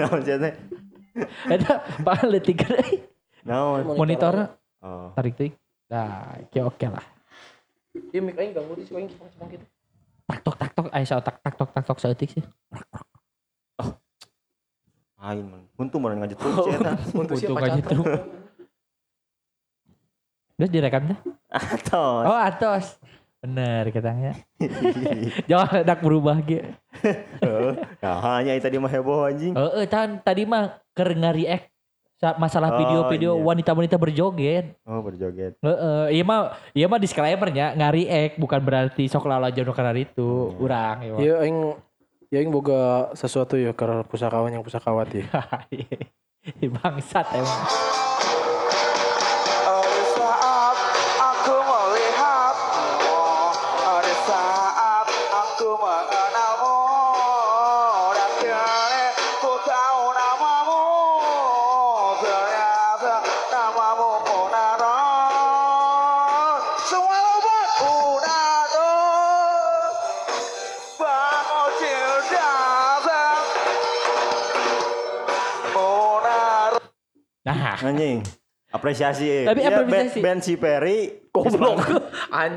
Naon 0.00 0.20
sih 0.24 0.36
teh? 0.40 0.54
Ada 1.52 1.84
pak 2.00 2.24
letik 2.28 2.64
Naon? 3.44 3.96
monitor 3.96 4.56
Oh. 4.80 5.12
tarik 5.12 5.36
tarik. 5.36 5.52
Nah, 5.92 6.40
oke 6.40 6.72
oke 6.72 6.86
lah. 6.88 7.04
Iya, 7.92 8.24
aing 8.24 8.56
ganggu 8.56 8.80
di 8.80 8.88
sih 8.88 8.96
aing 8.96 9.12
cipang 9.12 9.28
gitu. 9.52 9.60
Tak 10.24 10.40
tok 10.40 10.56
tak 10.56 10.70
tok 10.72 10.88
aya 10.88 11.04
saat 11.04 11.20
tak 11.20 11.36
tak 11.44 11.54
tok 11.60 11.70
tak 11.76 11.84
tok 11.84 12.00
saeutik 12.00 12.32
sih. 12.32 12.40
Ain 15.20 15.44
man. 15.44 15.68
Untung 15.76 16.00
mana 16.00 16.16
sih 16.64 16.72
eta. 16.72 16.96
Untuk 17.12 17.12
Untuk 17.12 17.36
siapa 17.36 17.60
catat? 17.60 17.92
tuh. 17.92 18.04
Terus 20.56 20.70
direkam 20.72 21.12
teh? 21.12 21.18
Atos. 21.52 22.24
Oh, 22.24 22.40
atos. 22.40 22.86
Bener 23.40 23.88
katanya. 23.88 24.36
Jangan 25.50 25.80
hendak 25.80 25.98
berubah 26.00 26.36
ge. 26.40 26.76
Heeh. 27.40 27.72
Nah, 27.98 28.16
hanya 28.30 28.52
itu 28.52 28.60
tadi 28.62 28.76
mah 28.76 28.88
heboh 28.88 29.24
anjing. 29.24 29.56
Heeh, 29.56 29.84
tan 29.88 30.20
tadi 30.20 30.44
mah 30.44 30.76
keur 30.92 31.08
ngariek 31.10 31.72
sa- 32.20 32.36
masalah 32.36 32.76
Oh, 32.76 32.78
video-video 32.78 33.32
iya. 33.32 33.42
wanita-wanita 33.42 33.96
berjoget. 33.96 34.76
Oh, 34.84 35.00
berjoget. 35.00 35.56
Heeh, 35.56 36.04
iya 36.12 36.22
mah 36.22 36.40
iya 36.76 36.84
mah 36.84 37.00
disclaimernya 37.00 37.72
ngariek 37.72 38.36
bukan 38.36 38.60
berarti 38.60 39.08
sok 39.08 39.24
lala 39.24 39.48
jodoh 39.48 39.72
karena 39.72 39.96
itu. 39.96 40.52
Hmm. 40.52 40.60
Urang 40.60 40.96
ya. 41.00 41.12
Ya 41.16 41.34
aing 41.40 41.58
ya 42.28 42.36
aing 42.38 42.52
boga 42.52 43.08
sesuatu 43.16 43.56
ya 43.56 43.72
karena 43.72 44.04
pusakawan 44.04 44.52
yang 44.52 44.60
pusakawati. 44.60 45.24
Bangsat 46.76 47.24
emang. 47.32 47.60
Anjing. 77.80 78.20
Apresiasi. 78.70 79.26
eh. 79.26 79.44
Tapi 79.44 79.60
Iya, 79.60 79.82
apresiasi. 79.82 80.18
Band, 80.18 80.22
band 80.22 80.40
si 80.40 80.54
Perry. 80.54 80.98
Goblok. 81.30 81.78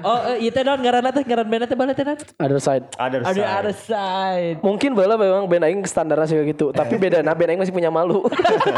oh 0.02 0.20
iya 0.34 0.50
teh 0.50 0.62
non 0.62 0.78
ngaranna 0.78 1.10
teh 1.10 1.22
ngaran 1.22 1.46
band 1.46 1.66
teh 1.66 1.74
bala 1.74 1.94
teh 1.94 2.02
non. 2.02 2.18
Other 2.38 2.58
side. 2.58 2.86
Ada 2.96 3.22
Ada 3.24 3.44
ada 3.60 3.72
side. 3.72 4.58
Mungkin 4.60 4.94
bala 4.94 5.14
memang 5.14 5.46
band 5.46 5.64
aing 5.64 5.82
standarnya 5.84 6.26
sih 6.26 6.38
gitu, 6.44 6.70
tapi 6.70 6.98
beda 6.98 7.22
nah 7.22 7.34
band 7.34 7.50
aing 7.50 7.62
masih 7.62 7.70
punya 7.72 7.90
malu. 7.90 8.26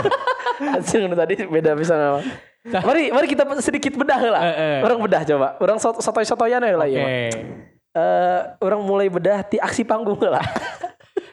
Anjing 0.75 1.07
nu 1.07 1.15
tadi 1.19 1.43
beda 1.43 1.75
bisa 1.75 1.95
nama. 1.95 2.19
Mari 2.65 3.11
mari 3.11 3.25
kita 3.25 3.43
sedikit 3.59 3.93
bedah 3.93 4.19
lah. 4.25 4.41
Eh, 4.41 4.55
eh. 4.55 4.77
Orang 4.81 4.99
bedah 4.99 5.21
coba. 5.25 5.47
Orang 5.59 5.77
sot- 5.77 5.99
sotoy-sotoyan 5.99 6.59
ya 6.59 6.73
lah 6.73 6.87
Oke. 6.87 6.95
ya. 6.95 7.03
Eh 7.93 8.39
orang 8.59 8.79
mulai 8.81 9.07
bedah 9.07 9.43
ti 9.43 9.55
aksi 9.57 9.83
panggung 9.83 10.19
lah. 10.19 10.43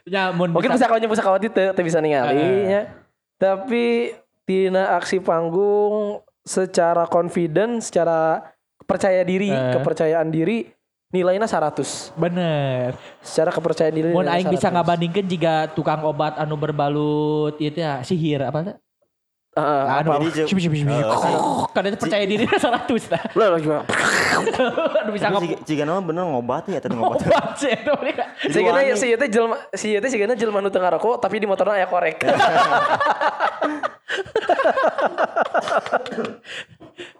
Ya 0.03 0.31
mun 0.31 0.50
Mungkin 0.50 0.66
bisa- 0.69 0.87
pusakawanya 0.87 1.06
pusakawati 1.06 1.47
teu 1.48 1.70
teu 1.70 1.82
bisa 1.82 1.98
ningali 1.98 2.42
nya. 2.66 2.91
Tapi 3.38 4.14
tina 4.52 5.00
aksi 5.00 5.24
panggung 5.24 6.20
secara 6.44 7.08
confident, 7.08 7.80
secara 7.80 8.44
percaya 8.84 9.24
diri, 9.24 9.48
Eh. 9.48 9.72
kepercayaan 9.78 10.28
diri 10.28 10.68
nilainya 11.12 11.48
100. 11.48 12.12
bener. 12.16 12.96
Secara 13.24 13.52
kepercayaan 13.52 13.94
diri. 13.94 14.10
Mun 14.12 14.28
aing 14.28 14.48
bisa 14.52 14.68
100. 14.68 14.76
ngabandingkeun 14.76 15.28
jika 15.28 15.54
tukang 15.72 16.04
obat 16.04 16.36
anu 16.36 16.56
berbalut 16.56 17.56
ieu 17.56 17.72
teh 17.72 17.84
sihir 18.04 18.44
apa 18.44 18.76
teh? 19.52 19.60
Heeh, 19.60 19.84
Anu 19.92 20.08
Jadi, 20.24 21.88
itu 21.88 21.96
percaya 21.98 22.24
diri 22.24 22.44
100 22.48 22.88
tah. 23.04 23.22
Lah 23.36 23.48
lah 23.52 23.58
gimana? 23.60 23.84
Anu 24.98 25.10
bisa 25.12 25.28
Tapi 25.28 25.46
si- 25.46 25.60
Jika 25.68 25.84
nama 25.84 26.00
bener 26.00 26.24
ngobat 26.24 26.64
ya 26.66 26.80
tadi 26.80 26.96
ngobat. 26.96 27.20
obat 27.20 27.52
sih 27.56 27.68
itu. 27.68 27.92
Si 28.48 28.58
gana 28.58 28.80
si 28.94 29.06
teh 29.12 29.28
jelma 29.28 29.56
si 29.70 29.88
teh 29.92 30.08
si 30.08 30.16
gana 30.16 30.32
jelma 30.32 30.58
nu 30.58 30.68
ngarokok 30.68 31.20
tapi 31.20 31.36
di 31.36 31.44
motorna 31.44 31.76
aya 31.76 31.84
korek. 31.84 32.24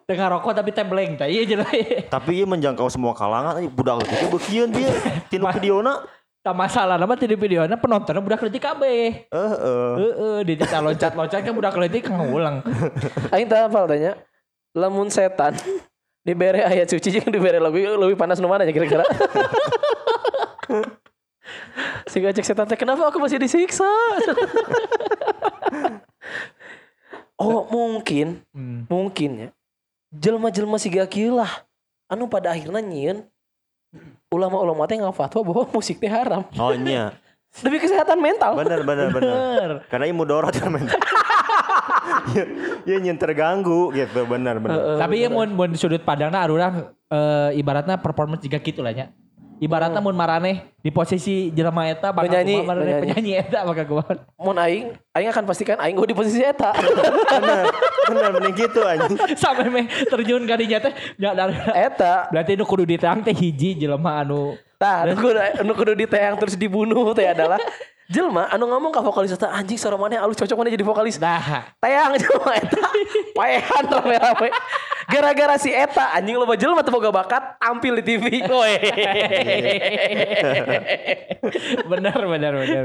Tengah 0.03 0.27
rokok 0.31 0.53
tapi 0.53 0.71
teh 0.71 0.85
blank 0.85 1.13
tah. 1.17 1.29
Iya 1.29 1.43
jelas. 1.47 1.69
Tapi 2.09 2.43
ia 2.43 2.47
menjangkau 2.47 2.89
semua 2.89 3.13
kalangan. 3.13 3.61
Budak 3.69 4.03
leutik 4.03 4.29
bekian 4.31 4.69
dia. 4.69 4.91
Tinu 5.29 5.49
videona. 5.51 6.05
Tak 6.43 6.59
masalah 6.59 6.99
nama 6.99 7.15
di 7.15 7.39
videonya 7.39 7.79
penontonnya 7.79 8.19
budak 8.19 8.43
leutik 8.43 8.67
kabeh. 8.67 9.31
Eh, 9.31 9.37
eh. 9.39 9.95
Heeh, 9.95 10.37
di 10.43 10.59
desa 10.59 10.83
loncat-loncat 10.83 11.39
kan 11.39 11.55
budak 11.55 11.79
leutik 11.79 12.11
kan 12.11 12.19
ngulang. 12.19 12.67
Aing 13.31 13.47
teh 13.47 13.55
hafal 13.55 13.87
tanya. 13.87 14.19
Lamun 14.75 15.07
setan 15.07 15.55
dibere 16.27 16.67
ayat 16.67 16.91
suci 16.91 17.15
jeung 17.15 17.31
dibere 17.31 17.63
lagu 17.63 17.79
lebih 17.79 18.19
panas 18.19 18.43
nu 18.43 18.51
mana 18.51 18.67
ya 18.67 18.75
kira-kira? 18.75 19.07
si 22.11 22.19
cek 22.19 22.47
setan 22.47 22.67
teh 22.67 22.79
kenapa 22.79 23.07
aku 23.07 23.23
masih 23.23 23.39
disiksa? 23.39 23.87
oh 27.43 27.67
mungkin 27.71 28.43
Hmm. 28.55 28.87
mungkin 28.87 29.31
ya 29.35 29.49
jelma-jelma 30.15 30.79
siga 30.79 31.03
kieu 31.11 31.35
lah 31.35 31.51
anu 32.07 32.31
pada 32.31 32.55
akhirnya 32.55 32.79
nyieun 32.79 33.27
ulama-ulama 34.33 34.89
teh 34.89 34.97
ngafatwa 34.97 35.41
bahwa 35.45 35.63
musik 35.77 36.01
teh 36.01 36.09
haram 36.09 36.43
Oh 36.57 36.73
iya. 36.73 37.13
demi 37.65 37.77
kesehatan 37.77 38.17
mental 38.17 38.57
Bener 38.57 38.81
bener 38.81 39.13
bener. 39.13 39.33
Bener. 39.37 39.71
Karena 39.93 40.09
imu 40.09 40.25
dorot 40.25 40.57
kan 40.57 40.73
men. 40.73 40.89
Ya, 42.33 42.45
ya 42.87 42.97
nyen 43.03 43.19
terganggu 43.19 43.91
gitu 43.95 44.27
bener 44.27 44.59
bener. 44.63 44.99
Tapi 44.99 45.27
ya 45.27 45.29
mun 45.31 45.55
mun 45.55 45.71
sudut 45.75 46.03
pandangna 46.03 46.43
arurang 46.47 46.95
eh, 47.11 47.51
ibaratnya 47.59 47.99
performance 47.99 48.43
juga 48.47 48.59
gitu 48.63 48.79
lah 48.83 48.95
nya. 48.95 49.11
Ibaratnya 49.63 50.03
mun 50.03 50.19
maraneh 50.19 50.67
di 50.83 50.91
posisi 50.91 51.55
jelema 51.55 51.87
eta 51.87 52.11
bakal 52.11 52.27
Penyanyi, 52.35 52.55
kumaha 52.59 52.69
maraneh 52.75 52.95
penyanyi. 52.99 53.13
penyanyi 53.15 53.33
eta 53.47 53.59
bakal 53.63 53.85
kumaha. 53.87 54.13
mun 54.43 54.57
aing 54.59 54.85
aing 55.15 55.29
akan 55.31 55.45
pastikan 55.47 55.79
aing 55.79 55.95
gue 55.95 56.11
di 56.11 56.17
posisi 56.19 56.43
eta 56.43 56.75
Bener 57.39 57.71
bener 58.11 58.31
mending 58.35 58.55
gitu 58.59 58.83
anjing. 58.83 59.15
Sampai 59.43 59.71
meh 59.71 59.87
terjun 60.11 60.43
ka 60.51 60.59
dinya 60.59 60.83
teh 60.83 60.91
nya 61.15 61.31
dari 61.31 61.55
eta 61.79 62.27
berarti 62.35 62.59
nu 62.59 62.67
kudu 62.67 62.83
diterang 62.83 63.23
teh 63.23 63.31
hiji 63.31 63.79
jelema 63.79 64.27
anu 64.27 64.59
Tah, 64.83 65.07
nu 65.07 65.15
kudu 65.15 65.39
nu 65.63 65.73
kudu 65.79 65.93
diteang 65.95 66.35
terus 66.43 66.59
dibunuh 66.59 67.15
teh 67.15 67.31
adalah 67.31 67.63
jelma 68.11 68.51
anu 68.51 68.67
ngomong 68.67 68.91
ka 68.91 69.01
vokalis 69.05 69.35
eta 69.35 69.53
anjing 69.53 69.79
suara 69.79 69.95
mana 69.95 70.19
alus 70.23 70.35
cocok 70.39 70.57
mana 70.59 70.71
jadi 70.73 70.85
vokalis. 70.87 71.17
nah 71.23 71.71
Teang 71.79 72.19
jelma 72.19 72.53
eta. 72.59 72.83
Paehan 73.37 73.85
rame-rame. 73.87 74.49
Gara-gara 75.07 75.57
si 75.59 75.71
eta 75.71 76.11
anjing 76.17 76.37
loba 76.39 76.59
jelma 76.59 76.83
teu 76.83 76.95
boga 76.95 77.15
bakat 77.15 77.57
tampil 77.63 78.01
di 78.01 78.05
TV. 78.05 78.25
Woi. 78.47 78.75
bener 81.91 82.19
bener 82.19 82.53
bener. 82.59 82.85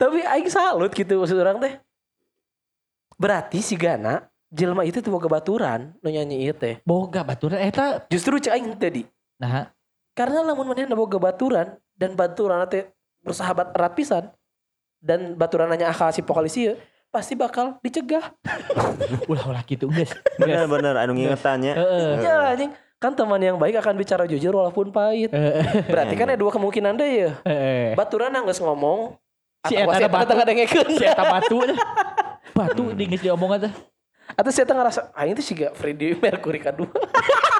Tapi 0.00 0.18
aing 0.24 0.48
salut 0.50 0.90
gitu 0.90 1.20
maksud 1.22 1.38
orang 1.38 1.60
teh. 1.62 1.74
Berarti 3.18 3.62
si 3.62 3.74
Gana 3.74 4.26
jelma 4.50 4.82
itu 4.82 4.98
teu 4.98 5.12
boga 5.12 5.28
baturan 5.30 5.94
nu 6.02 6.08
nyanyi 6.10 6.44
ieu 6.44 6.54
teh. 6.54 6.82
Boga 6.82 7.22
baturan 7.22 7.62
eta 7.62 8.04
Justru 8.10 8.42
cek 8.42 8.52
aing 8.54 8.74
tadi. 8.74 9.02
nah 9.38 9.70
Karena 10.18 10.42
lamun 10.42 10.66
manehna 10.66 10.98
boga 10.98 11.18
baturan 11.22 11.78
dan 11.94 12.18
baturan 12.18 12.66
teh 12.66 12.90
bersahabat 13.28 13.76
erat 13.76 13.92
pisan 13.92 14.24
dan 14.98 15.36
baturan 15.36 15.68
nanya 15.68 15.92
akal 15.92 16.08
si 16.10 16.24
vokalis 16.24 16.56
ieu 16.56 16.74
pasti 17.08 17.32
bakal 17.36 17.80
dicegah. 17.80 18.32
ulah 19.30 19.44
ulah 19.48 19.62
gitu 19.64 19.88
geus. 19.92 20.12
Bener 20.36 20.68
bener 20.68 20.94
anu 20.96 21.16
ngingetannya. 21.16 21.72
Heeh. 21.72 22.10
Ya 22.20 22.52
anjing, 22.52 22.70
kan 23.00 23.12
teman 23.16 23.40
yang 23.40 23.56
baik 23.56 23.80
akan 23.80 23.96
bicara 23.96 24.24
jujur 24.28 24.52
walaupun 24.52 24.92
pahit. 24.92 25.32
Berarti 25.88 26.14
kan 26.16 26.28
ada 26.28 26.40
dua 26.40 26.52
kemungkinan 26.52 26.96
deh 27.00 27.10
ya. 27.28 27.30
Heeh. 27.48 27.96
Baturan 27.96 28.32
nggak 28.32 28.60
ngomong. 28.60 29.16
Si 29.66 29.74
eta 29.74 29.94
si 29.96 30.04
na 30.04 30.08
batu. 30.08 30.34
Si 30.96 31.04
eta 31.04 31.24
batu 31.24 31.58
teh. 31.64 31.78
Batu 32.52 32.84
di 32.92 33.04
geus 33.08 33.24
diomongan 33.24 33.68
teh. 33.68 33.74
Atau 34.36 34.52
saya 34.52 34.68
ngerasa, 34.68 35.08
ah 35.16 35.24
itu 35.24 35.40
sih 35.40 35.56
gak 35.56 35.72
Freddie 35.72 36.12
Mercury 36.12 36.60
kedua. 36.60 36.92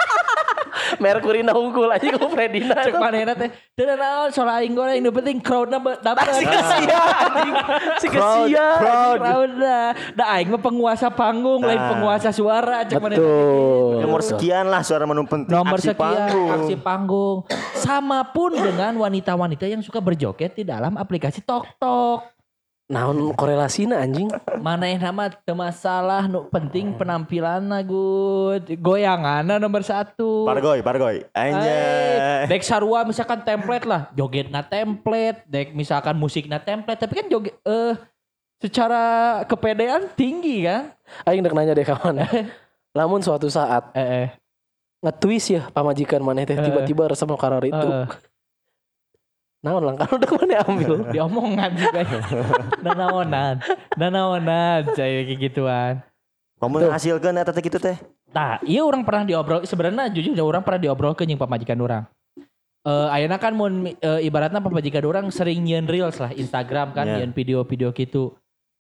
Mercury 0.97 1.45
na 1.45 1.53
aja 1.53 2.09
ku 2.11 2.27
Fredina. 2.27 2.81
Cek 2.81 2.97
manehna 2.97 3.33
teh. 3.33 3.53
Teu 3.73 3.85
naon 3.85 4.33
soal 4.33 4.49
aing 4.57 4.73
goreng 4.73 4.99
nu 4.99 5.13
penting 5.13 5.39
crowdna 5.39 5.77
be- 5.77 6.01
dapet. 6.01 6.25
Si 6.33 6.45
kesia 6.45 7.01
anjing. 7.21 7.55
Si 7.99 8.07
kesia. 8.09 8.67
Crowd. 8.79 9.19
Crowdna. 9.19 9.79
Da 10.15 10.25
aing 10.35 10.49
mah 10.49 10.59
penguasa 10.59 11.09
panggung 11.09 11.61
lain 11.61 11.77
Nah. 11.77 11.91
penguasa 11.93 12.29
suara 12.31 12.83
cek. 12.83 12.97
Betul. 12.99 14.01
Nomor 14.01 14.21
sekian 14.21 14.67
lah 14.67 14.81
suara 14.81 15.05
menu 15.05 15.25
penting 15.25 15.53
Nomor 15.53 15.77
aksi 15.77 15.91
sekian 15.91 16.01
panggung. 16.01 16.49
aksi 16.51 16.75
panggung. 16.79 17.39
Sama 17.75 18.25
pun 18.27 18.53
dengan 18.53 18.97
wanita-wanita 18.97 19.65
yang 19.65 19.81
suka 19.81 19.99
berjoget 19.99 20.55
di 20.55 20.63
dalam 20.63 20.95
aplikasi 20.95 21.43
TokTok. 21.43 22.38
Naon 22.89 23.37
korelasina 23.37 24.01
anjing? 24.01 24.33
Mana 24.65 24.89
yang 24.89 25.05
nama 25.05 25.29
masalah 25.53 26.25
nu 26.25 26.49
penting 26.49 26.97
penampilanna 26.97 27.85
good. 27.85 28.65
Goyanganna 28.81 29.61
nomor 29.61 29.85
satu. 29.85 30.49
Pargoy, 30.49 30.81
pargoy. 30.81 31.21
Ay, 31.37 31.53
Anjay. 31.53 32.49
Dek 32.49 32.65
sarua 32.65 33.05
misalkan 33.05 33.45
template 33.45 33.85
lah, 33.85 34.09
jogetna 34.17 34.65
template, 34.65 35.45
dek 35.45 35.77
misalkan 35.77 36.17
musikna 36.17 36.57
template, 36.57 36.97
tapi 36.97 37.13
kan 37.21 37.29
joget 37.29 37.61
eh 37.61 37.93
secara 38.57 39.03
kepedean 39.45 40.09
tinggi 40.17 40.65
kan? 40.65 40.89
Aing 41.29 41.45
dek 41.45 41.53
nanya 41.53 41.77
deh 41.77 41.85
kawan. 41.85 42.25
Lamun 42.97 43.21
suatu 43.21 43.53
saat 43.53 43.93
Eh, 43.93 44.01
eh. 44.25 44.29
nge-twist 45.05 45.53
ya 45.53 45.63
pamajikan 45.69 46.25
maneh 46.25 46.49
teh 46.49 46.57
tiba-tiba 46.57 47.05
resep 47.05 47.29
nu 47.29 47.37
karar 47.37 47.61
itu. 47.69 47.77
eh, 47.77 48.09
Naon 49.59 49.83
lang 49.83 49.97
kan 49.99 50.07
udah 50.07 50.31
mana 50.39 50.63
ambil. 50.63 50.93
diomongan 51.15 51.71
juga 51.75 52.01
ya. 52.07 52.21
Nanaonan, 52.83 53.55
nanaonan, 53.99 54.81
saya 54.95 55.27
kayak 55.27 55.39
gituan. 55.51 55.95
Kamu 56.59 56.91
hasilkan 56.91 57.39
eta 57.39 57.51
teh 57.51 57.63
gitu 57.63 57.79
teh. 57.79 57.99
Nah, 58.31 58.63
iya 58.63 58.87
orang 58.87 59.03
pernah 59.03 59.27
diobrol 59.27 59.67
sebenarnya 59.67 60.11
jujur 60.15 60.35
orang 60.43 60.63
pernah 60.63 60.79
diobrol 60.79 61.15
ke 61.19 61.27
yang 61.27 61.39
pamajikan 61.39 61.79
orang. 61.79 62.03
Eh 62.87 63.09
ayeuna 63.11 63.39
kan 63.43 63.55
mun 63.55 63.91
eh, 63.91 64.21
ibaratnya 64.23 64.63
pamajikan 64.63 65.03
orang 65.07 65.27
sering 65.35 65.67
nyeun 65.67 65.91
reels 65.91 66.23
lah 66.23 66.31
Instagram 66.31 66.95
kan, 66.95 67.07
nyeun 67.07 67.35
video-video 67.35 67.91
gitu. 67.91 68.39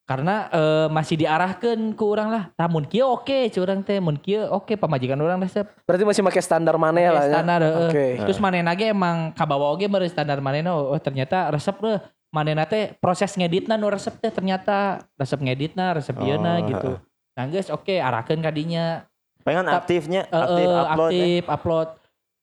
Karena 0.08 0.48
eh, 0.48 0.86
masih 0.88 1.20
diarahkan 1.20 1.76
ke 1.92 2.00
orang 2.00 2.32
lah. 2.32 2.44
Tah 2.56 2.64
mun 2.64 2.88
kieu 2.88 3.04
oke, 3.04 3.52
curang 3.52 3.84
teh 3.84 4.00
mun 4.00 4.16
kieu 4.16 4.40
oke 4.40 4.72
pamajikan 4.74 5.20
orang 5.20 5.36
resep. 5.36 5.68
Berarti 5.84 6.08
masih 6.08 6.24
pakai 6.24 6.40
standar 6.40 6.80
maneh 6.80 7.12
lah 7.12 7.28
ya. 7.28 7.32
standar 7.36 7.60
heeh. 7.60 7.88
Oke. 7.92 8.06
Terus 8.24 8.40
manehna 8.40 8.72
ge 8.72 8.88
emang 8.88 9.36
kabawa 9.36 9.68
oge 9.68 9.84
bari 9.84 10.08
standar 10.08 10.40
manehna 10.40 10.72
oh 10.72 10.96
ternyata 10.96 11.52
resep 11.52 11.76
deh 11.76 12.00
manehna 12.32 12.64
teh 12.64 12.96
proses 12.96 13.36
ngeditna 13.36 13.76
nu 13.76 13.92
resep 13.92 14.16
teh 14.16 14.32
ternyata 14.32 15.04
resep 15.14 15.36
ngeditna, 15.38 15.92
resep 15.92 16.16
Oh, 16.16 16.24
gitu. 16.64 16.90
Nah 17.36 17.44
geus 17.46 17.68
oke 17.68 18.00
arahkeun 18.00 18.40
kadinya 18.40 19.04
Pengen 19.44 19.64
aktifnya, 19.64 20.24
Eh, 20.24 20.34
aktif 20.34 20.66
eh, 20.66 20.72
upload. 20.74 21.10
eh. 21.12 21.16
aktif 21.20 21.42
upload 21.46 21.88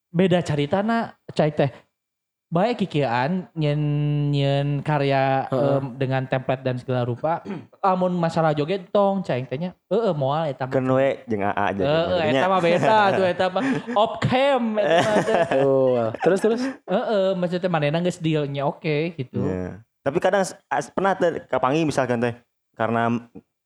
beda 0.09 0.39
caritana 0.39 0.97
cai 1.33 1.51
teh 1.51 1.69
baik 2.45 2.85
kikian 2.85 3.49
nyen 3.57 3.81
nyen 4.29 4.67
karya 4.85 5.49
Heeh. 5.49 5.81
em, 5.81 5.83
dengan 5.97 6.23
template 6.29 6.61
dan 6.61 6.77
segala 6.77 7.01
rupa 7.03 7.41
amun 7.81 8.13
masalah 8.13 8.53
joget 8.53 8.85
tong 8.93 9.25
cai 9.25 9.43
tehnya 9.49 9.73
heeh 9.89 10.13
moal 10.13 10.45
eta 10.45 10.69
mah. 10.69 10.77
We 10.77 11.25
jeung 11.25 11.41
AA 11.41 11.63
aja. 11.73 11.83
Heeh, 11.83 12.21
eta 12.37 12.47
mah 12.47 12.59
beda 12.61 12.97
tuh 13.17 13.25
eta 13.25 13.45
mah 13.49 13.63
op 13.97 14.11
cam. 14.21 14.63
Tuh. 15.51 16.13
Terus 16.25 16.39
terus. 16.39 16.61
Heeh, 16.85 17.27
maksudnya 17.33 17.69
manehna 17.69 17.99
geus 18.05 18.21
dealnya 18.21 18.69
oke 18.69 19.17
gitu. 19.17 19.41
Iya. 19.41 19.81
Tapi 20.05 20.17
kadang 20.21 20.45
pernah 20.93 21.17
kapangi 21.49 21.81
misalkan 21.81 22.21
teh 22.21 22.33
karena 22.77 23.09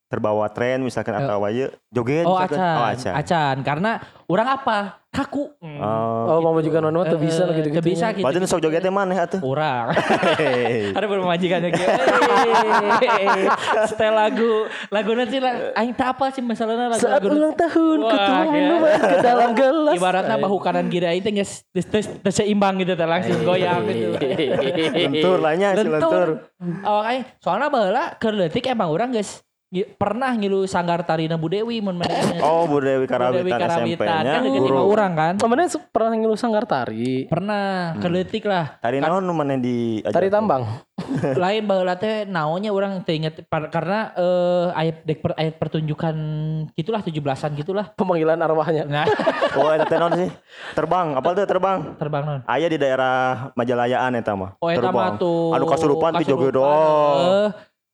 terbawa 0.10 0.50
tren 0.50 0.82
misalkan 0.82 1.14
atau 1.16 1.46
aja 1.46 1.70
joget 1.88 2.26
Oh 2.26 2.34
misalkan. 2.34 2.58
acan, 2.58 2.76
Oh 2.76 2.86
acan. 2.88 3.14
acan. 3.14 3.56
Karena 3.62 3.92
orang 4.26 4.48
apa? 4.52 4.80
Kaku. 5.10 5.58
Oh. 5.58 6.26
Oh, 6.28 6.40
pamajikan 6.44 6.82
mana 6.84 7.02
tuh 7.04 7.18
bisa 7.18 7.46
gitu-gitu. 7.48 7.78
teu 7.78 7.86
bisa 7.88 8.06
gitu. 8.12 8.22
Nu 8.22 8.46
sok 8.46 8.62
jogetnya 8.62 8.90
mana 8.90 9.18
atuh? 9.20 9.38
Orang. 9.40 9.90
Hehehe. 9.90 10.94
Ada 10.98 11.06
bermajikannya 11.06 11.70
kayak 11.72 11.98
hey, 13.02 13.26
setel 13.86 14.14
lagu 14.14 14.66
lagu 14.90 15.12
nanti 15.14 15.38
lah 15.38 15.74
aing 15.74 15.94
tak 15.94 16.14
apa 16.14 16.30
sih 16.30 16.42
masalahnya 16.42 16.90
lagu 16.90 17.02
Saat 17.02 17.22
lagu 17.22 17.28
ulang 17.32 17.54
tahun 17.54 17.98
kayak- 18.04 18.50
minuman 18.50 18.98
ke 19.00 19.18
dalam 19.20 19.50
gelas. 19.54 19.94
ibaratnya 19.94 20.36
bahu 20.38 20.58
kanan 20.60 20.86
kiri 20.88 21.06
aing 21.08 21.22
teh 21.22 21.34
geus 21.34 21.66
seimbang 22.28 22.78
gitu 22.78 22.94
teh 22.94 23.08
langsung 23.08 23.42
goyang 23.42 23.82
gitu 23.86 24.14
lentur 24.96 25.38
lahnya 25.40 25.74
lentur. 25.74 26.46
awak 26.84 27.06
aing 27.08 27.24
soalnya 27.40 27.68
baheula 27.68 28.14
keur 28.16 28.34
leutik 28.36 28.66
emang 28.68 28.90
urang 28.90 29.10
geus 29.10 29.42
ngi- 29.42 29.49
pernah 29.70 30.34
ngilu 30.34 30.66
sanggar 30.66 31.06
tarina 31.06 31.38
Bu 31.38 31.46
Dewi 31.46 31.78
mun 31.78 32.02
manehna 32.02 32.42
Oh 32.42 32.66
Bu 32.66 32.82
Dewi 32.82 33.06
Bu 33.06 33.14
Dewi 33.14 33.54
Karawitan 33.54 33.60
Karawitan 33.62 34.08
SMP-nya 34.26 34.34
kan 34.34 34.42
guru. 34.50 34.66
lima 34.66 34.82
urang 34.82 35.14
kan 35.14 35.34
Kemarin 35.38 35.70
pernah 35.94 36.14
ngilu 36.18 36.34
sanggar 36.34 36.66
tari. 36.66 37.30
pernah 37.30 37.94
keur 38.02 38.10
leutik 38.10 38.50
lah 38.50 38.82
Tadi 38.82 38.98
naon 38.98 39.22
nu 39.22 39.34
mana 39.38 39.62
di 39.62 40.02
Tari 40.02 40.34
tambang. 40.34 40.66
lain 41.44 41.64
baheula 41.64 41.96
teh 41.96 42.26
naonnya 42.28 42.74
orang 42.74 43.06
teu 43.06 43.16
inget 43.16 43.46
karena 43.48 44.12
eh 44.14 44.68
ayat 44.76 45.06
dek 45.06 45.20
per, 45.24 45.32
ayat 45.38 45.56
pertunjukan 45.56 46.16
gitulah 46.76 47.02
17-an 47.02 47.52
gitulah. 47.56 47.86
Pemanggilan 47.96 48.36
arwahnya. 48.42 48.84
Nah, 48.84 49.06
Oh 49.58 49.72
eta 49.72 49.88
teh 49.88 49.96
naon 49.96 50.14
sih? 50.18 50.30
Terbang, 50.76 51.16
apa 51.16 51.28
tuh 51.32 51.46
terbang? 51.48 51.78
terbang 51.96 52.24
non. 52.26 52.40
Aya 52.46 52.68
di 52.68 52.76
daerah 52.76 53.48
Majalayaan 53.56 54.18
eta 54.18 54.34
mah. 54.36 54.60
Oh 54.60 54.68
eta 54.68 54.90
mah 54.92 55.16
tuh 55.16 55.56
Anu 55.56 55.66
kasurupan 55.70 56.20
ti 56.20 56.28
kasurupan, 56.28 56.52
doang. 56.52 57.20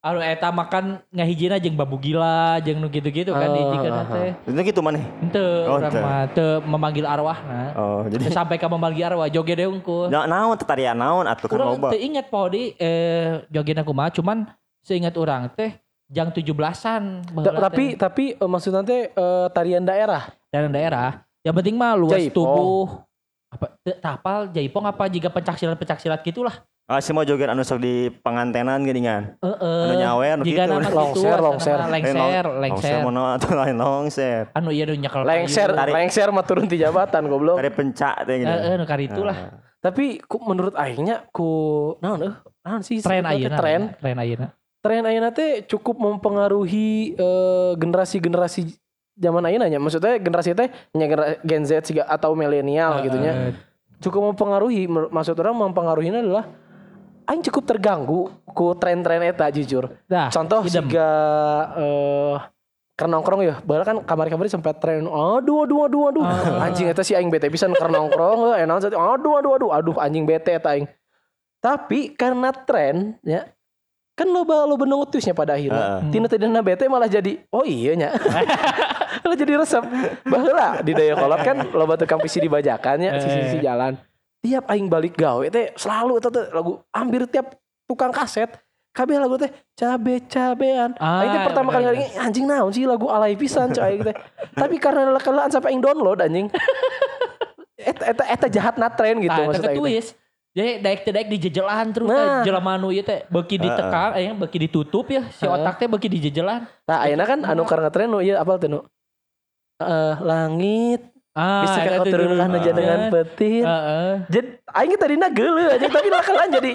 Eh. 0.05 0.07
Anu 0.07 0.19
eta 0.21 0.47
makan 0.47 1.01
ngahijina 1.09 1.57
jeung 1.57 1.73
babu 1.73 1.97
gila 1.97 2.61
jeung 2.61 2.77
nu 2.77 2.87
gitu-gitu 2.87 3.33
kan 3.33 3.41
Oh, 3.43 3.55
dijikeun 3.55 3.93
teh. 4.07 4.31
Itu 4.45 4.61
gitu 4.61 4.79
mana? 4.79 5.01
Henteu 5.01 5.65
Oh, 5.65 5.75
urang 5.75 5.89
teu. 5.89 6.01
mah 6.01 6.21
teu 6.29 6.49
memanggil 6.61 7.05
arwahna. 7.05 7.61
Oh, 7.73 8.05
jadi 8.05 8.29
sampai 8.29 8.55
ka 8.55 8.69
memanggil 8.69 9.01
arwah 9.03 9.25
joget 9.25 9.57
deung 9.57 9.81
ku. 9.81 10.05
Na, 10.05 10.23
naon 10.25 10.53
teh 10.53 10.63
tarian 10.63 10.93
naon 10.93 11.25
atuh 11.25 11.49
kan 11.49 11.57
loba. 11.57 11.89
teu 11.89 11.97
inget 11.97 12.29
podi 12.29 12.77
eh 12.77 13.41
joget 13.49 13.81
aku 13.81 13.89
mah 13.89 14.07
cuman 14.09 14.45
seingat 14.79 15.17
urang 15.17 15.49
teh 15.49 15.73
jang 16.05 16.29
17-an 16.29 17.25
Ta- 17.25 17.33
baheula 17.33 17.59
tapi 17.59 17.85
tapi 17.97 18.23
eh, 18.37 18.45
maksudnya 18.45 18.85
teh 18.85 19.09
eh, 19.09 19.47
tarian 19.49 19.81
daerah. 19.81 20.29
daerah 20.47 20.69
daerah 20.69 21.09
yang 21.41 21.51
penting 21.51 21.73
mah 21.73 21.93
luas 21.93 22.21
Jaipong. 22.21 22.31
tubuh 22.31 22.85
apa 23.49 23.65
teu 23.81 23.95
tapal 23.95 24.39
jaipong 24.47 24.83
apa 24.83 25.07
jika 25.07 25.27
pencak 25.27 25.55
silat 25.55 25.75
pencak 25.75 25.97
silat 25.97 26.21
gitulah 26.21 26.61
Ah, 26.85 27.01
si 27.01 27.09
mau 27.09 27.25
joget 27.25 27.49
anu 27.49 27.65
sok 27.65 27.81
di 27.81 28.13
pangantenan 28.13 28.85
geuningan. 28.85 29.41
heeh 29.41 29.81
Anu 29.89 29.93
nyawer 29.97 30.37
anu 30.37 30.43
jika 30.45 30.63
kitu. 30.63 30.69
nama 30.69 30.85
gitu 30.85 30.93
Longser, 30.93 31.37
longser. 31.41 31.77
lengser 31.81 32.13
Longser 32.13 32.45
lengser 32.61 32.95
mono 33.01 33.21
atuh 33.25 33.57
lain 33.57 33.73
longser. 33.73 34.53
anu 34.53 34.69
iya 34.69 34.85
nu 34.85 34.93
nyekel 34.93 35.25
Lengser, 35.25 35.73
lengser 35.73 36.29
mah 36.29 36.45
turun 36.45 36.69
di 36.69 36.77
jabatan 36.77 37.25
goblok. 37.25 37.57
Tari 37.57 37.73
pencak 37.73 38.15
teh 38.23 38.35
gitu. 38.37 38.53
heeh 38.53 38.73
nu 38.77 38.85
kari 38.85 39.09
itulah 39.09 39.33
Ah. 39.33 39.57
Tapi 39.81 40.17
ku, 40.19 40.37
menurut 40.39 40.77
aingnya 40.77 41.25
ku 41.29 41.49
naon 42.01 42.21
eh 42.21 42.33
naon 42.61 42.81
sih 42.81 43.01
tren 43.01 43.21
ayeuna 43.21 43.57
tren 43.57 43.81
tren 43.97 44.17
ayeuna 44.17 44.47
tren 44.77 45.01
ayeuna 45.03 45.29
teh 45.29 45.65
cukup 45.65 45.97
mempengaruhi 45.97 47.13
eh, 47.13 47.71
generasi-generasi 47.75 48.61
zaman 49.17 49.41
ayeuna 49.41 49.65
nya. 49.65 49.81
Maksudnya 49.81 50.17
generasi 50.17 50.53
teh 50.53 50.69
nya 50.91 51.05
Gen 51.41 51.65
Z 51.65 51.81
siga 51.83 52.05
atau 52.05 52.37
milenial 52.37 53.01
gitu 53.01 53.17
nya. 53.17 53.33
Heeh. 53.33 53.53
Cukup 54.01 54.21
mempengaruhi 54.27 54.85
maksud 54.85 55.33
orang 55.35 55.53
mempengaruhinya 55.55 56.21
adalah 56.21 56.45
aing 57.25 57.43
cukup 57.51 57.63
terganggu 57.65 58.29
ku 58.47 58.73
tren-tren 58.77 59.21
eta 59.21 59.49
jujur. 59.49 59.91
Dah, 60.05 60.29
Contoh 60.29 60.63
idem. 60.65 60.85
siga 60.87 61.11
eh 61.77 62.37
karena 62.95 63.19
nongkrong 63.19 63.41
ya, 63.43 63.55
bahkan 63.59 63.99
kan 63.99 64.07
kamar-kamar 64.07 64.47
sempat 64.47 64.79
tren, 64.79 65.03
aduh 65.03 65.67
aduh 65.67 65.83
aduh 65.83 66.01
aduh, 66.15 66.23
Ah. 66.23 66.63
anjing 66.63 66.87
eta 66.87 67.03
si 67.03 67.11
aing 67.11 67.27
bete 67.27 67.51
pisan 67.51 67.75
karena 67.75 67.99
nongkrong, 67.99 68.55
eh 68.55 68.63
naon 68.63 68.79
satu, 68.79 68.95
aduh 68.95 69.35
aduh 69.35 69.51
aduh, 69.59 69.69
aduh 69.75 69.95
anjing 69.99 70.23
bete 70.23 70.55
eta 70.55 70.71
aing. 70.71 70.87
Tapi 71.59 72.15
karena 72.15 72.55
tren 72.55 73.19
ya, 73.19 73.51
kan 74.15 74.31
loba 74.31 74.63
loba 74.63 74.87
nungutusnya 74.87 75.35
pada 75.35 75.59
akhirnya. 75.59 76.07
Heeh. 76.07 76.11
Tina 76.15 76.31
tadi 76.31 76.47
bete 76.47 76.87
malah 76.87 77.11
jadi, 77.11 77.43
oh 77.51 77.67
iya 77.67 77.99
nya. 77.99 78.15
malah 79.27 79.35
jadi 79.35 79.53
resep. 79.59 79.83
Baheula 80.23 80.79
di 80.79 80.95
daya 80.95 81.19
kolot 81.19 81.41
kan 81.43 81.57
loba 81.75 81.99
tukang 81.99 82.23
pisi 82.23 82.39
dibajakan 82.39 82.95
ya, 83.03 83.19
sisi-sisi 83.19 83.59
jalan. 83.59 83.99
Tiap 84.45 84.69
aing 84.69 84.85
balik 84.85 85.17
gawe 85.17 85.45
teh 85.49 85.73
selalu 85.73 86.21
eta 86.21 86.29
teh 86.29 86.45
lagu 86.53 86.77
hampir 86.93 87.25
tiap 87.25 87.57
tukang 87.89 88.13
kaset 88.13 88.53
kabeh 88.93 89.17
lagu 89.17 89.35
teh 89.35 89.49
cabe 89.73 90.21
cabean. 90.29 90.93
Ah, 91.01 91.25
aing 91.25 91.31
teh 91.33 91.41
pertama 91.43 91.73
kali 91.73 91.83
bener. 91.83 91.97
kali 91.97 92.21
anjing 92.21 92.45
naon 92.45 92.69
sih 92.69 92.85
lagu 92.85 93.09
alay 93.09 93.33
pisan 93.33 93.73
coy 93.73 93.81
aing 93.81 94.05
teh. 94.05 94.15
Tapi 94.61 94.77
karena 94.77 95.09
lekelaan 95.11 95.49
sampai 95.49 95.73
aing 95.73 95.81
download 95.81 96.21
anjing. 96.21 96.47
eta 97.89 98.03
eta 98.07 98.23
eta 98.23 98.47
jahat 98.47 98.75
na 98.77 98.87
tren 98.87 99.19
gitu 99.19 99.33
Tah, 99.33 99.45
maksud 99.49 99.61
eta 99.61 99.73
aing. 99.73 99.81
teh. 99.81 99.83
ketuis 99.83 100.07
jadi 100.55 100.71
daek 100.79 100.99
teh 101.03 101.11
daek 101.11 101.27
dijejelan 101.27 101.85
terus 101.91 102.07
Nah. 102.07 102.39
jelema 102.41 102.79
nu 102.79 102.87
ieu 102.87 103.03
teh 103.03 103.27
beuki 103.27 103.59
ditekang 103.59 104.15
aya 104.15 104.31
beuki 104.31 104.57
ditutup 104.57 105.03
ya 105.11 105.27
si 105.29 105.43
otak 105.43 105.75
teh 105.75 105.85
beuki 105.85 106.07
dijejelan 106.07 106.63
Nah, 106.87 107.03
ayeuna 107.03 107.25
kan 107.27 107.43
anu 107.43 107.67
karena 107.67 107.91
tren 107.91 108.07
nu 108.07 108.23
ieu 108.23 108.39
apal 108.39 108.55
teh 108.55 108.71
nu? 108.71 108.79
Eh, 109.75 110.15
langit 110.23 111.11
ah 111.35 111.67
bisa 111.67 111.79
kau 111.83 112.07
dulu. 112.07 112.39
aja 112.39 112.71
dengan 112.71 112.99
petir. 113.11 113.63
Heeh. 113.67 114.11
Jadi 114.31 114.47
aing 114.71 114.95
tadi 114.95 115.15
geuleuh 115.19 115.67
aja 115.71 115.87
tapi 115.87 116.07
lakalan 116.07 116.49
jadi 116.51 116.71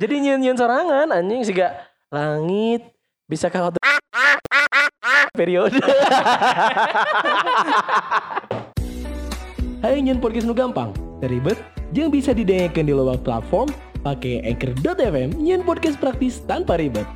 jadi 0.00 0.14
nyeun-nyeun 0.16 0.58
sorangan 0.58 1.08
anjing 1.10 1.42
siga 1.46 1.86
langit 2.10 2.90
bisakah 3.30 3.70
kau 3.70 3.78
periode 5.34 5.78
Hayang 9.80 10.04
nyen 10.04 10.20
podcast 10.20 10.44
nu 10.44 10.52
gampang, 10.52 10.92
ribet, 11.24 11.56
jeung 11.96 12.12
bisa 12.12 12.36
didengarkan 12.36 12.84
di 12.84 12.92
luar 12.92 13.16
platform 13.16 13.72
pakai 14.04 14.44
anchor.fm 14.44 15.32
nyen 15.40 15.64
podcast 15.64 15.96
praktis 15.96 16.44
tanpa 16.44 16.76
ribet. 16.76 17.08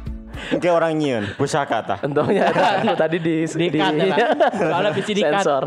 Kayak 0.60 0.74
orang 0.74 0.92
nyiun, 0.98 1.24
pusaka. 1.34 1.98
Tentunya 1.98 2.50
anu 2.52 2.94
tadi 3.02 3.16
di 3.18 3.44
di, 3.48 3.66
Di-cut 3.72 3.94
ya. 3.96 4.28
Soalnya 4.70 4.92
bisa 4.92 5.10
di-cut. 5.10 5.32
sensor. 5.40 5.62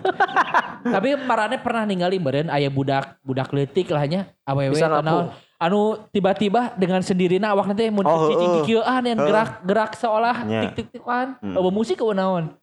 Tapi 0.94 1.08
marane 1.20 1.60
pernah 1.60 1.84
ningali 1.84 2.16
beren 2.16 2.48
aya 2.48 2.72
budak 2.72 3.20
budak 3.20 3.52
leutik 3.52 3.92
lah 3.92 4.04
nya 4.08 4.32
awewe 4.48 4.72
Bisa 4.72 4.88
naon. 4.88 5.28
Anu 5.60 6.08
tiba-tiba 6.08 6.72
dengan 6.80 7.04
sendirinya 7.04 7.52
awak 7.52 7.68
nanti 7.68 7.92
mun 7.92 8.08
Oh, 8.08 8.32
cicing 8.32 8.48
heueuh. 8.48 8.56
kikieuan 8.64 9.02
yang 9.04 9.18
gerak-gerak 9.20 9.92
seolah 9.92 10.36
Nya. 10.48 10.60
tik-tik-tikan. 10.64 11.36
Hmm. 11.44 11.52
Eueuh 11.52 11.68
musik 11.68 12.00
naon. 12.00 12.56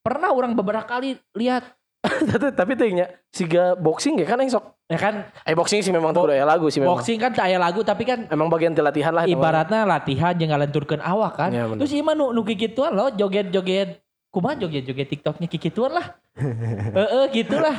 Pernah 0.00 0.32
orang 0.32 0.56
beberapa 0.56 0.88
kali 0.88 1.20
lihat 1.36 1.76
tapi 2.00 2.54
tapi 2.54 2.72
tingnya 2.78 3.10
siga 3.28 3.76
boxing 3.76 4.16
ya 4.22 4.24
kan 4.24 4.40
yang 4.40 4.48
sok. 4.48 4.77
Ya 4.88 4.96
kan 4.96 5.14
Eh 5.42 5.52
boxing 5.52 5.80
sih 5.80 5.88
memang 5.90 6.10
tuh 6.10 6.28
ya 6.28 6.42
lagu 6.42 6.66
sih 6.66 6.80
memang. 6.80 6.96
boxing 6.96 7.16
kan 7.16 7.36
aya 7.38 7.56
lagu 7.56 7.80
tapi 7.82 8.02
kan 8.02 8.24
Emang 8.26 8.48
bagian 8.48 8.72
latihan 8.72 9.12
lah. 9.12 9.24
ibaratnya 9.24 9.84
latihan 9.84 10.32
jeung 10.32 10.48
ngalenturkeun 10.48 10.98
awak 10.98 11.32
kan. 11.36 11.50
Ya, 11.50 11.64
bener. 11.64 11.78
Terus 11.78 11.92
ieu 11.92 12.00
mah 12.00 12.12
nu 12.12 12.32
nu 12.32 12.40
kikituan 12.42 12.90
lo 12.90 13.08
joget-joget 13.10 14.00
kumaha 14.28 14.56
joget-joget 14.56 15.08
TikToknya 15.08 15.46
kikituan 15.46 15.92
lah. 15.92 16.16
Heeh 16.88 17.24
gitulah. 17.36 17.76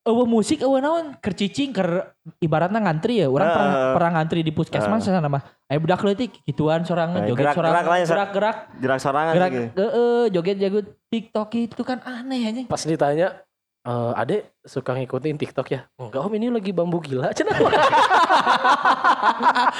Eueuh 0.00 0.24
musik 0.24 0.58
eueuh 0.58 0.80
naon 0.80 1.12
keur 1.14 1.34
cicing 1.34 1.70
keur 1.70 2.08
ibaratnya 2.38 2.80
ngantri 2.80 3.20
ya. 3.20 3.28
Urang 3.28 3.50
pernah 3.50 3.68
Heeh. 3.68 3.92
pernah 3.92 4.10
ngantri 4.12 4.40
di 4.40 4.48
puskesmas 4.48 5.04
sana 5.04 5.28
mah. 5.28 5.44
Aya 5.66 5.76
budak 5.76 6.00
leutik 6.00 6.40
kituan 6.42 6.82
sorangan 6.82 7.20
Eh, 7.20 7.28
joget 7.28 7.44
gerak-gerak 7.44 7.68
sorangan 7.68 7.84
lah 7.84 7.96
ya, 7.96 8.04
Sa. 8.04 8.12
gerak-gerak 8.14 8.56
Jerak 8.78 8.98
sorangan 8.98 9.32
gerak 9.34 9.50
gitu. 9.50 9.66
heeh 9.76 10.22
joget-joget 10.30 10.86
TikTok 11.06 11.48
itu 11.54 11.82
kan 11.82 11.98
aneh 12.00 12.40
anjing. 12.42 12.64
Pas 12.64 12.80
ditanya 12.80 13.44
eh 13.80 14.12
adek 14.12 14.60
suka 14.60 14.92
ngikutin 14.92 15.40
TikTok 15.40 15.66
ya? 15.72 15.88
Enggak 15.96 16.20
om 16.20 16.32
ini 16.36 16.52
lagi 16.52 16.68
bambu 16.68 17.00
gila. 17.00 17.32
Cenah. 17.36 17.56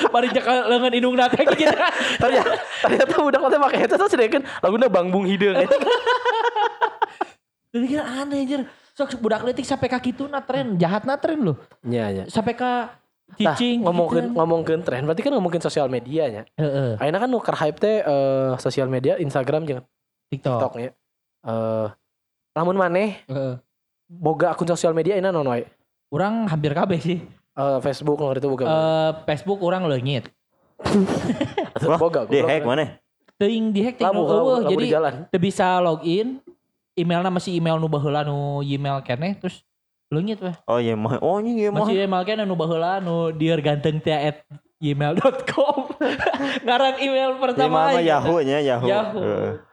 Bari 0.09 0.33
jak 0.33 0.45
leungeun 0.49 0.95
indungna 0.97 1.29
teh 1.29 1.45
gitu. 1.45 1.69
ternyata 2.23 2.53
ternyata 2.81 3.15
budak 3.21 3.41
teh 3.45 3.61
pakai 3.61 3.79
itu 3.85 3.95
terus 4.01 4.15
kan 4.17 4.43
laguna 4.65 4.87
bangbung 4.89 5.29
hideung. 5.29 5.61
Jadi 7.71 7.87
kira 7.87 8.05
aneh 8.09 8.43
anjir. 8.43 8.61
Sok 8.97 9.21
budak 9.23 9.47
leutik 9.47 9.63
sampai 9.63 9.87
ka 9.87 10.03
kituna 10.03 10.43
tren, 10.43 10.75
jahatna 10.81 11.15
tren 11.21 11.39
loh. 11.45 11.57
Iya 11.87 12.07
iya. 12.11 12.25
Sampai 12.27 12.57
ka 12.57 12.99
Tah, 13.31 13.55
cicing 13.55 13.87
ngomongin 13.87 14.27
gituan. 14.27 14.35
ngomongin 14.35 14.81
tren 14.83 15.07
berarti 15.07 15.23
kan 15.23 15.33
ngomongin 15.39 15.63
sosial 15.63 15.87
medianya. 15.87 16.51
Heeh. 16.59 16.99
Ayeuna 16.99 17.23
kan 17.23 17.31
nuker 17.31 17.55
hype 17.55 17.79
teh 17.79 18.03
eh, 18.03 18.53
sosial 18.59 18.91
media 18.91 19.15
Instagram 19.23 19.69
jeung 19.71 19.81
TikTok. 20.35 20.59
TikTok 20.59 20.73
ya. 20.83 20.91
Eh 21.47 21.87
lamun 22.59 22.75
maneh 22.75 23.23
Heeh. 23.31 23.55
Boga 24.11 24.51
akun 24.51 24.67
sosial 24.67 24.91
media 24.91 25.15
ayeuna 25.15 25.31
naon 25.31 25.47
wae? 25.47 25.63
Orang 26.11 26.51
hampir 26.51 26.75
kabeh 26.75 26.99
sih. 26.99 27.19
Eh, 27.55 27.79
Facebook 27.79 28.19
nomor 28.19 28.35
itu 28.35 28.51
boga. 28.51 28.67
Eh 28.67 29.11
Facebook 29.31 29.63
orang 29.63 29.87
leungit. 29.87 30.27
Boga. 31.79 32.27
Di 32.27 32.43
hack 32.43 32.67
mana? 32.67 32.99
Teuing 33.39 33.71
di 33.73 33.81
hack 33.87 34.03
labu, 34.03 34.27
eueuh 34.27 34.69
jadi 34.69 34.87
teu 35.31 35.39
bisa 35.39 35.79
login. 35.79 36.43
Emailna 36.99 37.31
masih 37.31 37.55
email 37.57 37.79
nu 37.79 37.89
baheula 37.89 38.27
nu 38.27 38.61
Gmail 38.61 39.01
keneh 39.07 39.39
terus 39.39 39.63
leungit 40.11 40.43
weh. 40.43 40.53
Oh 40.67 40.77
iya 40.83 40.99
mah. 40.99 41.17
Oh 41.23 41.39
iya 41.41 41.71
mah. 41.71 41.87
Masih 41.87 42.05
email 42.05 42.27
keneh 42.27 42.45
nu 42.45 42.59
baheula 42.59 42.99
nu 42.99 43.31
dieur 43.33 43.63
ganteng 43.63 44.03
teh 44.03 44.13
at 44.13 44.43
gmail.com. 44.83 45.95
Ngaran 46.67 46.95
email 47.01 47.31
Iya 47.33 47.41
pertama. 47.41 47.77
mah 47.89 47.97
aja. 47.97 48.19
Yahoo 48.19 48.39
nya 48.43 48.59
Yahoo. 48.61 48.89
Yahoo. 48.91 49.70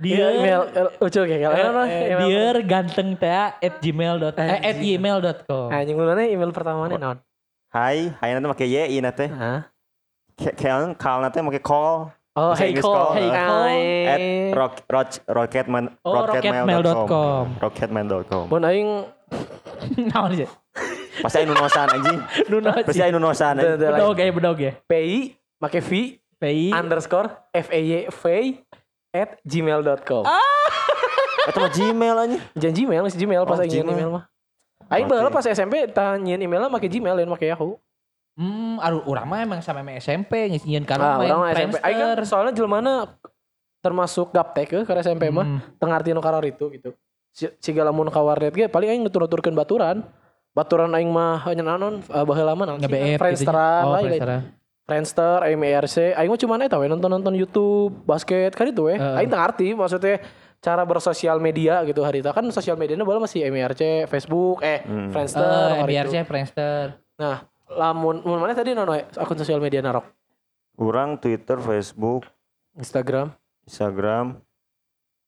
Dia 0.00 0.16
Dieur 0.16 0.30
email 0.34 0.62
eh, 0.70 0.88
lucu 0.98 1.20
kayak 1.20 1.38
eh, 1.38 1.40
gimana? 1.42 1.82
eh, 1.86 2.16
dieur 2.20 2.56
ganteng 2.64 3.08
teh 3.16 3.32
at 3.60 3.74
gmail. 3.78 4.16
eh, 4.34 4.58
at 4.62 4.76
gmail.com. 4.76 5.68
Anjing 5.68 5.96
ulunnya 5.96 6.26
email 6.26 6.50
pertama 6.50 6.84
mana 6.84 6.96
naon? 6.96 7.18
Hai, 7.68 8.12
hai 8.20 8.30
nanti 8.32 8.48
pakai 8.48 8.68
Y 8.68 8.76
i 8.92 8.98
nanti. 9.00 9.26
Kayak 10.36 10.96
call 10.96 11.18
nanti 11.22 11.38
pakai 11.38 11.62
call. 11.62 12.10
Oh, 12.32 12.56
hey 12.56 12.72
call. 12.72 13.12
call, 13.12 13.12
Hey 13.12 13.28
eh. 13.28 13.36
call. 13.36 13.68
At 14.08 14.20
rock, 14.56 14.74
rock, 14.88 15.08
rocketman, 15.28 15.84
Oh, 16.00 16.24
rocketmail.com. 16.24 17.60
Rocketmail.com. 17.60 18.44
Mun 18.48 18.64
aing 18.64 18.88
Naon 20.12 20.32
sih? 20.32 20.48
Pasti 21.20 21.44
anu 21.44 21.52
nosan 21.52 21.86
anjing. 21.92 22.18
Nuna 22.50 22.72
Pasti 22.80 23.04
nosan 23.12 23.60
Teu, 23.60 23.76
anjing. 23.76 23.78
teu, 23.78 23.88
lain. 23.92 24.00
Bedog 24.00 24.16
ya, 24.16 24.32
bedog 24.32 24.58
ya. 24.58 24.72
PI 24.88 25.36
make 25.60 25.80
V 25.84 25.90
PI. 26.40 26.72
underscore 26.72 27.28
F 27.52 27.68
E 27.70 27.80
Y 27.84 27.92
V 28.08 28.22
at 29.12 29.36
gmail.com. 29.44 30.24
Itu 31.42 31.58
mah 31.58 31.70
Gmail 31.70 32.16
anjing. 32.18 32.42
Jangan 32.60 32.74
Gmail, 32.74 33.00
masih 33.04 33.18
Gmail 33.20 33.42
pas 33.44 33.56
Oh, 33.56 33.62
aing 33.62 33.70
nyiun 33.70 33.84
Gmail. 33.84 33.98
email 33.98 34.10
mah. 34.10 34.24
Aing 34.88 35.06
baheula 35.06 35.28
pas 35.28 35.44
SMP 35.44 35.84
tanyain 35.88 36.38
emailnya 36.38 36.68
make 36.68 36.88
Gmail 36.88 37.14
lain 37.18 37.28
make 37.28 37.44
Yahoo. 37.44 37.76
Hmm, 38.32 38.80
aduh, 38.80 39.04
urang 39.04 39.28
mah 39.28 39.44
emang 39.44 39.60
sama 39.60 39.84
SMP 40.00 40.48
ngisiin 40.48 40.88
kan 40.88 40.96
Ah, 40.96 41.20
main 41.20 41.28
SMP. 41.52 41.76
Aing 41.84 41.98
kan 41.98 42.24
soalnya 42.24 42.52
jelmana 42.56 43.12
termasuk 43.82 44.32
gaptek 44.32 44.70
ke 44.70 44.78
ke 44.86 44.92
SMP 45.02 45.28
mah 45.28 45.44
Hmm. 45.44 45.60
tengah 45.76 46.00
arti 46.00 46.14
nu 46.14 46.22
karar 46.22 46.40
itu 46.46 46.70
gitu. 46.72 46.96
Si, 47.32 47.48
sigala 47.60 47.92
mun 47.92 48.08
ka 48.08 48.20
warnet 48.20 48.52
ge 48.52 48.68
paling 48.68 48.88
aing 48.88 49.02
nutur-nuturkeun 49.04 49.52
baturan. 49.52 50.00
Baturan 50.52 50.92
aing 50.92 51.08
mah 51.08 51.40
hanya 51.44 51.64
naon 51.64 52.00
uh, 52.06 52.24
baheula 52.24 52.52
mah 52.52 52.64
naon 52.64 52.78
sih? 52.78 52.88
Nge-BF 52.88 53.20
Friendster 54.92 55.40
MIRC, 55.48 56.12
aing 56.12 56.28
mah 56.28 56.36
cuma 56.36 56.60
eta 56.60 56.76
we 56.76 56.84
nonton-nonton 56.84 57.32
YouTube, 57.32 58.04
basket 58.04 58.52
kan 58.52 58.68
itu 58.68 58.84
we. 58.84 58.94
Heeh. 58.94 59.16
Aing 59.16 59.26
tengah 59.26 59.48
arti 59.48 59.72
maksudnya 59.72 60.20
cara 60.60 60.84
bersosial 60.84 61.40
media 61.40 61.80
gitu 61.82 62.04
hari 62.04 62.20
itu 62.20 62.28
kan 62.28 62.44
sosial 62.52 62.76
medianya 62.76 63.02
bola 63.02 63.18
masih 63.18 63.48
MIRC, 63.48 64.04
Facebook, 64.06 64.60
eh 64.60 64.84
Hmm. 64.84 65.08
Friendster, 65.08 65.40
Eh, 65.42 65.80
hari 65.80 65.96
MBRC 65.96 66.14
itu. 66.14 66.28
Friendster. 66.28 66.84
Nah, 67.16 67.36
lamun 67.66 68.20
mun 68.20 68.36
mana 68.36 68.52
tadi 68.52 68.70
nono 68.70 68.92
we? 68.92 69.00
akun 69.08 69.34
sosial 69.34 69.58
media 69.58 69.80
narok? 69.80 70.04
Kurang 70.72 71.16
Twitter, 71.16 71.56
Facebook, 71.56 72.28
Instagram, 72.74 73.32
Instagram, 73.64 74.44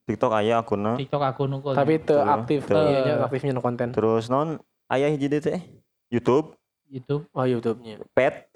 TikTok 0.04 0.32
aya 0.34 0.60
akunna. 0.60 0.94
TikTok 0.94 1.24
akun 1.24 1.56
kok. 1.58 1.72
tapi 1.72 1.98
teu 1.98 2.20
Tuh, 2.20 2.28
aktif 2.30 2.60
iya 2.68 3.00
nya, 3.02 3.14
aktifnya 3.24 3.52
no 3.52 3.64
konten. 3.64 3.90
Terus 3.90 4.28
non 4.28 4.60
aya 4.86 5.08
hiji 5.08 5.32
teh. 5.32 5.60
YouTube, 6.12 6.52
YouTube. 6.86 7.24
Oh, 7.32 7.42
YouTube-nya. 7.42 8.04
Pet. 8.12 8.52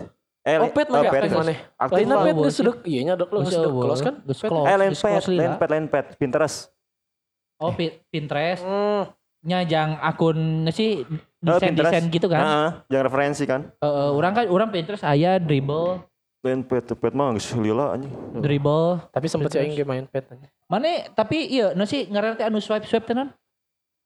Eh, 0.49 0.57
Oh, 0.57 0.71
pet 0.73 0.89
mah 0.89 0.97
oh, 0.97 1.05
aktif 1.05 1.21
Pet. 1.21 1.37
mana? 1.37 1.55
Lain 1.93 2.07
lah. 2.09 2.25
pet 2.25 2.37
geus 2.39 2.57
sedek 2.57 2.77
iya 2.83 3.01
nya 3.03 3.15
dek 3.15 3.29
lu 3.29 3.39
geus 3.43 3.53
sedek 3.53 3.69
close 3.71 4.01
kan? 4.01 4.15
Geus 4.25 4.41
Pet. 4.41 4.49
close. 4.49 4.65
Eh, 4.65 4.77
lain 4.77 4.93
pet, 4.95 5.23
lain 5.29 5.53
pet, 5.55 5.69
lain 5.69 5.87
pet, 5.87 6.07
Pinterest. 6.17 6.59
Oh, 7.59 7.71
Pi- 7.71 8.01
Pinterest. 8.09 8.63
Hmm. 8.63 9.13
Nyajang 9.41 10.01
akun 10.01 10.39
sih 10.71 11.05
Oh, 11.39 11.55
desain 11.55 11.71
desain 11.71 12.05
gitu 12.09 12.27
kan. 12.27 12.41
Heeh, 12.41 12.69
jangan 12.89 13.05
referensi 13.07 13.45
kan. 13.45 13.61
Eh, 13.77 13.87
orang 14.11 14.33
kan 14.33 14.45
orang 14.49 14.69
Pinterest 14.69 15.05
aya 15.05 15.39
dribble, 15.39 16.03
Lain 16.39 16.63
pet, 16.63 16.87
pet 16.89 17.13
mah 17.13 17.35
geus 17.35 17.51
lila 17.53 17.93
anjing. 17.93 18.11
dribble. 18.35 19.03
Tapi 19.11 19.27
sempet 19.27 19.51
sih 19.51 19.61
aing 19.61 19.75
ge 19.75 19.85
main 19.85 20.03
pet. 20.05 20.27
Mana 20.65 20.87
tapi 21.13 21.45
iya 21.45 21.71
nu 21.71 21.85
sih 21.85 22.07
ngaran 22.07 22.35
teh 22.35 22.43
anu 22.43 22.59
swipe 22.59 22.83
swipe 22.85 23.05
tenan. 23.05 23.31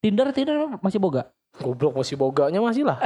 Tinder 0.01 0.29
Tinder 0.33 0.77
masih 0.77 0.99
boga. 0.99 1.31
Goblok 1.55 1.95
masih 1.95 2.17
boganya 2.17 2.59
masih 2.59 2.83
lah. 2.83 2.97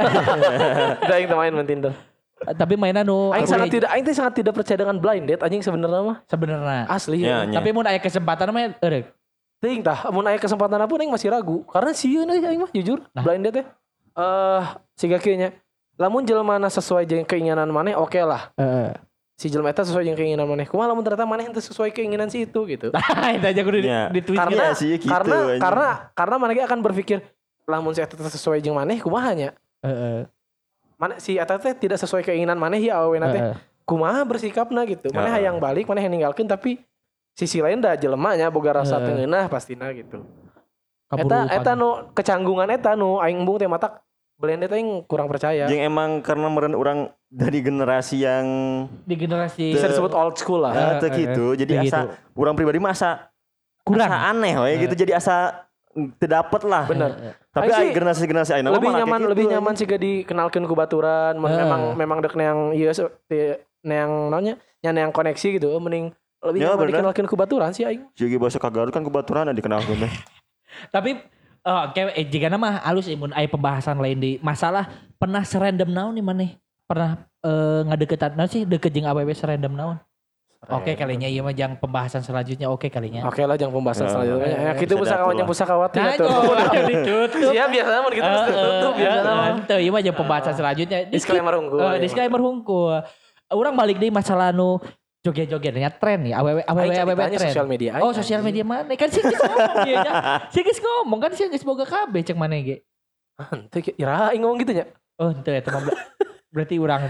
Udah 1.03 1.15
aing 1.15 1.27
teu 1.27 1.35
main 1.35 1.51
main 1.51 1.67
Tinder. 1.67 1.93
Eh, 2.39 2.53
Tapi 2.53 2.77
mainan 2.77 3.01
nu 3.01 3.29
Aing 3.29 3.43
aku 3.43 3.49
sangat 3.49 3.65
li- 3.65 3.73
tidak 3.73 3.89
aing 3.89 4.05
sangat 4.07 4.33
tidak 4.35 4.53
percaya 4.53 4.77
dengan 4.77 4.95
blind 4.95 5.25
date 5.25 5.41
anjing 5.41 5.59
sebenarnya 5.59 6.01
mah. 6.03 6.17
sebenarnya. 6.23 6.85
Asli 6.85 7.17
Ya, 7.19 7.41
ya. 7.43 7.57
Tapi 7.57 7.69
mun 7.71 7.81
aya 7.83 7.97
kesempatan 7.97 8.49
mah 8.49 8.77
eurek. 8.77 9.09
Ting 9.57 9.81
tah 9.81 10.05
mun 10.07 10.21
aya 10.23 10.37
kesempatan 10.37 10.77
pun 10.83 10.97
aing 10.97 11.09
masih 11.09 11.27
ragu 11.27 11.65
karena 11.65 11.91
sieun 11.91 12.27
euy 12.27 12.39
aing 12.39 12.61
mah 12.61 12.71
jujur 12.71 13.01
Nah. 13.09 13.21
blind 13.21 13.41
date 13.43 13.55
teh. 13.55 13.65
Eh 14.13 14.61
siga 14.93 15.17
kieu 15.17 15.33
nya. 15.33 15.49
Lamun 15.95 16.21
jelema 16.21 16.61
sesuai 16.61 17.03
jeung 17.03 17.25
keinginan 17.25 17.65
maneh 17.67 17.93
oke 17.93 18.17
lah. 18.19 18.53
Heeh. 18.53 18.93
Si 19.33 19.49
jelema 19.49 19.69
eta 19.69 19.81
sesuai 19.81 20.05
jeung 20.05 20.13
keinginan 20.15 20.45
maneh. 20.45 20.65
Kumaha 20.65 20.89
lamun 20.89 21.01
ternyata 21.01 21.25
maneh 21.25 21.49
teu 21.49 21.57
sesuai 21.59 21.89
keinginan 21.89 22.25
si 22.27 22.43
itu 22.43 22.59
gitu. 22.67 22.93
Itu 23.33 23.45
aja 23.47 23.61
kudu 23.63 23.81
di, 23.81 23.89
Ya. 23.89 24.09
di 24.09 24.21
tweet 24.21 24.37
karena 24.37 24.61
Iya 24.63 24.77
sih, 24.77 24.93
gitu, 24.95 25.09
karena 25.09 25.37
anjing. 25.47 25.57
karena 25.59 25.87
karena 26.13 26.35
maneh 26.37 26.61
akan 26.61 26.79
berpikir 26.81 27.17
lamun 27.65 27.91
si 27.91 27.99
eta 27.99 28.13
teh 28.13 28.25
sesuai 28.27 28.61
jeung 28.61 28.77
maneh 28.77 28.97
kumaha 28.97 29.33
nya? 29.33 29.49
Heeh. 29.81 30.29
Mana 30.97 31.21
si 31.21 31.37
eta 31.37 31.61
teh 31.61 31.77
tidak 31.77 32.01
sesuai 32.01 32.25
keinginan 32.25 32.57
maneh 32.57 32.81
ya 32.81 32.97
awena 33.01 33.29
teh. 33.29 33.41
Heeh. 33.41 33.57
kumaha 33.87 34.19
bersikapna 34.27 34.83
gitu. 34.83 35.07
Mana 35.15 35.31
Heeh. 35.31 35.47
hayang 35.47 35.63
balik, 35.63 35.87
mana 35.87 36.03
hayang 36.03 36.19
ninggalkeun 36.19 36.43
tapi 36.43 36.83
sisi 37.31 37.63
lain 37.63 37.79
dah 37.79 37.95
jelemanya 37.95 38.51
boga 38.51 38.83
rasa 38.83 38.99
Heeh. 38.99 39.23
tengeunah 39.23 39.47
pastina 39.47 39.93
gitu. 39.95 40.27
Kaburu 41.07 41.23
Eta 41.23 41.39
eta 41.55 41.71
nu 41.71 42.11
kecanggungan 42.11 42.67
eta 42.67 42.99
nu 42.99 43.23
aing 43.23 43.39
embung 43.39 43.55
teh 43.55 43.69
matak 43.69 44.03
belian 44.35 44.59
eta 44.59 44.75
aing 44.75 45.07
kurang 45.07 45.31
percaya. 45.31 45.71
Jeung 45.71 45.79
emang 45.87 46.19
karena 46.19 46.51
meren 46.51 46.75
orang 46.75 47.07
dari 47.31 47.63
generasi 47.63 48.27
yang 48.27 48.45
di 49.07 49.15
generasi 49.15 49.71
Bisa 49.71 49.87
disebut 49.87 50.11
old 50.11 50.35
school 50.35 50.67
lah. 50.67 50.99
teu 50.99 51.07
eh, 51.07 51.11
gitu. 51.15 51.45
Jadi 51.55 51.87
asa 51.87 52.11
gitu. 52.11 52.43
orang 52.43 52.59
pribadi 52.59 52.83
mah 52.83 52.91
asa 52.91 53.31
kurang. 53.87 54.11
asa 54.11 54.35
aneh 54.35 54.53
we 54.59 54.83
gitu. 54.83 54.95
Jadi 54.99 55.15
asa 55.15 55.66
tidak 56.21 56.47
lah. 56.63 56.85
Bener. 56.85 57.11
Tapi 57.49 57.67
Aing 57.67 57.77
sih 57.77 57.87
generasi-generasi 57.97 58.51
ayeuna 58.53 58.69
lebih 58.77 58.89
nyaman 58.93 59.19
kayak 59.19 59.31
lebih 59.33 59.45
gitu, 59.45 59.53
nyaman 59.57 59.73
sih 59.73 59.85
gak 59.89 60.01
dikenalkan 60.01 60.61
ku 60.63 60.75
baturan 60.77 61.33
Eh. 61.33 61.41
memang 61.41 61.81
memang 61.97 62.17
dek 62.21 62.37
yang 62.37 62.71
iya 62.71 62.93
neang 63.81 64.29
namanya 64.29 64.61
yang 65.01 65.09
koneksi 65.09 65.57
gitu 65.57 65.73
mending 65.81 66.13
lebih 66.37 66.59
Ya, 66.61 66.69
nyaman 66.69 66.77
bener. 66.79 66.89
dikenalkan 67.01 67.25
ku 67.25 67.33
baturan 67.33 67.73
sih 67.73 67.81
aing 67.83 68.05
Jadi 68.13 68.37
bahasa 68.37 68.61
kagaru 68.61 68.93
kan 68.93 69.01
kebaturan 69.01 69.49
dikenal 69.51 69.81
gue. 69.83 69.97
Tapi 70.95 71.17
Oh, 71.67 71.83
oke, 71.83 71.99
eh, 72.15 72.23
jika 72.23 72.47
nama 72.47 72.79
halus 72.79 73.11
imun 73.11 73.35
aya 73.35 73.43
pembahasan 73.51 73.99
lain 73.99 74.15
di 74.15 74.31
masalah 74.39 74.87
pernah 75.19 75.43
serandom 75.43 75.91
naon 75.91 76.15
nih 76.15 76.23
mana? 76.23 76.47
Pernah 76.87 77.27
eh 77.43 77.81
ngadeketan 77.83 78.39
naon 78.39 78.47
sih 78.47 78.63
deket 78.63 78.95
jeung 78.95 79.03
awewe 79.03 79.35
serandom 79.35 79.75
naon? 79.75 79.97
Oke 80.59 80.97
kalinya 80.97 81.25
iya 81.25 81.39
mah 81.39 81.53
jang 81.53 81.77
pembahasan 81.77 82.19
selanjutnya 82.19 82.67
oke 82.67 82.89
kalinya. 82.89 83.23
Oke 83.23 83.45
lah 83.45 83.53
jangan 83.53 83.77
pembahasan 83.77 84.03
Eh, 84.03 84.11
selanjutnya. 84.11 84.47
Ya, 84.47 84.57
eh, 84.57 84.75
kita 84.75 84.93
bisa 84.95 85.13
yang 85.15 85.37
lah. 85.37 85.45
pusakawati 85.45 85.95
Nah, 85.95 86.07
atuh. 86.09 86.25
itu 86.25 86.81
ditutup. 86.91 87.49
Siap 87.53 87.67
biasa 87.69 87.89
namun 87.93 88.11
kita 88.11 88.29
tutup 88.49 88.93
biasa 88.97 89.19
namun. 89.21 89.53
Itu 89.61 89.75
iya 89.77 89.89
mah 89.89 90.01
jeung 90.01 90.17
pembahasan 90.17 90.53
selanjutnya. 90.53 90.99
Disclaimer 91.07 91.53
unggul. 91.55 91.79
Eh, 91.79 91.97
disclaimer 92.01 92.41
hungkul. 92.41 92.99
Orang 93.47 93.73
balik 93.73 93.95
deh 93.95 94.09
masalah 94.09 94.49
nu 94.49 94.81
joget-jogetnya 95.21 95.93
tren 95.93 96.25
nih. 96.25 96.33
Awewe 96.33 96.61
awewe 96.63 96.83
Aing 96.83 96.99
awewe 96.99 97.15
ceritanya 97.15 97.37
tren. 97.37 97.47
sosial 97.47 97.65
media 97.65 97.89
Oh, 97.99 98.11
sosial 98.11 98.41
media 98.41 98.63
mana? 98.63 98.91
Kan 98.91 99.07
sih 99.07 99.21
ngomong 99.21 99.77
dia 99.83 99.95
nya. 99.99 100.11
Sih 100.49 100.61
geus 100.61 100.79
ngomong 100.79 101.19
kan 101.21 101.31
sih 101.31 101.47
geus 101.47 101.61
boga 101.61 101.85
kabeh 101.85 102.23
cek 102.23 102.35
mana 102.35 102.57
ge. 102.57 102.81
Henteu 103.37 103.85
kira 103.85 104.33
aing 104.33 104.41
ngomong 104.41 104.57
gitu 104.57 104.73
nya. 104.73 104.89
Oh, 105.15 105.29
itu 105.29 105.47
ya 105.47 105.61
teman 105.61 105.85
berarti 106.47 106.75
urang. 106.77 107.03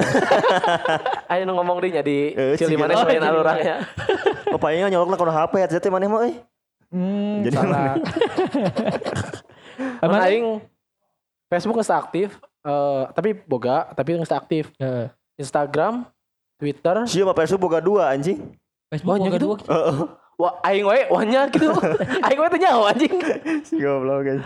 Aing 1.29 1.45
nu 1.47 1.53
ngomong 1.53 1.77
dinya 1.79 2.01
di 2.01 2.31
Eh, 2.31 2.53
Cili 2.55 2.73
ciga. 2.73 2.81
mana 2.81 2.93
Oh, 2.93 3.01
selain 3.01 3.17
Cili 3.17 3.29
alurangnya. 3.29 3.75
Oh, 4.47 4.55
paling 4.55 4.79
nyolok 4.87 5.11
lah 5.11 5.17
kalau 5.19 5.33
HP 5.33 5.53
ya, 5.59 5.67
jadi 5.69 5.91
mana 5.91 6.07
mah 6.07 6.23
eh. 6.23 6.35
Hmm, 6.87 7.43
Jadi 7.43 7.51
salah. 7.53 7.99
Mun 9.75 9.99
Emang 10.01 10.21
aing 10.25 10.45
Facebook 11.47 11.77
geus 11.77 11.91
aktif 11.91 12.29
eh 12.63 13.03
tapi 13.11 13.35
boga 13.35 13.91
tapi 13.91 14.15
geus 14.15 14.31
aktif. 14.31 14.71
Heeh. 14.77 15.11
Instagram, 15.35 16.07
Twitter, 16.55 17.05
Siapa 17.05 17.35
Facebook 17.35 17.61
boga 17.61 17.77
dua 17.77 18.09
anjing. 18.09 18.39
Facebook 18.87 19.13
Oh, 19.13 19.19
boga 19.19 19.29
gitu? 19.29 19.45
dua 19.45 19.55
gitu. 19.57 19.67
Heeh. 19.69 19.97
Wah, 20.37 20.53
aing 20.63 20.85
we 20.85 20.99
wanya 21.09 21.41
gitu. 21.47 21.69
aing 22.23 22.39
we 22.39 22.47
teh 22.47 22.59
nyaho 22.59 22.81
anjing. 22.85 23.13
Si 23.63 23.75
goblok 23.77 24.21
guys. 24.23 24.43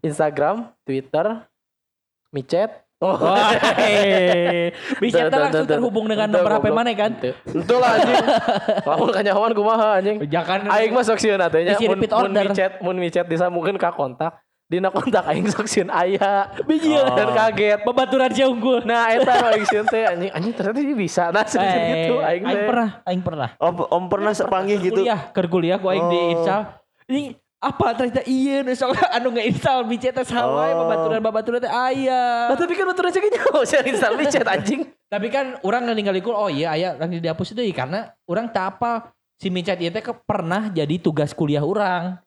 Instagram, 0.00 0.70
Twitter, 0.82 1.40
micet. 2.28 2.70
Oh, 3.02 3.18
Wah, 3.18 3.50
hehehe. 3.82 4.70
Bisa 5.02 5.26
langsung 5.26 5.66
terhubung 5.66 6.06
dengan 6.06 6.30
nomor 6.30 6.62
HP 6.62 6.70
mana 6.70 6.94
kan? 6.94 7.10
Itu 7.50 7.74
lah 7.82 7.98
anjing. 7.98 8.22
Lamun 8.86 9.10
kanyahoan 9.10 9.52
kumaha 9.58 9.98
anjing. 9.98 10.22
Jangan 10.30 10.70
Aing 10.70 10.94
mah 10.94 11.02
sok 11.02 11.18
sieun 11.18 11.42
teh 11.42 11.66
nya. 11.66 11.74
Isi 11.74 11.90
Mun 11.90 11.98
mun 11.98 12.30
micet, 12.30 12.72
mun 12.78 12.96
micet 12.96 13.26
disambungkeun 13.26 13.74
ka 13.74 13.90
kontak. 13.90 14.38
Dina 14.70 14.94
kontak 14.94 15.26
aing 15.26 15.50
sok 15.50 15.66
sieun 15.66 15.90
aya. 15.90 16.46
Bijil. 16.62 17.02
Dan 17.18 17.34
kaget. 17.34 17.82
Babaturan 17.82 18.30
si 18.30 18.46
unggul. 18.46 18.86
Nah, 18.86 19.10
eta 19.10 19.34
nu 19.34 19.46
aing 19.50 19.66
sieun 19.66 19.86
teh 19.90 20.06
anjing 20.06 20.30
anjing 20.30 20.54
ternyata 20.54 20.78
dia 20.78 20.94
bisa. 20.94 21.24
Nah, 21.34 21.42
Eh, 21.42 22.06
gitu 22.06 22.14
aing 22.22 22.44
aing 22.46 22.62
pernah, 22.70 22.88
aing 23.02 23.22
pernah. 23.26 23.48
Om, 23.58 23.74
om 23.90 24.04
pernah 24.06 24.30
sepanggih 24.30 24.78
gitu. 24.78 25.02
Kuliah, 25.02 25.26
keur 25.34 25.50
kuliah 25.50 25.82
ku 25.82 25.90
aing 25.90 26.06
di 26.06 26.18
Oh. 26.22 26.32
install. 26.38 26.62
Ini 27.10 27.34
apa 27.62 27.94
ternyata 27.94 28.26
iya 28.26 28.60
nih 28.60 28.74
soalnya 28.78 29.06
anu 29.12 29.30
nggak 29.30 29.46
install 29.48 29.86
micet 29.86 30.10
teh 30.10 30.26
sawai 30.26 30.68
Oh. 30.68 30.82
babaturan 30.82 31.20
babaturan 31.20 31.58
teh 31.58 31.70
Nah, 31.70 31.86
aya. 31.88 32.50
tapi 32.52 32.74
kan 32.74 32.84
betul 32.84 33.06
aja 33.06 33.18
nyaho 33.18 33.62
saya 33.64 33.82
install 33.84 34.14
micet 34.16 34.42
anjing. 34.44 34.82
Tapi 35.06 35.28
kan 35.28 35.56
orang 35.60 35.86
ninggal 35.88 36.12
ikut 36.12 36.32
oh 36.32 36.48
iya 36.48 36.72
aya 36.72 36.88
langsung 36.92 37.20
dihapus 37.20 37.52
deui 37.52 37.70
karena 37.70 38.10
orang 38.24 38.48
tak 38.48 38.76
apa 38.76 39.14
si 39.36 39.46
micet 39.46 39.78
ieu 39.78 39.88
teh 39.88 40.00
ke- 40.00 40.20
pernah 40.20 40.66
jadi 40.68 40.98
tugas 40.98 41.30
kuliah 41.30 41.62
orang. 41.62 42.18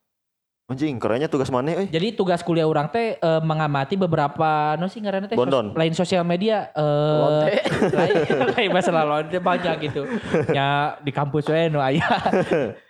Anjing, 0.66 0.98
kerennya 0.98 1.28
tugas 1.28 1.48
mana 1.48 1.78
eh? 1.78 1.86
Jadi 1.86 2.14
tugas 2.14 2.42
kuliah 2.42 2.66
orang 2.66 2.88
teh 2.88 3.16
eh, 3.16 3.42
mengamati 3.42 3.94
beberapa 3.94 4.74
no 4.76 4.88
sih 4.88 4.98
ngaranna 4.98 5.28
teh 5.28 5.36
sos- 5.36 5.76
lain 5.76 5.94
sosial 5.94 6.24
media 6.24 6.72
eh 6.72 6.82
Lonte. 7.20 7.54
lain, 7.92 8.16
lain 8.56 8.70
masalah 8.72 9.04
lonte 9.04 9.38
banyak 9.38 9.76
gitu. 9.84 10.08
Ya 10.50 10.98
di 11.00 11.12
kampus 11.12 11.46
we 11.46 11.68
nu 11.68 11.78
aya. 11.78 12.08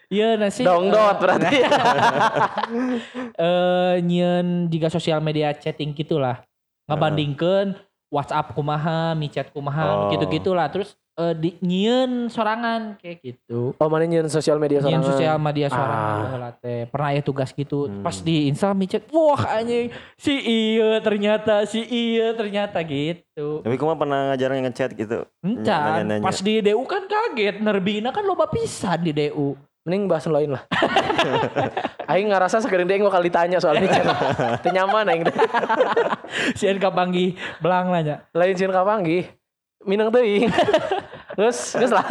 Iya 0.08 0.36
nasi 0.36 0.62
Dongdot 0.62 1.18
berarti. 1.18 1.58
eh 3.38 3.94
nyieun 4.02 4.68
jika 4.68 4.88
sosial 4.88 5.20
media 5.20 5.52
chatting 5.52 5.92
gitulah. 5.92 6.42
Ngabandingkeun 6.86 7.74
WhatsApp 8.08 8.54
kumaha, 8.54 9.12
micet 9.14 9.50
kumaha, 9.50 10.08
Oh. 10.08 10.14
gitu-gitulah. 10.14 10.70
Terus 10.70 10.94
eh 11.16 11.34
di 11.34 11.56
nyieun 11.58 12.27
sorangan 12.27 13.00
kayak 13.00 13.18
gitu. 13.24 13.72
Oh, 13.74 13.88
mana 13.88 14.06
nyeun 14.06 14.27
sosial 14.27 14.60
media 14.60 14.84
sorangan. 14.84 15.10
sosial 15.10 15.38
media 15.40 15.68
sorangan 15.72 16.42
Ah. 16.44 16.53
teh. 16.53 16.86
Pernah 16.86 17.10
ya 17.12 17.22
tugas 17.24 17.50
gitu. 17.50 17.88
Hmm. 17.90 18.03
Pas 18.03 18.20
di 18.20 18.46
Insta 18.46 18.70
micet, 18.72 19.08
wah 19.10 19.42
anjing 19.50 19.90
si 20.16 20.36
iya 20.38 21.00
ternyata, 21.00 21.66
si 21.66 21.82
iya 21.82 22.36
ternyata 22.36 22.77
gitu. 22.84 23.64
Tapi 23.64 23.74
kamu 23.74 23.96
pernah 23.96 24.20
ngajar 24.29 24.50
ngechat 24.53 24.90
gitu. 24.94 25.24
Encan, 25.42 26.03
Nanya-nanya. 26.03 26.24
pas 26.24 26.38
di 26.38 26.53
DU 26.62 26.84
kan 26.84 27.03
kaget, 27.03 27.56
nerbina 27.58 28.12
kan 28.12 28.22
loba 28.22 28.46
pisan 28.46 29.01
di 29.01 29.12
DU. 29.12 29.56
Mending 29.86 30.10
bahas 30.10 30.26
lain 30.26 30.58
lah. 30.58 30.66
aing 32.12 32.34
ngerasa 32.34 32.58
segerin 32.62 32.90
dia 32.90 32.98
bakal 33.06 33.22
ditanya 33.22 33.62
soal 33.62 33.78
micet. 33.78 34.02
Teu 34.66 34.74
nyaman 34.74 35.06
aing 35.14 35.24
teh. 35.30 35.36
Si 36.58 36.66
NK 36.66 36.90
Panggi 36.90 37.38
belang 37.62 37.94
nanya. 37.94 38.26
Lain 38.34 38.58
sieun 38.58 38.74
kapanggih. 38.74 39.30
Minang 39.86 40.10
teuing. 40.10 40.50
Geus, 41.38 41.78
geus 41.78 41.94
lah. 41.94 42.02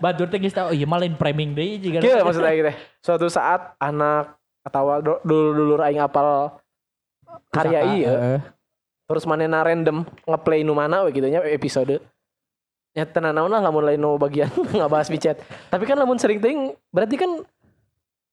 Batur 0.00 0.32
teh 0.32 0.40
geus 0.40 0.56
tau, 0.56 0.72
oh 0.72 0.74
iya 0.74 0.88
malah 0.88 1.04
lain 1.04 1.20
framing 1.20 1.52
deui 1.52 1.76
juga. 1.76 2.00
Kieu 2.00 2.24
maksud 2.24 2.40
aing 2.40 2.72
teh. 2.72 2.76
Suatu 3.04 3.28
saat 3.28 3.76
anak 3.76 4.40
atau 4.64 5.00
dulur-dulur 5.24 5.84
aing 5.84 6.00
apal 6.00 6.56
karya 7.52 7.80
Heeh. 7.84 8.40
terus 9.08 9.24
manena 9.24 9.64
random 9.64 10.04
ngeplay 10.28 10.60
nu 10.64 10.76
mana 10.76 11.04
we 11.08 11.16
gitu 11.16 11.28
nya 11.28 11.40
episode 11.44 12.00
ya 12.98 13.06
tenan 13.06 13.30
naon 13.30 13.46
lah 13.46 13.62
lamun 13.62 13.84
lain 13.84 13.96
nu 13.96 14.18
bagian 14.18 14.50
ngabahas 14.74 15.06
micet 15.06 15.38
tapi 15.68 15.86
kan 15.86 15.94
lamun 15.94 16.18
sering 16.18 16.36
ting 16.36 16.58
berarti 16.90 17.14
kan 17.14 17.30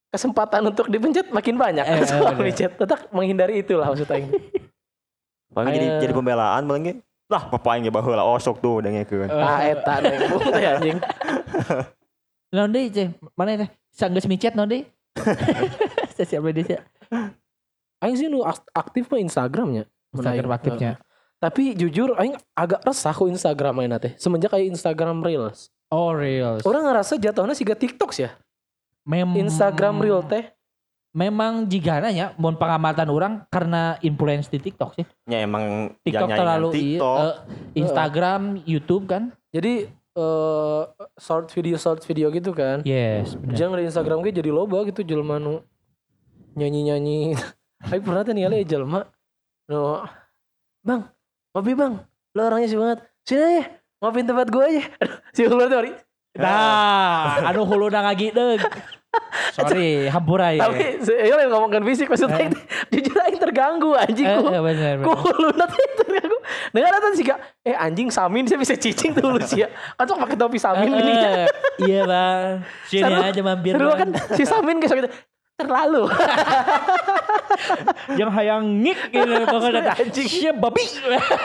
kesempatan 0.07 0.63
untuk 0.63 0.87
dipencet 0.87 1.29
makin 1.29 1.53
banyak 1.53 1.83
Eh, 1.83 1.95
eh, 1.95 2.07
soal 2.09 2.33
bener. 2.33 2.49
micet 2.49 2.71
tetap 2.73 3.05
menghindari 3.09 3.59
itulah 3.59 3.85
maksud 3.85 4.09
aing 4.09 4.33
Paling 5.51 5.71
jadi 5.71 5.87
Eh. 5.87 5.99
jadi 6.01 6.11
pembelaan 6.11 6.65
paling 6.65 6.83
ge. 6.83 6.93
Lah, 7.25 7.41
papa 7.43 7.73
yang 7.73 7.89
baheula 7.89 8.21
oh 8.21 8.35
sok 8.35 8.59
tuh 8.59 8.83
udah 8.83 8.91
ngeukeun. 8.91 9.31
ah 9.39 9.63
eta 9.63 9.97
deh 9.97 10.13
teh 10.19 10.65
anjing 10.67 10.97
Naon 12.51 12.69
deui 12.69 12.87
ceh? 12.87 13.09
Mana 13.33 13.57
teh? 13.57 13.69
Sanggeus 13.89 14.25
micet 14.25 14.51
naon 14.51 14.67
deui? 14.67 14.83
Sosial 16.11 16.41
media 16.41 16.63
sih. 16.65 16.77
aing 17.97 18.15
sih 18.15 18.27
nu 18.27 18.41
ak- 18.41 18.67
aktif 18.69 19.07
mah 19.07 19.17
Instagramnya. 19.17 19.83
Instagram 20.11 20.51
aktifnya. 20.51 20.91
Tapi 21.45 21.77
jujur 21.77 22.17
aing 22.17 22.33
agak 22.57 22.81
resah 22.81 23.13
ku 23.13 23.29
Instagram 23.29 23.85
aing 23.85 23.93
teh 24.01 24.17
semenjak 24.17 24.49
kayak 24.49 24.73
Instagram 24.73 25.21
Reels 25.21 25.69
Oh 25.93 26.09
reels. 26.09 26.65
orang 26.65 26.81
ngerasa 26.89 27.21
jatuhnya 27.21 27.53
siga 27.53 27.77
TikTok 27.77 28.09
ya 28.17 28.33
Mem 29.05 29.37
Instagram 29.37 30.01
Reel 30.01 30.25
teh 30.25 30.49
Memang 31.15 31.63
jigana 31.71 32.11
ya, 32.11 32.35
mohon 32.35 32.59
pengamatan 32.59 33.07
orang 33.07 33.33
karena 33.47 33.95
influence 34.03 34.51
di 34.51 34.59
TikTok 34.59 34.99
sih. 34.99 35.07
Ya 35.31 35.47
emang 35.47 35.95
TikTok 36.03 36.27
terlalu 36.27 36.75
TikTok. 36.75 37.17
eh, 37.23 37.35
Instagram, 37.79 38.41
YouTube 38.67 39.07
kan? 39.07 39.31
jadi 39.47 39.87
eh 39.87 40.81
short 41.15 41.47
video 41.55 41.79
short 41.79 42.03
video 42.03 42.27
gitu 42.35 42.51
kan 42.51 42.83
Yes, 42.83 43.39
benar. 43.39 43.55
Jangan 43.55 43.75
di 43.79 43.87
Instagram 43.87 44.17
gue 44.19 44.31
jadi 44.35 44.51
loba 44.51 44.83
gitu 44.83 45.07
jelma 45.07 45.39
nu 45.39 45.63
nyanyi-nyanyi. 46.59 47.39
Aku 47.87 48.03
pernah 48.03 48.27
tuh 48.27 48.35
nih 48.35 48.67
jelma. 48.67 49.07
No. 49.71 50.03
Bang, 50.83 51.14
ngopi 51.55 51.71
bang. 51.71 51.93
Lo 52.35 52.41
orangnya 52.43 52.67
sih 52.67 52.75
banget. 52.75 52.99
Sini 53.23 53.39
aja, 53.41 53.63
ngopiin 53.97 54.27
tempat 54.27 54.47
gue 54.51 54.63
aja. 54.65 54.83
Si 55.31 55.41
Ulur 55.41 55.65
tuh. 55.65 55.95
Nah, 56.35 57.47
anu 57.47 57.63
hulu 57.63 57.87
na 57.87 58.03
ngagideug. 58.03 58.59
Sorry, 59.55 60.11
hampura 60.11 60.51
ya. 60.51 60.67
Tapi 60.67 60.99
saya 60.99 61.31
yang 61.39 61.47
ngomongkan 61.47 61.79
fisik 61.87 62.11
maksudnya 62.11 62.51
jujur 62.91 63.15
aing 63.15 63.39
terganggu 63.39 63.95
anjing 63.95 64.27
Eh, 64.27 64.35
ku. 64.35 64.51
eh, 64.51 64.59
benar, 64.59 64.95
Ku 64.99 65.07
benar. 65.07 65.23
hulu 65.23 65.49
nanti 65.55 65.79
terganggu. 65.95 66.37
Dengar 66.75 66.91
nanti 66.91 67.15
sih 67.15 67.25
kak, 67.25 67.39
eh 67.63 67.71
anjing 67.71 68.11
samin 68.11 68.43
saya 68.43 68.59
bisa 68.59 68.75
cicing 68.75 69.15
tuh 69.15 69.31
lu 69.31 69.39
sih 69.39 69.63
ya. 69.63 69.71
Kan 69.95 70.11
pakai 70.11 70.35
topi 70.35 70.59
samin 70.59 70.91
Eh, 70.91 70.99
gini. 70.99 71.13
eh, 71.15 71.47
Iya 71.87 72.01
bang, 72.03 72.51
sini 72.85 73.13
aja 73.15 73.41
mampir. 73.41 73.71
Seru 73.71 73.87
Bang. 73.87 73.99
kan 74.03 74.09
si 74.35 74.43
samin 74.43 74.75
kayak 74.77 74.95
gitu. 74.99 75.09
Terlalu. 75.55 76.03
Yang 78.19 78.31
hayang 78.35 78.63
ngik 78.83 78.99
gitu 79.11 79.33
pokoknya. 79.53 79.93
Anjing. 79.95 80.27
Siap 80.27 80.55
babi. 80.59 80.83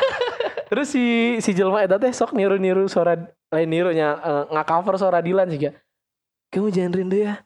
Terus 0.71 0.87
si 0.91 1.05
si 1.43 1.51
jelma 1.55 1.83
eta 1.83 1.99
teh 1.99 2.11
sok 2.11 2.35
niru-niru 2.35 2.87
suara 2.87 3.19
lain 3.51 3.69
nirunya 3.71 4.15
uh, 4.19 4.45
nggak-cover 4.51 4.95
suara 4.99 5.19
Dilan 5.23 5.51
sih 5.51 5.71
ya. 5.71 5.73
Kamu 6.51 6.71
jangan 6.71 6.93
rindu 6.95 7.17
ya. 7.23 7.43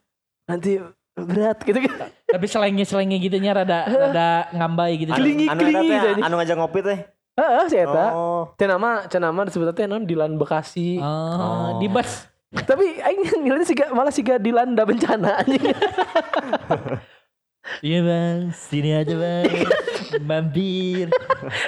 Nanti 0.49 0.81
berat 1.15 1.61
gitu 1.61 1.77
gitu. 1.85 1.95
Tapi 2.25 2.45
selengnya-selengnya 2.49 3.17
gitu 3.21 3.37
nya 3.39 3.51
rada 3.55 3.79
rada 3.85 4.29
ngambai 4.53 4.93
gitu. 4.99 5.11
Anu, 5.13 5.19
Kelingi- 5.21 5.49
anu 5.49 5.59
kelingi 5.61 5.77
eta 5.77 5.85
teh, 5.85 5.97
gitu 5.97 6.07
aja. 6.09 6.21
anu 6.25 6.33
ngajak 6.41 6.57
ngopi 6.57 6.79
teh. 6.81 6.99
Heeh, 7.35 7.63
si 7.67 7.75
eta. 7.77 8.05
Oh. 8.15 8.43
Teh 8.55 8.67
nama, 8.69 9.05
teh 9.09 9.19
nama 9.19 9.41
teh 9.45 9.85
Dilan 10.05 10.37
Bekasi. 10.37 11.01
Oh, 11.01 11.81
di 11.81 11.87
bus. 11.89 12.29
Tapi 12.63 13.03
aing 13.03 13.43
nilainya 13.43 13.67
sih 13.67 13.75
malah 13.91 14.13
sih 14.15 14.23
Dilanda 14.23 14.87
bencana 14.87 15.43
anjing. 15.43 15.65
Iya 17.81 18.05
bang, 18.05 18.53
sini 18.53 18.93
aja 18.93 19.17
bang. 19.17 19.49
Mampir. 20.21 21.09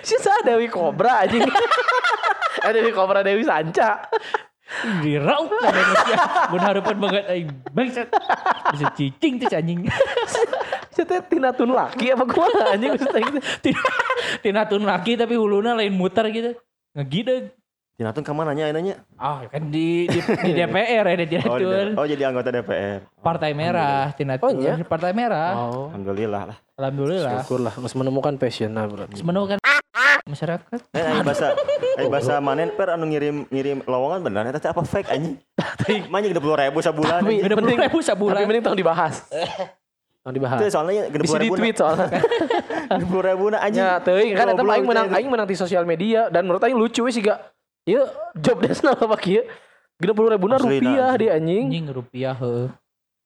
si 0.05 0.13
sa 0.21 0.45
Dewi 0.45 0.69
Kobra 0.69 1.25
anjing. 1.25 1.41
eh 2.65 2.71
Dewi 2.71 2.93
Kobra 2.93 3.25
Dewi 3.25 3.41
Sanca. 3.41 4.05
Di 5.01 5.17
raut 5.17 5.49
lah 5.49 5.73
Indonesia. 5.73 6.15
Mun 6.53 6.61
harapan 6.61 6.95
banget 7.01 7.23
aing 7.33 7.49
bangsat. 7.73 8.07
Bisa 8.77 8.93
cicing 8.93 9.41
tuh 9.41 9.49
anjing. 9.49 9.79
Cete 10.95 11.17
tinatun 11.29 11.73
laki 11.73 12.13
apa 12.13 12.23
kumaha 12.29 12.77
anjing 12.77 12.93
maksudnya 12.93 13.21
gitu. 13.33 13.39
Tinatun 14.45 14.85
laki 14.85 15.17
tapi 15.17 15.33
huluna 15.33 15.73
lain 15.73 15.97
muter 15.97 16.29
gitu. 16.29 16.53
Ngegideg. 16.93 17.57
Tinatun 17.97 18.21
ke 18.21 18.29
mana 18.29 18.53
nanya 18.53 18.69
nanya? 18.69 19.01
Ah 19.17 19.41
kan 19.49 19.73
di 19.73 20.05
di, 20.05 20.21
di 20.21 20.51
DPR 20.53 21.01
ya 21.01 21.15
di 21.17 21.25
Oh, 21.49 21.57
Tinatun. 21.57 21.97
oh 21.97 22.05
jadi 22.05 22.29
anggota 22.29 22.53
DPR. 22.53 23.01
Partai 23.25 23.57
Merah, 23.57 24.13
Tinatun. 24.13 24.53
Oh, 24.53 24.61
iya? 24.61 24.77
Partai 24.85 25.17
Merah. 25.17 25.57
Oh. 25.57 25.89
Alhamdulillah 25.89 26.53
lah. 26.53 26.57
Alhamdulillah. 26.77 27.41
Syukur 27.41 27.65
lah, 27.65 27.73
harus 27.73 27.97
menemukan 27.97 28.37
passion 28.37 28.69
lah 28.77 28.85
berarti. 28.85 29.17
Menemukan 29.25 29.57
masyarakat. 30.29 30.79
Eh, 30.93 31.01
ayo 31.01 31.25
bahasa, 31.25 31.57
ayo 31.97 32.07
bahasa 32.13 32.37
manen 32.37 32.69
per 32.77 32.93
anu 32.93 33.09
ngirim 33.09 33.49
ngirim 33.49 33.81
lowongan 33.89 34.21
beneran 34.21 34.53
eta 34.53 34.61
teh 34.61 34.69
apa 34.69 34.85
fake 34.85 35.09
anjing? 35.09 35.41
Manjing 36.13 36.37
udah 36.37 36.43
puluh 36.45 36.57
ribu 36.61 36.77
sebulan. 36.85 37.25
Tapi- 37.25 37.41
anjing. 37.41 37.49
Udah 37.49 37.57
puluh 37.57 37.69
ribu 37.73 38.29
Tapi 38.29 38.45
mending 38.45 38.61
tong 38.61 38.77
dibahas. 38.77 39.25
Tong 40.21 40.35
dibahas. 40.37 40.59
Itu 40.61 40.69
soalnya 40.69 41.09
gede 41.09 41.23
Bisa 41.25 41.33
puluh 41.33 41.41
di 41.41 41.47
ribu 41.49 41.55
tweet 41.57 41.75
soalnya. 41.81 42.13
gede 42.93 43.05
puluh 43.09 43.23
ribu 43.25 43.45
na 43.49 43.57
anjing. 43.57 43.81
Ya, 43.81 43.97
teuing 44.05 44.37
kan 44.37 44.45
eta 44.53 44.61
aing 44.61 44.85
menang 44.85 45.07
aing 45.17 45.29
menang 45.33 45.47
di 45.49 45.57
sosial 45.57 45.81
media 45.81 46.29
dan 46.29 46.45
menurut 46.45 46.61
aing 46.61 46.77
lucu 46.77 47.01
we 47.01 47.09
siga. 47.09 47.56
Ieu 47.87 48.03
job 48.35 48.59
desna 48.59 48.91
apa 48.91 49.15
kieu? 49.15 49.47
Puluh 49.97 50.35
ribu 50.35 50.51
Aslina, 50.51 50.59
rupiah 50.61 51.11
di 51.15 51.27
anjing. 51.31 51.65
Anjing 51.71 51.87
rupiah 51.89 52.35
heuh. 52.35 52.67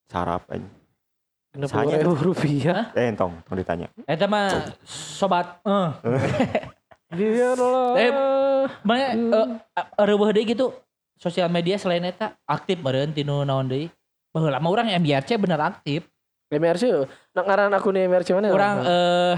Sarap 0.05 0.45
anjing. 0.53 0.69
Genep 1.51 1.67
Sanya 1.67 1.97
puluh 1.99 2.13
ribu 2.15 2.25
rupiah. 2.31 2.93
Eh 2.93 3.09
entong, 3.09 3.41
tong 3.41 3.57
ditanya. 3.57 3.89
Eta 4.05 4.29
mah 4.29 4.71
sobat 4.85 5.57
eh 5.65 5.89
Dia 7.17 7.57
adalah. 7.57 7.97
Eh, 7.99 8.11
Mana 8.85 9.17
eh 9.17 10.05
reueuh 10.05 10.31
deui 10.31 10.45
gitu 10.45 10.71
sosial 11.17 11.49
media 11.49 11.75
selain 11.81 12.05
eta 12.05 12.37
aktif 12.45 12.77
meureun 12.79 13.09
tinu 13.11 13.41
naon 13.41 13.65
deui. 13.65 13.89
Baheula 14.29 14.61
mah 14.61 14.69
urang 14.71 14.87
MBRC 14.87 15.41
bener 15.41 15.59
aktif. 15.59 16.05
MRC, 16.53 17.07
nak 17.33 17.47
ngaran 17.47 17.73
akun 17.73 17.97
MRC 17.97 18.37
mana? 18.37 18.53
Urang 18.53 18.77
eh 18.85 19.35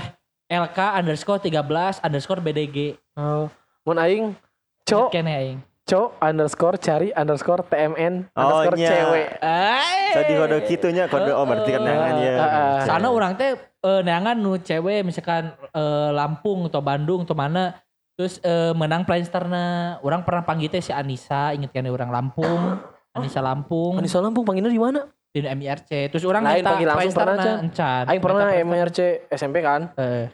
LK 0.51 0.79
underscore 0.99 1.39
13 1.39 2.03
underscore 2.03 2.43
BDG. 2.43 2.99
Oh. 3.15 3.47
Mun 3.87 3.97
aing 3.97 4.35
co 4.83 5.07
Kene 5.07 5.31
aing. 5.33 5.59
co 5.83 6.15
underscore 6.17 6.77
cari 6.77 7.11
underscore 7.11 7.63
TMN 7.63 8.31
Oh, 8.31 8.39
underscore 8.39 8.77
nya. 8.77 8.89
cewek. 8.89 9.27
Eh. 9.37 10.11
Tadi 10.13 10.31
kode 10.33 10.57
kitunya 10.63 11.03
kode 11.05 11.29
oh 11.29 11.43
berarti 11.43 11.69
kan 11.69 11.81
neangan 11.81 12.15
ya. 12.17 12.35
Sana 12.83 13.07
orang 13.07 13.35
teh 13.35 13.51
eh, 13.57 14.01
neangan 14.01 14.35
nu 14.35 14.55
cewek 14.55 15.03
misalkan 15.03 15.51
eh, 15.69 16.09
Lampung 16.09 16.67
atau 16.67 16.79
Bandung 16.79 17.23
atau 17.23 17.33
mana 17.33 17.75
terus 18.13 18.39
eh, 18.39 18.71
menang 18.71 19.03
Playstarna 19.03 19.97
orang 19.99 20.21
pernah 20.21 20.43
panggil 20.43 20.69
teh 20.69 20.79
si 20.79 20.91
Anissa 20.91 21.51
inget 21.51 21.69
kan 21.69 21.83
orang 21.83 22.07
Lampung 22.07 22.79
Anissa 23.17 23.41
Lampung 23.41 23.97
Anissa 23.97 24.19
Lampung 24.19 24.43
panggilnya 24.43 24.69
di 24.69 24.79
mana? 24.79 25.03
di 25.33 25.41
MIRC 25.41 26.13
terus 26.13 26.21
orang 26.23 26.45
Lain 26.45 26.61
panggil 26.61 26.85
langsung 26.85 27.17
pernah, 27.17 27.57
encan 27.57 28.03
Aing 28.05 28.21
pernah 28.21 28.45
Playstarna. 28.47 28.69
MRC 28.69 28.99
SMP 29.33 29.55
kan. 29.59 29.81
eh, 29.97 30.29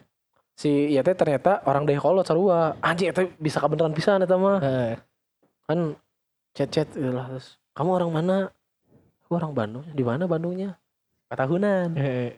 Si 0.60 0.92
iya 0.92 1.00
teh 1.00 1.16
ternyata 1.16 1.64
orang 1.64 1.88
Dayakolot 1.88 2.20
sarua. 2.20 2.76
Anjing 2.84 3.08
eta 3.08 3.24
bisa 3.40 3.56
kebenaran 3.56 3.96
pisan 3.96 4.20
eta 4.20 4.36
mah. 4.36 4.60
eh. 4.60 5.00
Kan 5.64 5.96
chat-chat 6.52 6.92
gitu 6.92 7.08
lah 7.08 7.32
terus. 7.32 7.56
Kamu 7.72 7.96
orang 7.96 8.12
mana? 8.12 8.36
Aku 9.24 9.40
orang 9.40 9.56
Bandung. 9.56 9.88
Di 9.88 10.04
mana 10.04 10.28
Bandungnya? 10.28 10.76
Katahunan. 11.32 11.96
Eh. 11.96 12.36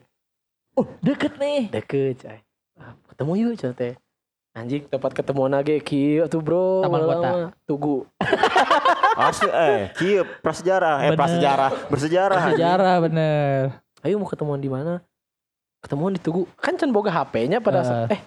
Oh 0.78 0.86
deket 1.02 1.34
nih 1.36 1.66
Deket, 1.68 2.22
cai. 2.22 2.40
Ah, 2.78 2.94
ketemu 3.10 3.32
yuk, 3.42 3.52
cai 3.58 3.74
teh. 3.74 3.94
Anjing 4.54 4.86
tempat 4.86 5.18
ketemu 5.18 5.42
nage 5.50 5.82
kieu 5.82 6.22
tuh 6.30 6.38
bro. 6.38 6.86
Taman. 6.86 7.02
Kota. 7.02 7.30
Tugu. 7.66 8.06
Asli 9.18 9.50
eh 9.50 9.90
kieu 9.92 10.22
prasejarah 10.40 11.04
eh 11.04 11.10
prasejarah 11.12 11.72
bersejarah. 11.90 12.38
anjing. 12.38 12.56
sejarah 12.56 12.94
bener 12.96 13.60
Ayo 14.00 14.16
mau 14.16 14.24
ketemuan 14.24 14.56
di 14.56 14.72
mana? 14.72 15.04
Ketemuan 15.82 16.14
di 16.14 16.20
Tugu. 16.22 16.46
Kan 16.56 16.78
can 16.78 16.88
boga 16.88 17.10
HP-nya 17.10 17.58
pada 17.58 17.82
Eh. 17.82 17.84
saat 17.84 18.08
eh 18.08 18.20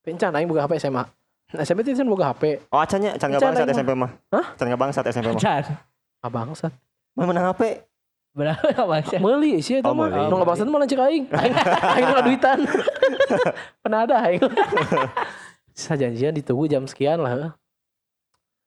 Pencan 0.00 0.32
aing 0.32 0.46
boga 0.46 0.64
HP 0.64 0.80
SMA. 0.80 1.02
Nah, 1.50 1.60
SMP 1.60 1.82
itu 1.82 1.92
can 1.92 2.06
boga 2.06 2.30
HP. 2.30 2.62
Oh 2.70 2.78
acannya 2.78 3.18
can 3.18 3.28
Can 3.28 3.42
bangsat. 3.42 3.66
SMP 3.68 3.90
mah. 3.92 4.10
Hah? 4.30 4.46
Can 4.54 4.70
bangsat 4.72 5.04
SMP 5.10 5.28
mah. 5.28 5.36
Can 5.36 5.64
Abangsat. 6.22 6.72
Mah 7.18 7.26
menang 7.26 7.50
HP. 7.52 7.84
berapa 8.30 8.62
bang 8.86 9.02
Meuli 9.18 9.58
sih 9.58 9.82
eta 9.82 9.90
Oh, 9.90 9.92
mah. 9.92 10.06
meuli. 10.06 10.30
Nu 10.30 10.38
ngabangsat 10.38 10.66
mah 10.70 10.78
lancik 10.78 11.02
aing. 11.02 11.26
Aing 11.28 11.54
aing 11.58 12.04
nu 12.06 12.22
duitan. 12.22 12.58
Pernah 13.82 14.06
ada 14.06 14.16
aing. 14.24 14.38
Sajanjian 15.74 16.30
di 16.30 16.42
Tugu 16.42 16.70
jam 16.70 16.86
sekian 16.86 17.18
lah. 17.18 17.58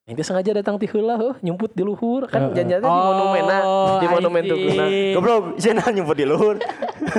Teh 0.03 0.19
sengaja 0.19 0.51
datang 0.51 0.75
ti 0.75 0.83
heula 0.83 1.15
heuh, 1.15 1.31
nyumput 1.39 1.71
di 1.71 1.79
luhur. 1.79 2.27
Kan 2.27 2.51
Heeh. 2.51 2.59
janjiannya 2.59 2.83
di 2.83 2.91
monumenna, 3.07 3.57
di 4.03 4.07
monumen 4.11 4.41
Tuguna. 4.43 4.85
Goblok, 5.15 5.43
cenah 5.55 5.87
nyebut 5.89 6.17
di 6.19 6.25
luhur. 6.27 6.55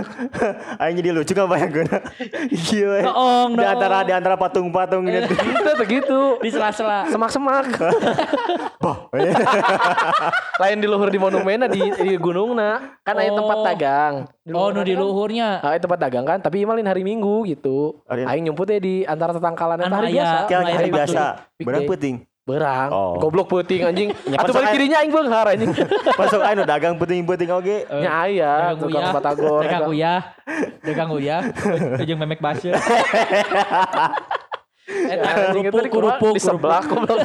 Aing 0.85 1.01
jadi 1.01 1.17
lucu 1.17 1.33
kan 1.33 1.49
bayangkeun. 1.49 1.89
Iya. 2.53 2.85
we. 2.85 3.01
Noong, 3.09 3.57
Di 3.57 3.65
antara 3.65 4.05
di 4.05 4.13
antara 4.13 4.37
patung-patung 4.37 5.09
gitu. 5.09 5.33
Itu 5.33 5.71
tuh 5.73 5.87
gitu. 5.89 6.21
di 6.45 6.53
sela-sela 6.53 7.09
Semak-semak. 7.09 7.73
Boh. 8.85 9.09
Lain 10.61 10.77
di 10.77 10.85
luhur 10.85 11.09
di 11.09 11.17
monumenna 11.17 11.65
di, 11.65 11.81
di 11.81 12.21
gunungna. 12.21 13.01
Kan 13.01 13.17
aya 13.17 13.33
tempat 13.33 13.53
Oh. 13.55 13.65
dagang. 13.65 14.15
oh 14.47 14.69
nu 14.69 14.85
di 14.85 14.93
kan- 14.93 15.01
luhurnya 15.01 15.49
Ah, 15.65 15.73
itu 15.73 15.89
tempat 15.89 16.01
dagang 16.03 16.29
kan, 16.29 16.37
tapi 16.37 16.61
imalin 16.61 16.85
hari 16.85 17.01
Minggu 17.01 17.49
gitu. 17.49 18.05
Hari- 18.05 18.29
Aing 18.29 18.45
nyumputnya 18.45 18.77
di 18.77 19.09
antara 19.09 19.33
tetangkalan 19.33 19.81
Anu 19.81 20.05
hari 20.05 20.13
biasa. 20.13 20.37
Hari 20.53 20.91
biasa. 20.93 21.23
Day. 21.57 21.89
puting. 21.89 22.29
Berang. 22.45 22.93
Oh. 22.93 23.17
Goblok 23.17 23.49
peuting 23.49 23.83
anjing. 23.83 24.09
Ya, 24.29 24.37
Atuh 24.37 24.53
pas 24.53 24.61
balik 24.61 24.69
aing- 24.69 24.77
kirinya 24.77 24.99
aing 25.01 25.09
beunghar 25.11 25.47
anjing. 25.49 25.73
Masuk 26.21 26.41
aing 26.41 26.61
dagang 26.63 26.95
puting-puting 26.95 27.49
oge. 27.51 27.89
Nya 28.05 28.11
aya 28.23 28.53
dagang 28.71 28.79
tukang 28.79 29.05
batagor. 29.11 29.61
dagang 29.61 29.89
uyah 29.89 30.21
dagang 30.81 31.11
uyah 31.11 31.41
ujung 31.97 32.21
memek 32.21 32.39
basir 32.39 32.77
Eta 34.85 35.29
Anjing 35.49 35.65
itu 35.65 35.73
kerupuk 35.73 35.89
kerupuk 35.91 36.35
sebelah 36.37 36.85
goblok. 36.85 37.19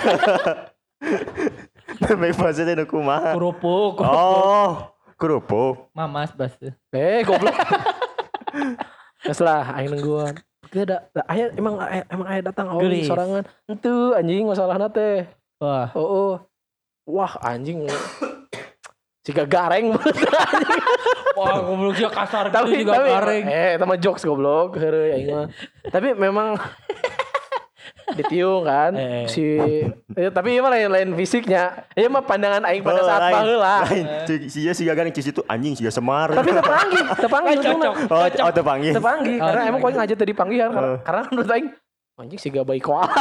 Memek 2.00 2.34
maksudnya 2.34 2.74
nu 2.74 2.86
kumaha. 2.86 3.36
kerupuk 3.36 4.00
kerupuk 4.00 4.16
Oh, 4.16 4.72
kerupuk. 5.16 5.76
mamas 5.92 6.32
basir 6.32 6.80
Eh 6.90 7.28
goblok. 7.28 7.52
Geus 9.20 9.40
lah 9.40 9.76
aing 9.76 9.92
nungguan. 9.92 10.40
Gak 10.70 10.84
ada, 10.86 10.98
aya 11.26 11.50
emang 11.52 11.76
aya- 11.78 12.06
emang 12.08 12.28
aya 12.28 12.42
datang 12.44 12.70
oh 12.70 12.78
Geulis. 12.78 13.06
sorangan. 13.06 13.42
Henteu 13.66 14.14
anjing 14.14 14.46
masalahna 14.46 14.86
teh. 14.88 15.26
wah 15.58 15.90
Oh, 15.92 16.06
oh. 16.06 16.34
Wah 17.04 17.34
anjing. 17.42 17.90
Jika 19.26 19.46
gareng 19.46 19.94
wah 21.38 21.62
goblok 21.62 21.94
sih 21.94 22.04
kasar 22.04 22.50
tapi 22.50 22.82
gitu 22.82 22.88
juga 22.88 22.98
tapi 22.98 23.10
garing 23.10 23.46
eh 23.46 23.72
sama 23.78 23.96
jokes 23.96 24.24
goblok 24.24 24.76
heureuy 24.76 25.14
aing 25.14 25.30
mah. 25.30 25.46
tapi 25.86 26.12
memang 26.12 26.58
ditiung 28.14 28.64
kan 28.64 28.92
Eh. 28.94 29.26
si 29.26 29.44
eh, 30.14 30.30
tapi 30.30 30.54
ieu 30.54 30.62
mah 30.62 30.72
lain 30.72 30.90
lain 30.90 31.10
fisiknya. 31.14 31.86
Ieu 31.94 32.08
mah 32.08 32.22
pandangan 32.22 32.66
aing 32.66 32.82
pada 32.82 33.02
Oh, 33.02 33.06
saat 33.06 33.22
lain. 33.22 33.36
baheula. 33.36 33.76
Lain. 33.86 34.06
Cik, 34.26 34.40
Si 34.48 34.60
si 34.66 34.84
garing 34.84 35.14
cici 35.14 35.30
itu 35.30 35.42
anjing 35.46 35.74
si 35.74 35.84
semar. 35.90 36.32
Tapi 36.32 36.50
tepanggih 37.18 37.56
Eh, 37.56 37.64
cocok 37.64 37.96
Oh, 38.10 38.26
oh 38.26 38.52
tepanggil. 38.52 38.94
Tepanggih 38.94 39.38
Oh, 39.38 39.46
karena 39.46 39.62
emang 39.68 39.80
kau 39.80 39.90
ngajak 39.90 40.18
tadi 40.18 40.34
panggilan 40.34 40.70
karena, 40.70 40.90
Eh. 40.90 41.00
karena 41.04 41.22
menurut 41.30 41.50
aing 41.52 41.68
anjing 42.18 42.40
si 42.40 42.50
baik 42.50 42.84
koala. 42.84 43.08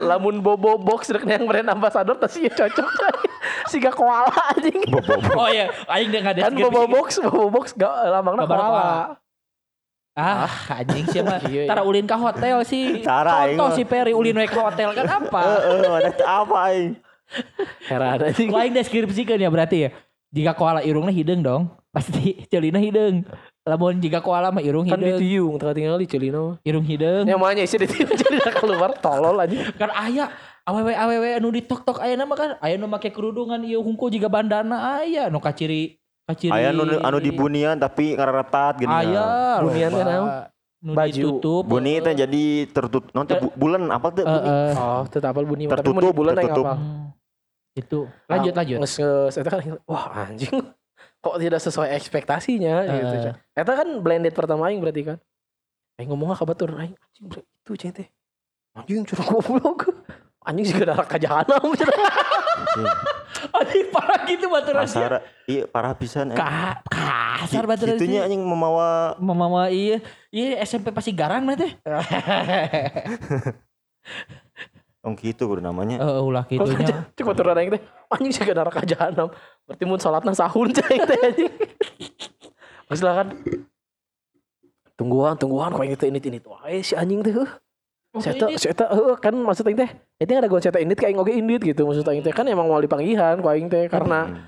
Lamun 0.00 0.40
bobo 0.40 0.80
box 0.80 1.12
rek 1.12 1.28
yang 1.28 1.44
brand 1.44 1.68
ambassador 1.68 2.16
tas 2.16 2.32
ieu 2.34 2.48
cocok. 2.48 2.88
Siga 3.68 3.92
koala 3.92 4.32
anjing. 4.56 4.80
oh 5.36 5.48
iya 5.52 5.68
aing 5.86 6.08
dia 6.08 6.20
nggak 6.24 6.34
ada 6.40 6.42
Kan 6.48 6.54
bobo 6.56 6.88
box, 6.88 7.20
bobo 7.20 7.52
box 7.52 7.76
gak 7.76 7.92
lambangna 8.08 8.48
Gambar 8.48 8.56
koala. 8.58 9.19
Koala. 10.20 10.44
ah 10.44 10.54
anjing 10.76 11.04
sih 11.06 11.20
mah 11.26 11.40
Iya, 11.42 11.64
iya. 11.64 11.68
tara 11.68 11.82
ulin 11.82 12.04
ke 12.04 12.12
hotel 12.14 12.56
sih 12.62 13.00
Tara, 13.00 13.48
contoh 13.48 13.68
si 13.72 13.82
Perry 13.82 14.12
ulin 14.12 14.36
ke 14.36 14.54
hotel 14.54 14.92
kan 14.92 15.06
apa 15.06 15.40
Heeh, 15.64 16.12
apa 16.20 16.56
aing? 16.68 16.92
Heran 17.86 18.18
anjing. 18.20 18.50
Lain 18.50 18.72
deskripsikan 18.72 19.38
ya 19.38 19.46
berarti 19.46 19.86
ya. 19.86 19.90
Jika 20.30 20.50
koala 20.52 20.82
irungnya 20.82 21.10
hidung 21.10 21.40
dong, 21.40 21.62
pasti 21.90 22.42
celina 22.46 22.78
hidung. 22.78 23.22
Lamun 23.62 24.02
jika 24.02 24.18
koala 24.18 24.50
mah 24.50 24.58
irung 24.58 24.82
Kan 24.84 24.98
hidung, 24.98 25.18
ditiung 25.18 25.54
tengah 25.54 25.74
tinggal 25.74 25.98
di 25.98 26.06
Celino. 26.06 26.58
irung 26.62 26.82
hidung. 26.82 27.26
Yang 27.26 27.38
mana 27.38 27.60
isi 27.60 27.76
ditiung 27.78 28.10
jadi 28.10 28.34
udah 28.42 28.54
keluar 28.56 28.90
tolol 28.98 29.38
aja. 29.38 29.54
Kan 29.74 29.90
aya 29.90 30.26
awewe 30.66 30.90
awewe 30.90 31.28
anu 31.36 31.50
di 31.50 31.62
tok 31.62 31.82
tok 31.82 31.98
aya 32.02 32.18
nama 32.18 32.34
kan, 32.34 32.50
aya 32.58 32.74
nu 32.74 32.86
make 32.86 33.10
kerudungan 33.10 33.62
ieu 33.62 33.78
hungkul 33.78 34.10
juga 34.10 34.26
bandana 34.26 34.98
aya 34.98 35.30
nu 35.30 35.38
kaciri 35.38 35.99
kaciri. 36.30 36.50
Aya 36.50 36.70
anu 36.70 36.82
anu 36.96 37.18
di 37.18 37.30
bunian 37.30 37.76
tapi 37.76 38.14
ngareretat 38.14 38.74
gini. 38.76 38.90
Aya. 38.90 39.58
Bunian 39.60 39.90
teh 39.90 40.00
loba. 40.00 40.10
naon? 40.10 40.28
Baju. 40.80 41.12
ditutup. 41.12 41.62
Buni 41.64 42.00
teh 42.00 42.14
jadi 42.16 42.44
tertutup. 42.66 43.12
Non 43.12 43.24
teh 43.24 43.36
bu- 43.36 43.52
bulan 43.52 43.84
apa 43.86 44.08
tuh? 44.10 44.22
Eh, 44.22 44.32
buni? 44.32 44.48
eh. 44.48 44.72
Oh, 44.74 45.02
tetap 45.04 45.30
apal 45.30 45.44
bunyi 45.44 45.64
tapi 45.66 45.82
Tertutup, 45.82 46.12
bulan 46.12 46.34
tertutup. 46.34 46.64
apa? 46.64 46.74
Hmm. 46.74 47.06
Itu. 47.72 47.98
Lanjut 48.26 48.52
lanjut. 48.52 48.78
Nges 48.78 48.94
nges 48.96 49.34
eta 49.36 49.50
kan 49.50 49.60
wah 49.84 50.04
anjing 50.20 50.56
kok 51.22 51.36
tidak 51.36 51.60
sesuai 51.60 51.92
ekspektasinya 51.92 52.74
gitu. 52.82 53.12
Eh. 53.12 53.22
Cak. 53.22 53.34
Eta 53.52 53.72
kan 53.74 53.88
blended 54.00 54.32
pertama 54.32 54.66
aing 54.66 54.80
berarti 54.80 55.02
kan. 55.04 55.18
Aing 56.00 56.08
ngomongnya 56.08 56.34
ke 56.34 56.44
batur 56.44 56.72
aing 56.72 56.96
anjing 56.96 57.26
itu 57.28 57.72
cai 57.76 57.92
teh. 57.92 58.08
Anjing 58.72 59.04
curang 59.04 59.28
goblok. 59.28 59.92
Anjing 60.40 60.64
sih 60.64 60.80
darah 60.80 61.04
ka 61.04 61.18
jahanam. 61.18 61.60
Anjing. 63.50 63.86
Parah 63.90 64.20
gitu 64.26 64.46
sia. 64.46 64.72
kasar 64.74 65.12
iya 65.50 65.62
parah 65.66 65.92
pisan 65.98 66.32
eh. 66.32 66.36
Ka 66.38 66.80
kasar 66.86 67.64
baturan 67.66 67.98
Gitunya 67.98 68.22
sia. 68.22 68.26
anjing 68.30 68.42
memawa 68.42 69.18
Mama 69.18 69.68
iya, 69.68 69.98
iya 70.30 70.62
SMP 70.62 70.90
pasti 70.94 71.10
garang 71.10 71.42
mana 71.44 71.58
teh. 71.58 71.72
ong 75.00 75.16
gitu 75.16 75.48
kudu 75.48 75.64
namanya 75.64 75.96
Eh 75.96 76.20
ulah 76.20 76.44
gitunya. 76.44 77.08
Cek 77.16 77.24
baturan 77.24 77.56
aing 77.56 77.72
teh. 77.72 77.82
Anjing 78.12 78.32
sih 78.34 78.44
neraka 78.44 78.84
jahanam. 78.84 79.32
Berarti 79.64 79.84
mun 79.88 80.00
salatna 80.02 80.32
sahun 80.36 80.70
cai 80.76 80.98
teh 81.00 81.18
anjing. 81.18 81.52
Masalah 82.90 83.24
kan 83.24 83.28
tungguan 85.00 85.32
tungguan 85.40 85.72
kau 85.72 85.80
itu 85.80 86.04
ini 86.04 86.20
ini 86.20 86.38
tuh 86.44 86.52
wae 86.60 86.84
si 86.84 86.92
anjing 86.92 87.24
teh 87.24 87.32
Saya 88.18 88.34
ini- 88.42 88.58
saya 88.58 88.74
heuh 88.90 89.14
kan 89.22 89.30
maksud 89.30 89.62
aing 89.62 89.78
teh 89.78 89.90
itu 90.18 90.30
ada 90.34 90.50
gue 90.50 90.58
cerita 90.58 90.82
indit 90.82 90.98
kayak 90.98 91.14
ngoge 91.14 91.30
indit 91.30 91.62
gitu. 91.62 91.86
Maksud 91.86 92.02
aing 92.02 92.26
teh 92.26 92.34
kan 92.34 92.42
emang 92.44 92.66
mau 92.66 92.82
dipanggihan 92.82 93.38
ku 93.38 93.46
aing 93.46 93.70
teh 93.70 93.86
karena 93.86 94.26
Hmm. 94.26 94.42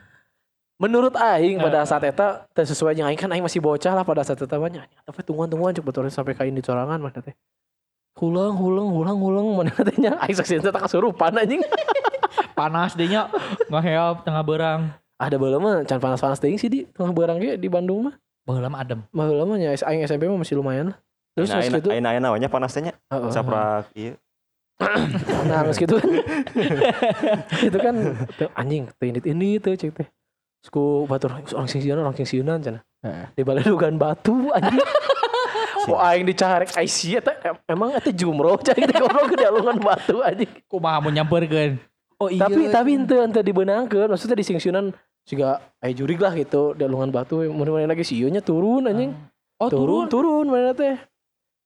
menurut 0.83 1.15
aing 1.15 1.63
pada 1.63 1.87
Heeh. 1.87 1.87
saat 1.87 2.03
eta 2.03 2.51
teh 2.51 2.67
sesuai 2.67 2.99
jeung 2.99 3.07
aing 3.07 3.15
kan 3.15 3.31
aing 3.31 3.39
masih 3.41 3.63
bocah 3.63 3.95
lah 3.95 4.03
pada 4.03 4.27
saat 4.27 4.35
eta 4.37 4.59
banyak 4.59 4.83
tapi 4.83 5.21
tungguan 5.23 5.47
tungguan 5.47 5.71
cek 5.71 5.87
betul 5.87 6.11
sampai 6.11 6.35
ka 6.35 6.43
indit 6.43 6.67
sorangan 6.67 6.99
mana 6.99 7.23
teh. 7.23 7.39
Hulang 8.19 8.59
hulang 8.59 8.91
hulang 8.91 9.17
hulang 9.17 9.47
mana 9.55 9.71
teh 9.87 9.95
nya. 9.95 10.19
Aing 10.19 10.35
saksi 10.35 10.59
teh 10.59 10.75
tak 10.75 10.83
kasurupan 10.83 11.31
anjing. 11.33 11.63
Panas 12.59 12.99
deh 12.99 13.07
nya. 13.07 13.31
Nggak 13.71 13.83
heop 13.87 14.17
tengah 14.27 14.43
berang. 14.43 14.83
ada 15.23 15.39
baheula 15.39 15.63
mah 15.63 15.75
can 15.87 16.03
panas-panas 16.03 16.43
teuing 16.43 16.59
sih 16.59 16.67
di. 16.67 16.83
Tengah 16.91 17.15
barang 17.15 17.39
ge 17.39 17.55
di 17.55 17.71
Bandung 17.71 18.11
mah. 18.11 18.19
Baheula 18.43 18.67
mah 18.67 18.83
adem. 18.83 19.07
baheula 19.15 19.47
mah 19.47 19.55
nya 19.55 19.71
aing 19.71 20.03
SMP 20.03 20.27
mah 20.27 20.35
masih 20.35 20.59
lumayan 20.59 20.91
lah 20.91 20.99
terus 21.33 21.49
Aina 21.49 21.61
terus 21.61 21.75
gitu 21.81 21.89
aina 21.93 22.09
aina 22.13 22.21
nawanya 22.29 22.49
panasnya 22.53 22.93
Heeh. 23.09 23.31
saprak 23.33 23.89
iya 23.97 24.15
nah 25.49 25.65
terus 25.65 25.79
gitu 25.79 25.97
kan 25.97 26.11
itu 27.69 27.79
kan 27.79 27.95
tuh, 28.37 28.51
anjing 28.57 28.89
teh 28.99 29.07
indit 29.09 29.25
ini 29.29 29.61
tuh 29.63 29.77
cek 29.77 29.93
teh 29.95 30.09
Suku 30.63 31.11
batur 31.11 31.35
orang 31.35 31.67
sing 31.67 31.83
sieun 31.83 31.99
orang 31.99 32.15
sing 32.15 32.27
sieunan 32.27 32.63
cenah 32.63 32.83
di 33.35 33.43
balai 33.43 33.67
dugaan 33.67 33.99
batu 33.99 34.55
anjing 34.55 34.79
Kok 35.83 35.99
aing 35.99 36.25
dicarek 36.31 36.71
ai 36.79 36.87
sia 36.87 37.19
teh 37.19 37.35
em- 37.43 37.59
emang 37.67 37.91
eta 37.91 38.15
jumroh 38.15 38.55
cai 38.63 38.87
teh 38.87 38.97
goblok 39.03 39.35
ke 39.35 39.43
alungan 39.43 39.83
batu 39.83 40.23
anjing. 40.23 40.51
Kumaha 40.71 41.03
mau 41.03 41.11
nyamperkeun. 41.11 41.75
Oh 42.23 42.31
iya. 42.31 42.47
Tapi 42.47 42.71
tapi 42.71 42.95
henteu 42.95 43.19
henteu 43.27 43.43
dibeunangkeun 43.43 44.07
maksudnya 44.07 44.39
di 44.39 44.47
singsiunan 44.47 44.95
siga 45.27 45.59
ai 45.83 45.91
jurig 45.91 46.23
lah 46.23 46.35
gitu 46.39 46.79
di 46.79 46.87
alungan 46.87 47.11
batu 47.11 47.43
mun 47.51 47.67
mana 47.67 47.91
lagi 47.91 48.07
sieunya 48.07 48.39
turun 48.39 48.87
anjing. 48.87 49.11
Oh 49.59 49.67
turun 49.67 50.07
turun. 50.07 50.47
turun 50.47 50.55
mana 50.55 50.71
teh. 50.71 50.95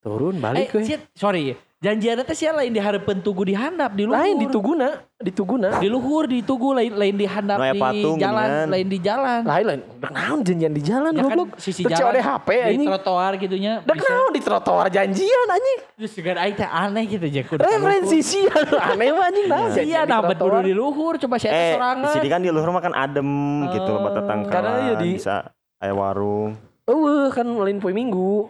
Turun 0.09 0.33
Eh, 0.33 0.41
balik 0.41 0.67
we. 0.71 0.83
sia- 0.83 1.03
sorry. 1.13 1.53
Janjian 1.77 2.17
teh 2.17 2.33
sia 2.33 2.49
lain 2.49 2.73
dihareupeun 2.73 3.21
tugu 3.21 3.45
di 3.45 3.53
handap 3.53 3.93
di 3.93 4.01
luhur. 4.01 4.17
Lain 4.17 4.33
dituguna, 4.39 4.97
dituguna. 5.15 5.77
Di 5.77 5.85
luhur 5.85 6.25
di 6.25 6.41
tugu 6.41 6.73
lain 6.73 6.89
lain 6.89 7.13
di 7.13 7.21
handap 7.23 7.61
di 7.61 7.77
patung 7.77 8.17
jalan, 8.17 8.33
geuningan. 8.49 8.65
lain 8.67 8.87
di 8.87 8.97
jalan. 8.97 9.41
Lain 9.45 9.65
lain. 9.67 9.81
Naon 10.01 10.39
janjian 10.41 10.73
di 10.73 10.81
jalan 10.81 11.11
Ya 11.11 11.21
kan 11.21 11.29
goblok. 11.29 11.49
sisi 11.59 11.85
Teu 11.85 11.93
jalan. 11.93 12.17
HP 12.17 12.47
di 12.49 12.61
anjing. 12.73 12.89
trotoar 12.89 13.31
gitunya. 13.37 13.73
Bisa. 13.85 14.09
naon 14.09 14.31
di 14.31 14.41
trotoar 14.41 14.85
janjian 14.89 15.47
anjing. 15.47 15.79
Terus 15.95 16.11
juga 16.17 16.31
aing 16.39 16.55
teh 16.55 16.65
aneh 16.65 17.03
gitu 17.05 17.25
aja. 17.29 17.41
Referensi 17.45 18.17
sia 18.25 18.53
aneh 18.83 19.07
mah 19.11 19.25
anjing 19.29 19.45
naon 19.45 19.69
Iya, 19.69 20.01
di 20.01 20.09
dapat 20.09 20.33
trotoar. 20.33 20.53
dulu 20.57 20.65
di 20.65 20.73
luhur 20.73 21.13
coba 21.19 21.35
saya 21.37 21.53
eh 21.53 21.71
sorangan. 21.77 22.01
di 22.01 22.07
sini 22.09 22.27
kan 22.27 22.39
di 22.41 22.49
luhur 22.49 22.69
mah 22.71 22.81
kan 22.81 22.93
adem 22.97 23.29
gitu 23.69 23.93
Oh. 23.93 24.09
tetangkalan 24.09 24.49
Karena 24.49 24.73
ya 24.83 24.95
di- 24.97 25.13
bisa 25.13 25.53
aya 25.77 25.93
warung 25.93 26.57
Eueuh 26.85 27.29
kan 27.29 27.45
lain 27.45 27.77
poe 27.77 27.91
minggu. 27.91 28.49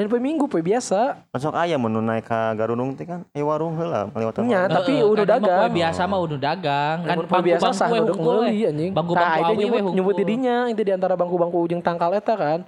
Lain 0.00 0.08
poe 0.08 0.16
minggu 0.16 0.48
poe 0.48 0.64
biasa. 0.64 1.28
masuk 1.28 1.52
aya 1.52 1.76
mun 1.76 1.92
nu 1.92 2.00
naik 2.00 2.24
ka 2.24 2.56
Garunung 2.56 2.96
teh 2.96 3.04
kan 3.04 3.20
aya 3.36 3.44
warung 3.44 3.76
heula 3.76 4.08
lewat 4.16 4.40
Nya, 4.48 4.64
warung. 4.64 4.72
tapi 4.80 4.92
Heeh, 4.96 5.12
udah 5.12 5.24
kan 5.28 5.32
dagang. 5.36 5.60
poe 5.60 5.70
biasa 5.76 6.00
mah 6.08 6.20
udah 6.24 6.38
dagang. 6.40 6.98
Kan 7.04 7.16
poe 7.28 7.42
biasa 7.44 7.66
sah 7.76 7.88
duduk 7.92 8.16
we. 8.16 8.24
meuli 8.24 8.58
anjing. 8.64 8.92
Bangku-bangku 8.96 9.36
itu 9.36 9.52
awi 9.52 9.64
we 9.68 9.80
nyebut 9.92 10.14
didinya 10.16 10.56
itu 10.72 10.80
di 10.80 10.92
antara 10.96 11.20
bangku-bangku 11.20 11.68
jeung 11.68 11.84
tangkal 11.84 12.16
eta 12.16 12.32
kan. 12.32 12.60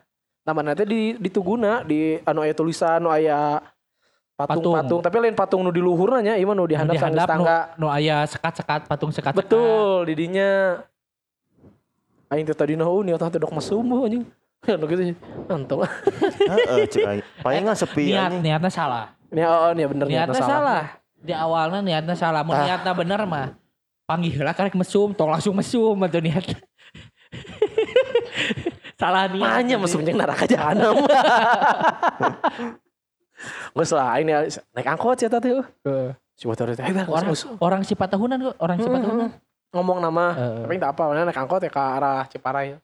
Nah, 0.45 0.53
mana 0.53 0.77
teh 0.77 0.85
di 0.85 1.17
di 1.17 1.31
tuguna 1.33 1.81
di 1.89 2.21
anu 2.29 2.45
aya 2.45 2.53
tulisan 2.53 3.01
anu 3.01 3.09
aya 3.09 3.65
patung-patung, 4.37 5.01
tapi 5.01 5.17
lain 5.17 5.33
patung 5.39 5.65
nu 5.65 5.73
di 5.73 5.81
luhurna 5.81 6.21
nya 6.21 6.35
ieu 6.37 6.45
mah 6.45 6.53
nu 6.53 6.69
di 6.69 6.77
Nu 6.77 6.85
handap 6.85 7.01
sanggeus 7.01 7.17
dihandap 7.17 7.29
nu, 7.33 7.33
tangga. 7.33 7.59
nu 7.81 7.87
aya 7.89 8.17
sekat-sekat 8.29 8.81
patung 8.93 9.09
sekat 9.09 9.33
Betul, 9.33 10.05
didinya. 10.05 10.85
Aing 12.29 12.45
teh 12.45 12.53
tadi 12.53 12.77
nahu 12.77 13.09
niat 13.09 13.25
teh 13.25 13.41
dok 13.41 13.57
mesum 13.57 13.89
anjing. 14.05 14.29
Anu 14.71 14.87
gitu 14.87 15.03
sih. 15.11 15.17
Antong. 15.51 15.83
heeh 15.83 16.87
cek 16.93 17.03
aing 17.03 17.23
palingan 17.43 17.75
sepi 17.75 18.15
Niat 18.15 18.31
niatnya 18.39 18.71
salah. 18.71 19.05
Nih 19.29 19.43
oh, 19.43 19.75
nih 19.75 19.87
bener 19.91 20.07
Niatnya 20.07 20.39
salah. 20.39 20.83
Di 21.19 21.35
awalnya 21.35 21.83
niatnya 21.83 22.15
salah. 22.15 22.47
Mau 22.47 22.55
Ah. 22.55 22.63
niatnya 22.63 22.93
bener 22.95 23.21
mah. 23.27 23.59
Panggil 24.07 24.39
lah 24.39 24.53
karek 24.53 24.75
mesum, 24.75 25.11
tong 25.11 25.31
langsung 25.31 25.55
mesum 25.55 25.95
atau 25.99 26.19
niat. 26.19 26.43
salah 29.01 29.27
niat. 29.27 29.43
Manya 29.43 29.77
mesum 29.79 30.03
jeung 30.03 30.15
neraka 30.15 30.47
jahanam. 30.47 30.95
Geus 33.75 33.91
lah 33.91 34.15
aing 34.15 34.31
nih 34.31 34.47
naik 34.71 34.87
angkot 34.87 35.19
ya 35.19 35.27
teh. 35.27 35.59
Si 36.39 36.47
motor 36.47 36.71
teh 36.71 36.87
eh, 36.87 36.95
Orang 37.11 37.35
orang 37.59 37.83
sifat 37.83 38.15
tahunan 38.15 38.39
kok, 38.47 38.57
orang 38.63 38.79
sifat 38.79 39.01
tahunan. 39.03 39.31
ngomong 39.73 40.05
nama 40.05 40.37
Heeh. 40.37 40.69
tapi 40.69 40.77
tak 40.77 40.93
apa 40.93 41.03
mana 41.09 41.25
naik 41.25 41.41
angkot 41.41 41.65
ya 41.65 41.73
ke 41.73 41.81
arah 41.81 42.29
Ciparai 42.29 42.77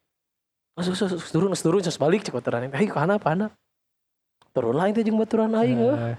Masuk, 0.78 0.94
masuk, 0.94 1.06
masuk, 1.18 1.30
turun, 1.34 1.48
masuk, 1.50 1.64
turun, 1.66 1.80
terus 1.82 1.98
balik 1.98 2.22
cek 2.22 2.30
baturan. 2.30 2.70
Ayo 2.70 2.86
ke 2.86 2.94
mana, 2.94 3.18
mana? 3.18 3.46
Turun 4.54 4.74
lah 4.78 4.86
itu 4.86 5.02
jeung 5.02 5.18
baturan 5.18 5.50
aing. 5.58 5.74
Eh, 5.74 6.14
eh. 6.14 6.16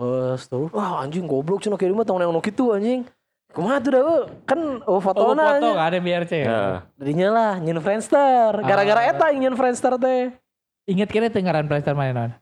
Wes 0.00 0.48
turun. 0.48 0.72
Wah 0.72 1.04
anjing 1.04 1.28
goblok 1.28 1.60
cenah 1.60 1.76
kieu 1.76 1.92
mah 1.92 2.08
tong 2.08 2.16
neong 2.16 2.40
kitu 2.40 2.72
anjing. 2.72 3.04
Kumaha 3.52 3.80
tuh 3.80 3.90
dah? 3.92 4.02
eh? 4.02 4.22
Kan 4.44 4.60
oh, 4.84 4.96
Oh, 4.96 5.00
foto 5.00 5.32
anjing. 5.32 5.76
kan 5.76 5.92
ada 5.92 5.98
biar 6.00 6.24
cek. 6.24 6.44
Heeh. 6.44 6.76
Dadinya 6.96 7.28
lah 7.32 7.52
nyen 7.60 7.80
Friendster. 7.80 8.52
Gara-gara 8.64 9.00
Ah. 9.04 9.12
eta 9.12 9.26
nyen 9.32 9.56
Friendster 9.56 9.92
teh. 10.00 10.32
Ingat 10.88 11.08
kira 11.12 11.28
tengaran 11.28 11.68
plaster 11.68 11.92
mana 11.92 12.12
non? 12.12 12.32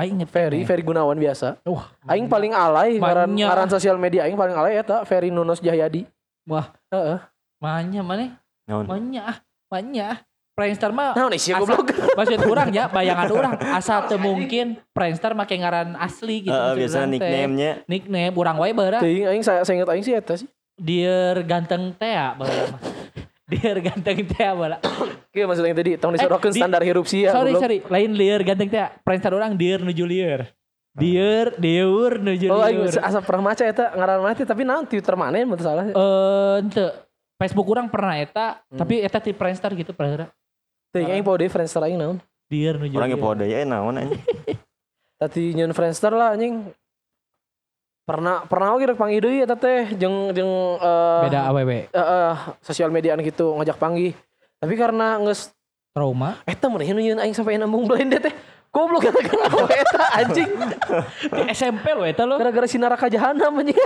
Aing 0.00 0.16
inget 0.16 0.32
Ferry, 0.32 0.64
kene. 0.64 0.68
Ferry 0.68 0.82
Gunawan 0.82 1.20
biasa. 1.20 1.60
Wah, 1.68 1.92
Aing 2.08 2.24
paling 2.24 2.56
alay 2.56 2.96
ngaran 2.96 3.28
ngaran 3.28 3.68
sosial 3.68 4.00
media 4.00 4.24
aing 4.24 4.40
paling 4.40 4.56
alay 4.56 4.80
eta 4.80 5.04
Ferry 5.04 5.28
Nunos 5.28 5.60
Jahyadi. 5.60 6.08
Wah. 6.48 6.72
Heeh. 6.88 7.20
Manya 7.60 8.00
mana? 8.00 8.40
Naon? 8.64 8.88
Manya 8.88 9.22
ah, 9.28 9.38
manya. 9.68 10.24
Prankster 10.52 10.90
mah 10.90 11.12
Nah, 11.12 11.26
nih 11.26 11.40
sih 11.40 11.50
Asa- 11.50 11.64
goblok. 11.64 11.96
maksud 12.18 12.44
orang 12.44 12.68
ya, 12.70 12.84
bayangan 12.86 13.24
orang 13.26 13.52
asal 13.72 14.04
teu 14.04 14.16
mungkin 14.16 14.76
Prankster 14.90 15.32
make 15.32 15.50
ngaran 15.50 15.96
asli 15.96 16.44
gitu. 16.44 16.52
Heeh, 16.52 16.76
urang 16.78 17.08
teh. 17.08 17.12
nickname-nya 17.14 17.70
Nickname 17.86 18.32
urang 18.32 18.56
wae 18.56 18.70
baheula 18.70 19.00
Teuing 19.00 19.26
aing 19.26 19.40
saya 19.40 19.64
saya 19.64 19.76
inget 19.76 19.88
aing 19.88 20.02
sih 20.02 20.12
eta 20.12 20.34
sih. 20.34 20.48
Dier 20.74 21.40
ganteng 21.42 21.92
teh 21.94 22.10
ya 22.10 22.34
baheula 22.34 22.68
mah. 22.68 22.80
Dier 23.50 23.76
ganteng 23.80 24.18
teh 24.22 24.44
baheula. 24.46 24.76
Kieu 25.28 25.44
maksud 25.44 25.62
aing 25.62 25.72
tadi 25.74 25.90
tong 25.96 26.12
disorokeun 26.12 26.52
di- 26.52 26.60
standar 26.60 26.82
hirup 26.82 27.06
sih 27.06 27.24
ya. 27.24 27.32
sorry 27.32 27.52
goblok. 27.52 27.62
sorry, 27.62 27.78
lain 27.82 28.10
lieur 28.12 28.40
ganteng 28.42 28.68
teh. 28.68 28.80
Prankster 29.00 29.32
orang 29.32 29.56
dier 29.56 29.80
nuju 29.80 30.04
lieur. 30.04 30.44
Dier, 30.92 31.56
dieur 31.56 32.20
nuju 32.20 32.46
Oh, 32.46 32.60
aing 32.60 32.84
asa 32.92 33.18
pernah 33.18 33.40
maca 33.46 33.64
eta 33.64 33.88
ngaran 33.90 34.20
mana 34.20 34.36
teh 34.36 34.44
tapi 34.44 34.60
naon 34.60 34.84
Twitter 34.84 35.16
mana 35.16 35.32
yang 35.34 35.48
salah. 35.56 35.88
Eh, 35.88 36.54
ente. 36.60 37.08
Facebook 37.34 37.66
orang 37.66 37.88
pernah 37.88 38.14
eta, 38.14 38.62
Hmm. 38.68 38.78
tapi 38.78 39.00
eta 39.00 39.18
ti 39.18 39.32
Prankster 39.32 39.72
gitu 39.72 39.90
pernah. 39.90 40.28
Teuing 40.92 41.08
aing 41.08 41.24
pode 41.24 41.48
Friendster 41.48 41.80
aing 41.88 41.96
naon. 41.96 42.20
Dier 42.52 42.76
nuju 42.76 42.92
orang 43.00 43.16
yang 43.16 43.24
pada 43.24 43.44
ya 43.48 43.64
naon 43.64 43.96
anjing 43.96 44.20
Tadi 45.20 45.56
nyen 45.56 45.72
Friendster 45.72 46.12
lah 46.12 46.36
anjing. 46.36 46.68
Pernah 48.04 48.44
pernah 48.44 48.76
oge 48.76 48.92
rek 48.92 49.00
panggih 49.00 49.24
deui 49.24 49.40
eta 49.40 49.56
teh 49.56 49.96
jeung 49.96 50.36
jeung 50.36 50.52
eh 50.76 51.20
Beda 51.24 51.48
aww. 51.48 51.64
eh, 51.64 51.88
eh, 51.88 52.34
sosial 52.60 52.92
mediaan 52.92 53.24
gitu 53.24 53.56
ngajak 53.56 53.80
panggih. 53.80 54.12
Tapi 54.60 54.76
karena 54.76 55.16
geus 55.24 55.48
Trauma. 55.96 56.36
eta 56.44 56.68
mun 56.68 56.84
nyeun 56.84 57.24
aing 57.24 57.32
sampai 57.32 57.56
nambung 57.56 57.88
blende 57.88 58.20
teh. 58.20 58.34
Goblok 58.68 59.08
eta 59.08 59.20
kenapa 59.24 59.64
eta 59.72 60.04
anjing. 60.20 60.50
Di 61.40 61.42
SMP 61.56 61.88
lo 61.96 62.04
eta 62.04 62.28
lo. 62.28 62.36
Gara-gara 62.36 62.68
si 62.68 62.76
neraka 62.76 63.08
jahanam 63.08 63.64
anjing. 63.64 63.76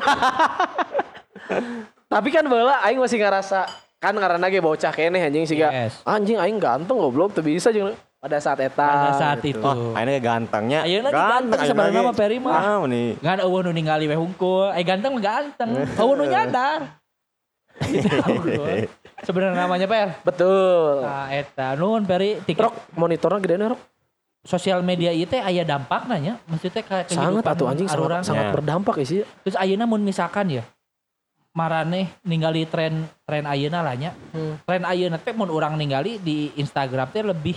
Tapi 2.11 2.29
kan 2.35 2.43
baheula 2.51 2.83
aing 2.83 2.99
masih 2.99 3.23
ngerasa 3.23 3.71
kan 4.07 4.15
karena 4.15 4.47
ge 4.47 4.63
bocah 4.63 4.93
keneh 4.95 5.19
anjing 5.19 5.43
siga. 5.43 5.69
Yes. 5.69 5.99
Anjing 6.07 6.39
aing 6.39 6.63
ganteng 6.63 6.95
goblok 6.95 7.35
teu 7.35 7.43
bisa 7.43 7.75
jeung 7.75 7.91
pada 8.17 8.39
saat 8.39 8.63
eta. 8.63 8.87
Pada 8.87 9.13
saat 9.19 9.39
gitu. 9.43 9.59
itu. 9.59 9.67
oh 9.67 9.93
akhirnya 9.93 10.23
gantengnya 10.23 10.81
Ayeuna 10.87 11.11
ganteng 11.11 11.59
ayeuna 11.59 11.71
sebenarnya 11.75 12.01
mah 12.03 12.15
Peri 12.15 12.37
mah. 12.39 12.55
ah 12.55 12.79
nih 12.87 13.19
Ngan 13.19 13.39
eueuh 13.43 13.61
nu 13.61 13.71
ningali 13.75 14.07
we 14.07 14.15
hungkul. 14.15 14.71
Eh 14.71 14.83
ganteng 14.83 15.11
mah 15.13 15.23
ganteng. 15.23 15.71
Eueuh 15.75 16.15
nu 16.15 16.25
nyadar. 16.25 16.81
Hungkul. 18.31 18.89
Sebenarnya 19.21 19.69
namanya 19.69 19.85
Per. 19.85 20.09
Betul. 20.25 21.05
Nah, 21.05 21.29
eta 21.29 21.75
nun 21.75 22.05
Peri 22.05 22.41
tiket 22.41 22.65
Rok 22.65 22.75
monitornya 22.95 23.41
gede 23.43 23.57
rok. 23.67 23.83
sosial 24.47 24.79
media 24.79 25.11
ieu 25.11 25.27
teh 25.27 25.43
aya 25.43 25.67
dampak 25.67 26.07
nanya. 26.07 26.39
Maksudnya 26.47 26.87
ka 26.87 27.03
Sangat 27.05 27.43
kehidupan 27.43 27.51
atuh 27.51 27.67
anjing 27.67 27.89
sangat, 27.91 28.23
sangat 28.23 28.47
Ya. 28.47 28.53
berdampak 28.55 28.95
ya 28.95 29.05
sih. 29.05 29.21
Terus 29.43 29.59
ayeuna 29.59 29.91
mun 29.91 30.07
misalkan 30.07 30.47
ya 30.47 30.63
marane 31.57 32.13
ningali 32.21 32.69
tren 32.69 32.93
tren 33.25 33.49
ayeuna 33.49 33.81
lah 33.81 33.97
nya. 33.97 34.13
Hmm. 34.31 34.61
Tren 34.63 34.85
ayeuna 34.85 35.17
teh 35.17 35.33
mun 35.33 35.49
urang 35.49 35.75
ningali 35.75 36.21
di 36.21 36.53
Instagram 36.55 37.09
teh 37.09 37.25
lebih 37.25 37.57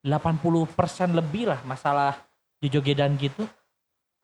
80% 0.00 0.64
lebih 1.12 1.52
lah 1.52 1.60
masalah 1.62 2.16
jojogedan 2.58 3.12
gitu. 3.20 3.44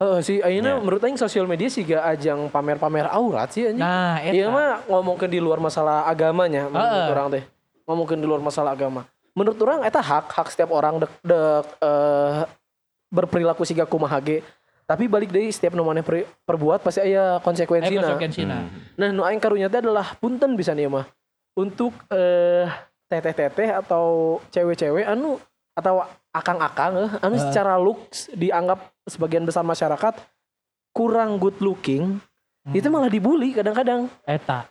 Heeh 0.01 0.21
sih 0.25 0.39
ayeuna 0.41 0.75
Ya. 0.75 0.81
menurut 0.81 0.99
aing 0.99 1.15
sosial 1.15 1.45
media 1.45 1.69
sih 1.69 1.85
gak 1.85 2.03
ajang 2.17 2.49
pamer-pamer 2.49 3.07
aurat 3.07 3.53
sih 3.53 3.69
anjing. 3.69 3.85
Nah, 3.85 4.19
eta. 4.19 4.33
Iya 4.33 4.47
mah 4.49 4.83
ngomongin 4.89 5.29
di 5.29 5.39
luar 5.39 5.61
masalah 5.61 6.09
agamanya 6.09 6.67
menurut 6.67 6.89
Heeh. 6.89 7.13
orang 7.13 7.27
teh. 7.31 7.45
Ngomongin 7.85 8.19
di 8.19 8.27
luar 8.27 8.41
masalah 8.41 8.73
agama. 8.73 9.05
Menurut 9.37 9.59
orang 9.61 9.85
eta 9.85 10.01
hak 10.01 10.27
hak 10.29 10.49
setiap 10.49 10.73
orang 10.73 10.99
dek 10.99 11.13
dek 11.21 11.67
eh, 11.79 12.43
berperilaku 13.09 13.63
siga 13.63 13.85
kumaha 13.85 14.19
ge. 14.19 14.41
Tapi 14.93 15.09
balik 15.09 15.33
deui 15.33 15.49
setiap 15.49 15.73
nu 15.73 15.81
maneh 15.83 16.05
per- 16.05 16.29
perbuat 16.45 16.85
pasti 16.85 17.01
aya 17.01 17.37
Eh, 17.37 17.41
konsekuensina. 17.41 18.05
konsekuensina. 18.05 18.57
Nah, 18.93 19.09
nu 19.09 19.25
aing 19.25 19.41
karunya 19.41 19.67
teh 19.67 19.81
adalah 19.81 20.05
punten 20.15 20.53
bisa 20.53 20.77
nih 20.77 20.85
mah. 20.85 21.09
Untuk 21.55 21.97
eh 22.09 22.69
teteh-teteh 23.09 23.73
atau 23.75 24.37
cewek-cewek 24.49 25.05
anu 25.07 25.41
atau 25.73 26.05
akang-akang 26.29 26.93
eh, 26.99 27.11
anu 27.19 27.35
Heeh. 27.35 27.45
secara 27.49 27.81
looks 27.81 28.29
dianggap 28.31 28.77
sebagian 29.07 29.43
besar 29.43 29.61
masyarakat 29.63 30.13
kurang 30.91 31.37
good 31.37 31.57
looking, 31.59 32.21
Hmm. 32.63 32.77
itu 32.77 32.85
malah 32.87 33.09
dibully 33.09 33.51
kadang-kadang. 33.51 34.13
Eta. 34.23 34.69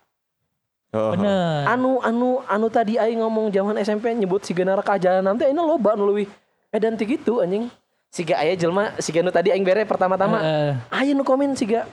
Oh, 0.92 1.12
Bener. 1.12 1.66
Anu 1.66 1.98
anu 2.00 2.30
anu 2.46 2.68
tadi 2.68 2.96
aing 2.96 3.20
ngomong 3.20 3.50
zaman 3.50 3.74
SMP 3.76 4.14
nyebut 4.14 4.44
si 4.44 4.54
genar 4.54 4.78
kajalan 4.80 5.24
nanti 5.24 5.44
ini 5.44 5.58
loba 5.58 5.96
anu 5.96 6.06
leuwih 6.06 6.30
edan 6.70 6.94
ti 6.94 7.10
gitu 7.10 7.42
anjing. 7.42 7.74
Siga 8.12 8.36
aya 8.38 8.52
jelema 8.54 8.92
siga 9.00 9.24
nu 9.24 9.32
tadi 9.32 9.50
aing 9.50 9.64
bere 9.64 9.88
pertama-tama 9.88 10.38
Heeh. 10.38 10.72
Ayo 10.92 11.16
nu 11.16 11.24
komen 11.24 11.56
siga 11.56 11.88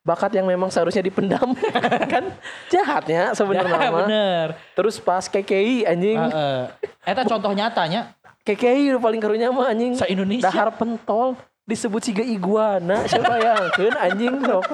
bakat 0.00 0.32
yang 0.32 0.48
memang 0.48 0.72
seharusnya 0.72 1.04
dipendam 1.04 1.52
kan 2.12 2.24
jahatnya 2.72 3.36
sebenarnya 3.36 3.76
Ya, 3.76 3.92
bener. 4.00 4.46
Terus 4.72 4.96
pas 4.96 5.28
KKI 5.28 5.84
anjing, 5.84 6.16
Heeh. 6.16 6.62
Eta 7.04 7.28
contoh 7.28 7.52
nyatanya 7.52 8.16
KKI 8.40 8.96
paling 8.96 9.20
karunya 9.20 9.52
mah 9.52 9.68
anjing. 9.68 9.92
se 9.92 10.08
Indonesia. 10.08 10.48
Dahar 10.48 10.72
pentol 10.72 11.36
disebut 11.68 12.00
siga 12.00 12.24
iguana 12.24 13.04
siapa 13.04 13.36
yang 13.36 13.68
anjing 14.00 14.40
sok 14.40 14.64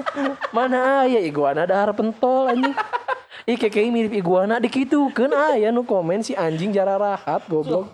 mana 0.55 1.03
aya 1.03 1.19
iguana 1.19 1.67
dahar 1.67 1.91
pentol 1.91 2.47
anjing 2.47 2.71
Ih 3.51 3.59
KKI 3.59 3.91
mirip 3.91 4.15
iguana 4.15 4.57
dikitukeun 4.57 5.35
aya 5.35 5.69
nu 5.69 5.83
komen 5.83 6.23
si 6.23 6.33
anjing 6.33 6.71
jara 6.71 6.95
rahat 6.95 7.43
goblok. 7.45 7.91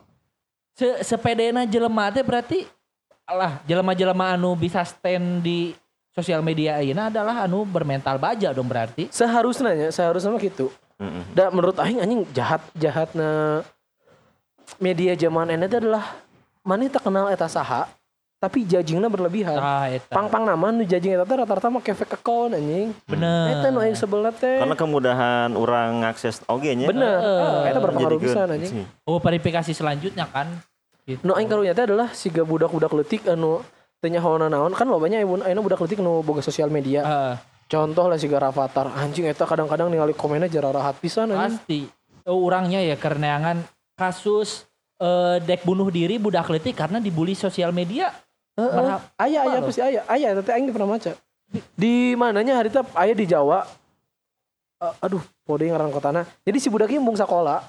Se 0.77 1.01
sepedena 1.01 1.65
jelema 1.65 2.13
teh 2.13 2.21
berarti 2.21 2.69
lah 3.35 3.53
jelema-jelema 3.66 4.35
anu 4.35 4.55
bisa 4.59 4.83
stand 4.83 5.43
di 5.45 5.75
sosial 6.11 6.43
media 6.43 6.83
ayeuna 6.83 7.07
adalah 7.07 7.47
anu 7.47 7.62
bermental 7.62 8.19
baja 8.19 8.51
dong 8.51 8.66
berarti. 8.66 9.07
Seharusnya 9.14 9.73
nya, 9.73 9.88
seharusnya 9.95 10.35
gitu. 10.43 10.69
Mm-mm. 11.01 11.23
Da 11.33 11.49
menurut 11.49 11.79
aing 11.81 12.03
anjing 12.03 12.29
jahat 12.37 12.61
jahatna 12.77 13.64
media 14.77 15.16
zaman 15.16 15.49
ini 15.55 15.64
teh 15.64 15.81
adalah 15.81 16.19
mana 16.61 16.85
tak 16.93 17.09
kenal 17.09 17.33
eta 17.33 17.49
saha 17.49 17.88
tapi 18.40 18.64
judgingna 18.64 19.09
berlebihan. 19.09 19.57
Tah 19.57 19.88
eta. 19.88 20.12
Pang-pang 20.12 20.45
nama 20.45 20.73
nu 20.73 20.85
judging 20.85 21.16
eta 21.16 21.25
teh 21.25 21.37
rata-rata 21.40 21.69
make 21.73 21.93
fake 21.93 22.21
account 22.21 22.53
anjing. 22.57 22.93
Bener. 23.09 23.57
Eta 23.57 23.66
nu 23.73 23.81
aing 23.81 23.97
sebelah 23.97 24.33
teh. 24.33 24.61
Karena 24.61 24.77
kemudahan 24.77 25.57
orang 25.57 26.05
ngakses 26.05 26.45
oge 26.49 26.73
nya. 26.77 26.88
Bener. 26.88 27.16
Heeh. 27.16 27.73
Eta 27.73 27.79
berpengaruh 27.81 28.21
pisan 28.21 28.49
anjing. 28.49 28.85
Oh 29.09 29.16
verifikasi 29.16 29.73
selanjutnya 29.73 30.29
kan. 30.29 30.53
Gitu. 31.11 31.20
Nu 31.27 31.35
aing 31.35 31.51
karunya 31.51 31.75
teh 31.75 31.83
adalah 31.90 32.14
siga 32.14 32.46
budak-budak 32.46 32.94
leutik 32.94 33.27
anu 33.27 33.66
teu 33.99 34.07
nyahoana 34.07 34.46
naon 34.46 34.70
kan 34.79 34.87
lobanya 34.87 35.18
ayeuna 35.18 35.61
budak 35.61 35.83
leutik 35.83 35.99
nu 35.99 36.23
boga 36.23 36.38
sosial 36.38 36.70
media. 36.70 37.03
Heeh. 37.03 37.35
Contoh 37.70 38.07
lah 38.07 38.18
siga 38.18 38.38
Rafathar 38.38 38.94
anjing 38.94 39.27
eta 39.27 39.46
kadang-kadang 39.46 39.90
ningali 39.90 40.14
komennya 40.14 40.46
jara 40.46 40.70
rahat 40.70 40.99
pisan 41.03 41.35
anjing. 41.35 41.59
pasti. 41.59 41.81
Orangnya 42.27 42.79
ya 42.79 42.94
kereneangan 42.94 43.66
kasus 43.99 44.70
eh, 45.03 45.42
dek 45.42 45.66
bunuh 45.66 45.90
diri 45.90 46.18
budak 46.23 46.46
letik 46.46 46.79
karena 46.79 47.03
dibully 47.03 47.35
sosial 47.35 47.75
media. 47.75 48.14
Heeh. 48.55 48.99
Aya 49.18 49.38
aya 49.46 49.59
Apa 49.59 49.66
pasti 49.66 49.83
aya. 49.83 50.07
Aya 50.07 50.38
tapi 50.38 50.51
aing 50.55 50.70
pernah 50.70 50.94
maca. 50.94 51.12
Di, 51.51 51.59
di 51.75 51.94
mananya 52.14 52.62
hari 52.62 52.70
teh 52.70 52.83
aya 52.94 53.14
di 53.14 53.27
Jawa. 53.27 53.66
Eh, 54.81 54.94
aduh, 55.03 55.23
pode 55.42 55.66
ngaran 55.66 55.90
kotana. 55.90 56.23
Jadi 56.46 56.59
si 56.62 56.70
budak 56.70 56.88
ieu 56.94 57.03
embung 57.03 57.18
sakola 57.18 57.61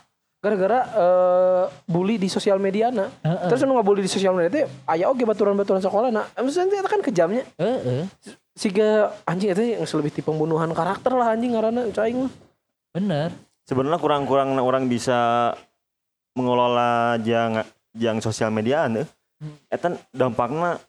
gara-gara 0.41 0.79
eh, 0.89 1.63
bully 1.85 2.17
di 2.17 2.25
sosial 2.25 2.57
media 2.57 2.89
na. 2.89 3.13
Heeh. 3.21 3.47
Terus 3.47 3.61
nu 3.63 3.77
ngabully 3.77 4.01
di 4.01 4.11
sosial 4.11 4.33
media 4.33 4.49
teh 4.49 4.65
aya 4.89 5.05
oge 5.07 5.21
baturan-baturan 5.21 5.79
sekolah 5.79 6.09
na. 6.09 6.25
Maksudnya 6.33 6.81
itu 6.81 6.89
kan 6.89 7.01
kejamnya. 7.05 7.45
Heeh. 7.61 8.09
Siga 8.57 9.13
anjing 9.23 9.53
itu 9.53 9.61
yang 9.77 9.85
lebih 9.85 10.11
tipe 10.11 10.27
pembunuhan 10.27 10.73
karakter 10.73 11.13
lah 11.13 11.37
anjing 11.37 11.53
ngaranna 11.53 11.93
cai 11.93 12.17
mah. 12.17 12.33
Bener. 12.91 13.29
Sebenarnya 13.69 14.01
kurang-kurang 14.01 14.57
orang 14.57 14.89
bisa 14.89 15.53
mengelola 16.33 17.21
jang 17.21 17.61
jang 17.93 18.17
sosial 18.19 18.49
media 18.49 18.89
anu. 18.89 19.05
Hmm. 19.37 19.55
Eta 19.69 19.93
dampaknya 20.11 20.81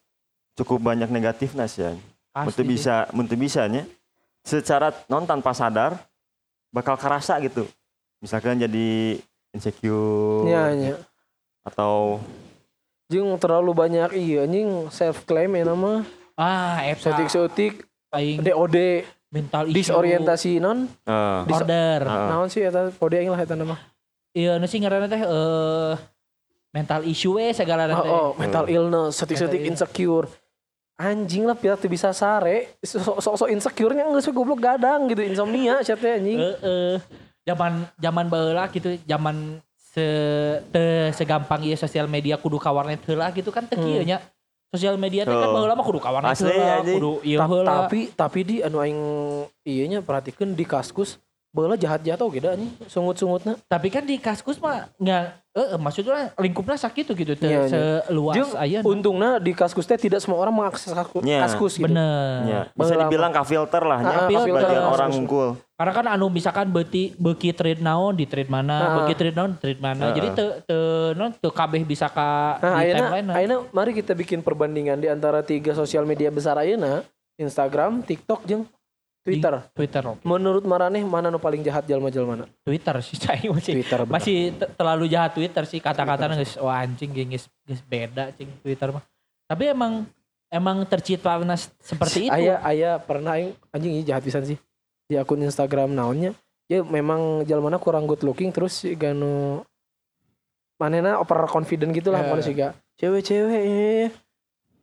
cukup 0.57 0.81
banyak 0.81 1.13
negatifnya 1.13 1.69
sih. 1.69 1.93
Pasti. 2.33 2.49
Untuk 2.49 2.65
bisa, 2.65 3.05
untuk 3.13 3.37
bisa 3.37 3.69
nya. 3.69 3.85
Secara 4.43 4.91
non 5.07 5.29
tanpa 5.29 5.53
sadar 5.53 6.01
bakal 6.73 6.97
kerasa 6.97 7.37
gitu. 7.45 7.69
Misalkan 8.19 8.59
jadi 8.59 9.21
insecure 9.53 10.49
Iya 10.49 10.63
nya. 10.73 10.95
atau 11.63 12.19
Jeung 13.07 13.37
terlalu 13.37 13.77
banyak 13.77 14.17
iya 14.17 14.49
anjing 14.49 14.89
self 14.89 15.29
claim 15.29 15.53
ya 15.53 15.69
nama. 15.69 16.01
Ah, 16.33 16.81
eta. 16.81 17.13
Sotik-sotik 17.13 17.85
Aing 18.09 18.41
DOD 18.41 19.05
mental 19.29 19.69
issue. 19.69 19.77
disorientasi 19.85 20.53
non. 20.59 20.89
eh, 21.05 21.41
Dis- 21.45 21.61
Order. 21.61 22.01
Heeh. 22.03 22.29
Naon 22.33 22.49
sih 22.49 22.65
eta 22.65 22.89
kode 22.91 23.21
aing 23.21 23.29
lah 23.29 23.37
eta 23.37 23.53
nama. 23.53 23.77
Iya, 24.33 24.57
nu 24.57 24.65
sih 24.65 24.81
ngaranna 24.81 25.13
teh 25.13 25.21
eh 25.21 25.93
mental 26.73 27.05
issue 27.05 27.37
we 27.37 27.53
segala 27.53 27.85
teh. 27.85 27.93
Oh, 27.93 28.09
oh, 28.09 28.29
mental 28.35 28.65
illness, 28.67 29.21
setik-setik 29.21 29.61
insecure. 29.61 30.25
Anjing 30.97 31.45
lah 31.45 31.53
biar 31.53 31.77
tuh 31.77 31.93
bisa 31.93 32.17
sare, 32.17 32.81
sok-sok 32.81 33.53
insecure-nya 33.53 34.09
enggak 34.09 34.25
sih 34.25 34.33
goblok 34.33 34.61
gadang 34.63 35.05
gitu, 35.05 35.21
insomnia 35.21 35.85
teh 35.85 36.17
anjing. 36.17 36.41
Heeh. 36.41 36.97
Zaman 37.43 37.73
zaman 37.97 38.27
baheula 38.27 38.71
gitu, 38.71 38.95
zaman 39.03 39.59
se 39.75 40.07
teu 40.71 41.11
segampang 41.13 41.61
ieu 41.61 41.75
sosial 41.75 42.07
media 42.07 42.39
kudu 42.39 42.57
ka 42.57 42.71
warnet 42.71 43.03
heula 43.03 43.29
gitu 43.31 43.51
kan 43.51 43.67
teu 43.67 43.77
Hmm. 43.77 43.85
kieu 43.85 44.05
nya. 44.05 44.23
Sosial 44.69 44.97
media 44.97 45.23
teh 45.23 45.31
kan 45.31 45.51
Oh. 45.51 45.55
baheula 45.55 45.75
mah 45.75 45.83
kudu 45.83 45.99
ka 45.99 46.09
warnet 46.09 46.33
Asli, 46.33 46.49
heula, 46.49 46.81
anjing. 46.81 46.97
kudu 46.97 47.13
ieu 47.23 47.37
heula. 47.37 47.69
tapi 47.85 48.09
tapi 48.09 48.41
di 48.41 48.57
anu 48.59 48.79
aing 48.79 49.01
ieu 49.65 49.85
nya 49.85 50.01
perhatikeun 50.01 50.55
di 50.55 50.65
kaskus 50.65 51.19
baheula 51.51 51.77
jahat-jahat 51.77 52.17
oge 52.17 52.41
da 52.41 52.57
anjing, 52.57 52.73
sungut-sungutna. 52.87 53.61
Tapi 53.67 53.91
kan 53.91 54.01
di 54.01 54.17
kaskus 54.17 54.57
mah 54.57 54.89
nggak, 54.97 55.23
eh 55.53 55.77
maksudnya 55.77 56.33
lingkupnya 56.35 56.81
sakit 56.81 57.05
tuh 57.05 57.15
gitu, 57.15 57.37
teu 57.37 57.45
Iya, 57.45 57.61
iya. 57.61 58.01
seluas 58.01 58.37
aya. 58.57 58.79
untungnya 58.81 59.37
di 59.37 59.53
kaskus 59.53 59.85
teh 59.85 60.01
tidak 60.01 60.25
semua 60.25 60.41
orang 60.41 60.55
mengakses 60.55 60.89
kaskus, 60.89 61.21
Nya. 61.21 61.45
kaskus 61.45 61.77
gitu. 61.77 61.85
Bener. 61.85 62.41
ya, 62.47 62.61
bisa 62.73 62.97
dibilang 62.97 63.29
ka 63.29 63.45
filter 63.45 63.83
lah 63.83 63.99
nya. 64.01 64.15
Ah, 64.15 64.25
ah, 64.25 64.41
filter. 64.41 64.79
orang 64.81 65.11
unggul. 65.13 65.61
Karena 65.83 65.93
kan 65.93 66.07
anu 66.09 66.31
misalkan 66.31 66.71
beuti 66.71 67.11
beuki 67.13 67.51
trade 67.51 67.83
naon 67.83 68.15
di 68.15 68.23
trade 68.23 68.47
mana, 68.47 68.77
Ah. 68.79 68.91
beuki 68.95 69.19
trade 69.19 69.35
naon 69.35 69.51
di 69.51 69.59
trade 69.59 69.83
mana. 69.83 70.05
Ah. 70.07 70.15
Jadi 70.15 70.29
teu 70.31 70.49
teu 70.63 70.83
non 71.13 71.35
teu 71.35 71.51
kabeh 71.51 71.83
bisa 71.83 72.07
ka 72.07 72.55
Nah, 72.57 72.79
di 72.79 72.87
ayeuna 72.87 72.99
timeline. 73.03 73.27
ayeuna 73.35 73.57
mari 73.69 73.91
kita 73.91 74.15
bikin 74.15 74.41
perbandingan 74.41 74.95
di 74.97 75.11
antara 75.11 75.43
tiga 75.43 75.75
sosial 75.75 76.07
media 76.07 76.31
besar 76.31 76.55
ayeuna, 76.55 77.03
Instagram, 77.35 77.99
TikTok 78.01 78.47
jeung 78.47 78.63
Twitter. 79.23 79.59
Twitter. 79.73 80.03
Menurut 80.23 80.63
Maraneh 80.63 81.03
mana 81.03 81.27
nu 81.29 81.39
paling 81.39 81.63
jahat 81.63 81.83
jalma-jalmana? 81.85 82.47
Twitter 82.63 82.95
sih 83.03 83.19
saya 83.23 83.43
masih 83.51 83.75
Twitter 83.75 83.99
bener. 84.03 84.15
masih 84.15 84.37
te- 84.55 84.71
terlalu 84.73 85.05
jahat 85.07 85.35
Twitter 85.35 85.63
sih 85.63 85.79
kata-katanya 85.79 86.39
guys 86.39 86.55
wah 86.59 86.79
anjing 86.79 87.11
geng, 87.11 87.31
geus 87.31 87.51
geus 87.63 87.83
beda 87.83 88.31
cing 88.33 88.47
Twitter 88.63 88.91
mah. 88.91 89.03
Tapi 89.47 89.71
emang 89.71 90.07
emang 90.47 90.83
tercipta 90.87 91.39
seperti 91.79 92.27
itu. 92.27 92.35
Aya 92.35 92.63
aya 92.63 92.99
pernah 92.99 93.35
anjing 93.71 93.93
ini 93.95 94.03
jahat 94.03 94.23
pisan 94.23 94.47
sih. 94.47 94.59
Di 95.13 95.21
akun 95.21 95.45
Instagram 95.45 95.93
naonnya. 95.93 96.33
Ya 96.65 96.81
memang 96.81 97.45
jalmana 97.45 97.77
kurang 97.77 98.09
good 98.09 98.25
looking 98.25 98.49
terus 98.49 98.81
si 98.81 98.97
ganu 98.97 99.61
manena 100.81 101.21
over 101.21 101.45
confident 101.45 101.93
gitu 101.93 102.09
lah 102.09 102.25
pokoknya 102.25 102.43
sih 102.43 102.55
gak 102.57 102.73
cewek-cewek 102.97 103.61
eh, 103.61 104.09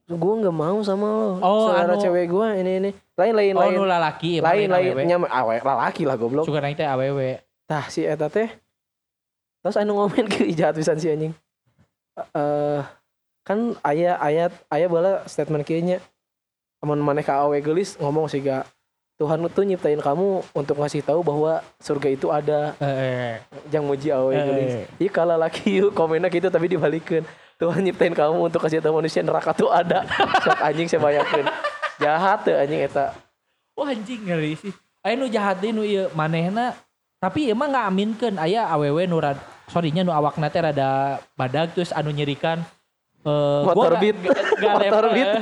gue 0.05 0.33
nggak 0.39 0.53
mau 0.53 0.79
sama 0.79 1.07
lo 1.09 1.29
Oh, 1.41 1.67
selera 1.67 1.97
anu- 1.97 1.99
cewek 1.99 2.29
gue 2.29 2.47
ini 2.61 2.71
ini. 2.77 2.91
Lain 3.17 3.33
lain 3.33 3.53
oh 3.57 3.61
lain. 3.65 3.73
nu 3.73 3.83
lalaki 3.89 4.37
lain 4.37 4.69
lain. 4.69 4.93
Nyama 5.01 5.27
awe 5.27 5.57
lalaki 5.59 6.05
lah 6.05 6.15
goblok. 6.15 6.45
Suka 6.45 6.61
naik 6.61 6.77
teh 6.77 6.85
awewe. 6.85 7.41
tah 7.65 7.89
si 7.89 8.05
eta 8.05 8.30
teh. 8.30 8.53
Terus 9.59 9.75
anu 9.75 9.97
ngomen 9.97 10.30
ke 10.30 10.45
jahat 10.53 10.77
pisan 10.77 11.01
si 11.01 11.09
anjing. 11.09 11.34
Eh 12.38 12.82
kan 13.43 13.73
ayah 13.82 14.21
ayat 14.21 14.53
ayah 14.69 14.88
bala 14.88 15.11
statement 15.25 15.65
kayaknya 15.65 15.99
amun 16.80 17.01
maneh 17.01 17.25
ka 17.25 17.41
awe 17.43 17.57
gelis 17.59 17.97
ngomong 17.97 18.30
sih 18.30 18.39
gak 18.39 18.63
Tuhan 19.20 19.43
tuh 19.51 19.67
nyiptain 19.67 19.99
kamu 19.99 20.47
untuk 20.55 20.80
ngasih 20.80 21.03
tahu 21.03 21.20
bahwa 21.20 21.59
surga 21.84 22.07
itu 22.07 22.32
ada. 22.32 22.72
Eh, 22.80 23.36
jangan 23.67 23.91
muji 23.91 24.15
awe 24.15 24.32
Eh. 24.32 24.88
iya 24.95 25.11
kalau 25.11 25.36
laki 25.36 25.67
yuk 25.84 25.91
komennya 25.91 26.32
gitu 26.32 26.47
tapi 26.47 26.72
dibalikin. 26.72 27.28
Tuhan 27.59 27.84
nyiptain 27.84 28.15
kamu 28.15 28.47
untuk 28.47 28.63
kasih 28.63 28.80
tahu 28.80 29.03
manusia 29.03 29.20
neraka 29.20 29.51
tuh 29.51 29.67
ada. 29.67 30.07
Sok 30.47 30.63
anjing 30.63 30.88
saya 30.88 31.03
bayangkan 31.03 31.51
jahat 31.99 32.47
tuh 32.47 32.55
anjing 32.55 32.80
eta. 32.80 33.11
Wah 33.76 33.91
anjing 33.91 34.24
ngeri 34.24 34.55
sih. 34.55 34.72
Aya 35.03 35.20
nu 35.20 35.28
jahat 35.28 35.59
nu 35.67 35.84
ieu 35.84 36.07
manehna. 36.15 36.72
Tapi 37.20 37.51
emang 37.51 37.76
nggak 37.76 37.86
aminkan 37.91 38.34
aya 38.39 38.72
awewe 38.72 39.03
nu 39.03 39.20
rad 39.20 39.36
sorry 39.67 39.91
nya 39.91 40.07
nu 40.07 40.15
awakna 40.15 40.47
teh 40.47 40.63
rada 40.63 41.20
badag 41.36 41.76
terus 41.76 41.91
anu 41.91 42.09
nyerikan 42.15 42.63
Eh, 43.20 43.61
Motor 43.67 43.99
beat. 43.99 44.15
Gak, 44.15 44.36
gak 44.63 44.74
Motor 44.80 45.05
beat. 45.11 45.30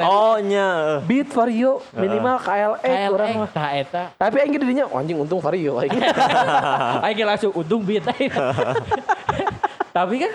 Nah. 0.00 0.06
Oh 0.06 0.36
nya. 0.42 1.00
Beat 1.06 1.28
Vario 1.30 1.82
minimal 1.94 2.38
KLX 2.40 2.82
KLX, 2.82 3.10
orang 3.10 3.30
mah. 3.36 3.50
tah 3.50 3.70
eta. 3.74 4.02
Tapi 4.16 4.36
aing 4.40 4.52
ge 4.54 4.58
didinya 4.62 4.84
oh, 4.86 4.98
anjing 5.02 5.18
untung 5.18 5.42
Vario 5.42 5.76
aing. 5.82 5.92
Aing 7.04 7.16
ge 7.18 7.24
langsung 7.26 7.52
untung 7.52 7.82
beat. 7.84 8.06
Tapi 9.96 10.14
kan 10.22 10.32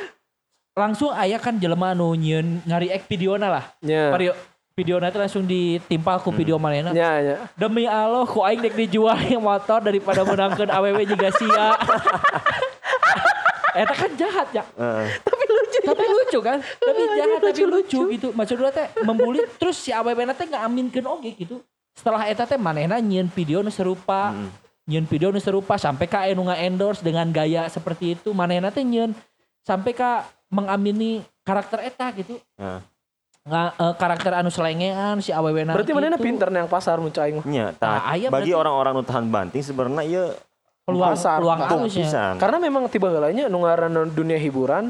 langsung 0.76 1.10
aya 1.16 1.40
kan 1.40 1.56
jelema 1.56 1.96
anu 1.96 2.12
nyieun 2.16 2.62
ngari 2.68 2.92
ek 2.92 3.08
videona 3.08 3.48
lah. 3.48 3.66
Nya. 3.84 4.12
Vario 4.12 4.32
videona 4.76 5.08
itu 5.08 5.20
langsung 5.20 5.44
ditimpal 5.48 6.20
ku 6.20 6.30
video 6.36 6.60
manehna. 6.60 6.92
Nya 6.92 7.12
nya. 7.24 7.36
Demi 7.56 7.88
Allah, 7.88 8.28
ku 8.28 8.44
aing 8.44 8.60
dek 8.60 8.76
dijual 8.76 9.16
yang 9.24 9.44
motor 9.44 9.80
daripada 9.84 10.28
menangkan 10.28 10.68
AWW 10.68 11.00
juga 11.08 11.32
sia. 11.36 11.80
Eta 13.76 13.92
kan 13.96 14.12
jahat 14.16 14.48
ya. 14.56 14.64
Heeh. 14.76 15.08
Tapi 15.20 15.44
lucu. 15.48 15.65
Tapi 15.86 16.04
lucu 16.04 16.40
kan? 16.42 16.58
Tapi 16.88 17.02
jahat 17.16 17.40
tapi 17.42 17.64
lucu 17.64 18.00
gitu. 18.12 18.28
Maksud 18.34 18.56
gue 18.58 18.72
teh 18.74 18.88
membuli 19.06 19.40
terus 19.62 19.78
si 19.78 19.94
AWW 19.94 20.20
teh 20.34 20.48
ngaminkeun 20.50 21.06
oge 21.06 21.32
gitu. 21.38 21.62
Setelah 21.96 22.28
eta 22.28 22.44
teh 22.44 22.60
manehna 22.60 23.00
nyieun 23.00 23.30
video 23.32 23.62
nu 23.62 23.70
serupa. 23.70 24.34
Nyieun 24.86 25.08
video 25.08 25.30
nu 25.32 25.40
serupa 25.40 25.78
sampai 25.78 26.06
ka 26.10 26.26
anu 26.28 26.50
endorse 26.52 27.06
dengan 27.06 27.30
gaya 27.30 27.70
seperti 27.70 28.18
itu. 28.18 28.34
Manehna 28.34 28.74
teh 28.74 28.84
nyieun 28.84 29.14
sampai 29.64 29.94
ka 29.94 30.26
mengamini 30.50 31.24
karakter 31.46 31.86
eta 31.86 32.10
gitu. 32.18 32.42
Heeh. 32.58 32.82
Nga, 33.46 33.64
eh, 33.78 33.94
karakter 34.02 34.32
anu 34.42 34.50
selengean 34.50 35.22
si 35.22 35.30
AWW 35.30 35.70
Berarti 35.70 35.94
manehna 35.94 36.18
pinter 36.18 36.50
yang 36.50 36.66
pasar 36.66 36.98
mun 36.98 37.14
aing 37.14 37.46
tah, 37.78 38.02
Nah, 38.02 38.10
bagi 38.10 38.26
berarti- 38.26 38.58
orang-orang 38.58 38.94
nu 38.98 39.04
tahan 39.06 39.26
banting 39.30 39.62
sebenarnya 39.62 40.02
ieu 40.02 40.26
peluang 40.82 41.14
pasar, 41.14 41.38
peluang 41.42 41.86
pisan. 41.86 42.42
Karena 42.42 42.58
memang 42.58 42.90
tiba 42.90 43.14
heulanya 43.14 43.46
nu 43.46 43.62
ngaranna 43.62 44.10
dunia 44.10 44.42
hiburan 44.42 44.90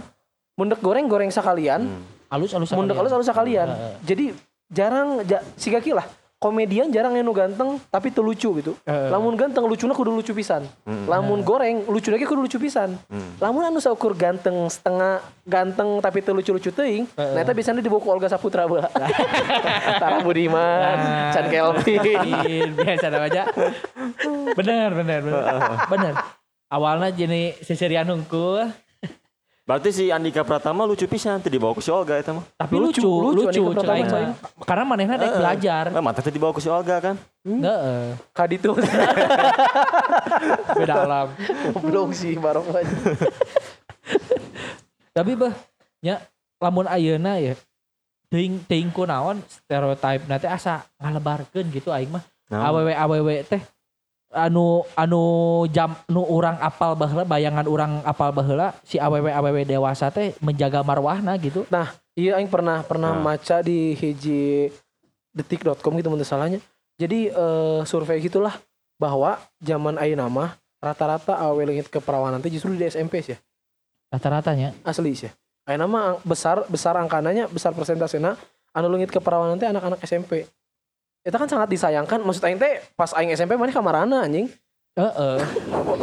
mundek 0.55 0.79
goreng 0.79 1.05
goreng 1.05 1.31
sekalian, 1.31 1.85
Hmm. 1.85 2.03
Alus 2.25 2.51
alus 2.51 2.71
mundek 2.73 2.97
alus 2.97 3.13
alus 3.13 3.27
sekalian. 3.27 3.69
Jadi 4.01 4.33
jarang 4.67 5.21
ja, 5.23 5.39
si 5.55 5.69
kaki 5.69 5.93
lah 5.93 6.03
komedian 6.35 6.91
jarang 6.91 7.15
yang 7.15 7.25
ganteng 7.31 7.79
tapi 7.89 8.11
teu 8.11 8.21
lucu 8.21 8.49
gitu. 8.59 8.73
Heeh. 8.83 9.09
Lamun 9.09 9.33
ganteng 9.33 9.65
lucuna 9.65 9.93
kudu 9.93 10.13
lucu 10.13 10.33
pisan. 10.33 10.67
Hmm. 10.83 11.05
Lamun 11.05 11.41
goreng 11.41 11.85
lucu 11.87 12.11
lagi 12.11 12.25
kudu 12.25 12.45
lucu 12.45 12.57
pisan. 12.59 12.97
Hmm. 13.09 13.39
Lamun 13.39 13.65
anu 13.65 13.79
saukur 13.79 14.13
ganteng 14.13 14.53
setengah 14.67 15.21
ganteng 15.45 16.01
tapi 16.01 16.21
teu 16.25 16.33
lucu-lucu 16.33 16.69
teuing, 16.69 17.05
nah 17.13 17.39
eta 17.39 17.53
biasanya 17.53 17.81
di 17.81 17.89
buku 17.89 18.09
Olga 18.09 18.25
Saputra 18.25 18.65
bae. 18.65 18.81
Tara 20.01 20.21
Budiman, 20.25 20.97
Nah. 20.97 21.31
Chan 21.33 21.45
Kelvin. 21.49 22.01
Iya, 22.01 22.73
biasa 22.73 23.05
aja. 23.13 23.43
Bener, 24.57 24.89
bener, 24.93 25.19
bener. 25.21 25.43
bener. 25.93 26.13
Awalnya 26.65 27.09
jadi 27.13 27.53
seserian 27.61 28.09
hungkul, 28.09 28.65
Berarti 29.65 29.89
si 29.89 30.13
Andika 30.13 30.45
Pratama 30.45 30.85
lucu 30.85 31.09
pisan 31.09 31.41
teu 31.41 31.49
dibawa 31.49 31.73
ku 31.73 31.81
si 31.81 31.89
Olga 31.89 32.21
eta 32.21 32.37
mah. 32.37 32.45
tapi 32.53 32.77
Lucu, 32.77 33.01
lucu, 33.01 33.49
lucu, 33.49 33.61
lucu, 33.73 33.89
aing. 33.89 34.05
Karena 34.61 34.85
manehna 34.85 35.17
dek 35.17 35.41
belajar. 35.41 35.89
Eh, 35.89 36.03
mata 36.05 36.21
dibawa 36.21 36.53
ku 36.53 36.61
si 36.61 36.69
Olga 36.69 37.01
kan. 37.01 37.17
Heeh. 37.41 38.13
Kaditu 38.29 38.77
Beda 40.77 41.09
alam. 41.09 41.33
goblok 41.73 42.13
sih 42.13 42.37
barok 42.37 42.77
aja. 42.77 42.93
Tapi 45.17 45.33
bah, 45.33 45.57
nya 45.97 46.21
lamun 46.61 46.85
ayeuna 46.85 47.41
ya 47.41 47.57
teuing 48.29 48.61
teuing 48.69 48.93
kunaon 48.93 49.41
stereotip 49.49 50.29
nanti 50.29 50.45
asa 50.45 50.85
ngalebarkeun 51.01 51.73
gitu 51.73 51.89
aing 51.89 52.13
mah. 52.13 52.21
Nah, 52.53 52.69
AWW 52.69 52.93
AWW 52.93 53.29
teh 53.49 53.65
anu 54.35 54.83
anu 54.93 55.23
jam 55.67 55.95
nu 56.05 56.21
urang 56.21 56.59
apal 56.59 56.91
baheula 56.93 57.23
bayangan 57.23 57.63
urang 57.63 58.03
apal 58.03 58.29
baheula 58.29 58.75
si 58.83 58.99
AWW 58.99 59.31
AWW 59.31 59.57
dewasa 59.65 60.11
teh 60.11 60.35
menjaga 60.39 60.83
marwahna 60.83 61.39
gitu. 61.39 61.63
Nah, 61.67 61.87
iya 62.13 62.35
aing 62.35 62.45
pernah 62.45 62.83
pernah 62.83 63.15
Nah. 63.15 63.23
maca 63.33 63.63
di 63.63 63.95
hiji 63.95 64.67
detik.com 65.31 65.73
gitu 65.95 66.07
menurut 66.07 66.23
salahnya. 66.23 66.59
Jadi 66.95 67.27
eh, 67.27 67.81
survei 67.83 68.19
gitulah 68.19 68.55
bahwa 68.95 69.35
zaman 69.59 69.95
ayeuna 69.95 70.27
mah 70.27 70.55
rata-rata 70.79 71.35
awe 71.35 71.57
leungit 71.57 71.87
keperawanan 71.87 72.39
teh 72.39 72.47
justru 72.47 72.71
di 72.71 72.83
SMP 72.83 73.19
sih 73.19 73.33
ya. 73.33 73.39
Rata-ratanya. 74.09 74.71
Asli 74.81 75.15
sih. 75.15 75.31
Ayeuna 75.63 75.85
mah 75.85 76.03
ang- 76.13 76.21
besar 76.21 76.63
besar 76.67 76.95
angkananya, 76.95 77.47
besar 77.47 77.71
persentasenya 77.71 78.35
anu 78.71 78.87
leungit 78.87 79.09
keperawanan 79.09 79.55
teh 79.55 79.67
anak-anak 79.67 79.99
SMP. 80.01 80.45
Itu 81.25 81.35
kan 81.41 81.49
sangat 81.49 81.73
disayangkan. 81.73 82.21
Maksud 82.21 82.45
aing 82.45 82.61
teh 82.61 82.85
pas 82.93 83.09
aing 83.17 83.33
SMP 83.33 83.57
mana 83.57 83.73
kamarana 83.73 84.29
anjing. 84.29 84.45
Heeh. 84.93 85.37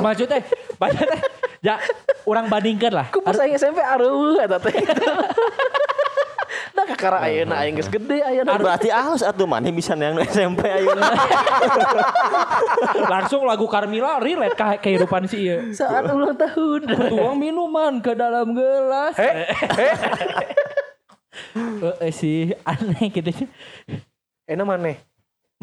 Maksudnya 0.02 0.42
banyak 0.76 1.06
teh 1.06 1.20
ya 1.62 1.78
orang 2.26 2.50
bandingkan 2.50 2.90
lah. 2.90 3.06
Ku 3.14 3.22
pas 3.22 3.38
aing 3.38 3.54
SMP 3.54 3.78
areueuh 3.78 4.42
eta 4.42 4.58
teh. 4.58 4.74
Nah 6.72 6.84
kakara 6.88 7.22
ayeuna 7.22 7.62
aing 7.62 7.78
geus 7.78 7.86
gede 7.86 8.24
ayeuna. 8.24 8.58
berarti 8.58 8.90
halus 8.90 9.22
atuh 9.22 9.46
maneh 9.46 9.70
bisa 9.70 9.94
yang 9.94 10.18
SMP 10.26 10.66
ayeuna. 10.66 11.14
Langsung 13.06 13.46
lagu 13.46 13.70
Carmila 13.70 14.18
relate 14.18 14.58
ke 14.58 14.90
kehidupan 14.90 15.30
si 15.30 15.46
ieu. 15.46 15.70
Saat 15.70 16.10
ulang 16.10 16.34
tahun. 16.34 16.80
Tuang 17.12 17.38
minuman 17.38 18.02
ke 18.02 18.18
dalam 18.18 18.56
gelas. 18.58 19.14
Eh, 19.22 19.54
eh. 19.78 19.94
Heeh 21.54 22.10
sih 22.10 22.56
aneh 22.66 23.06
gitu. 23.12 23.46
Enak 24.50 24.66
mana? 24.66 25.11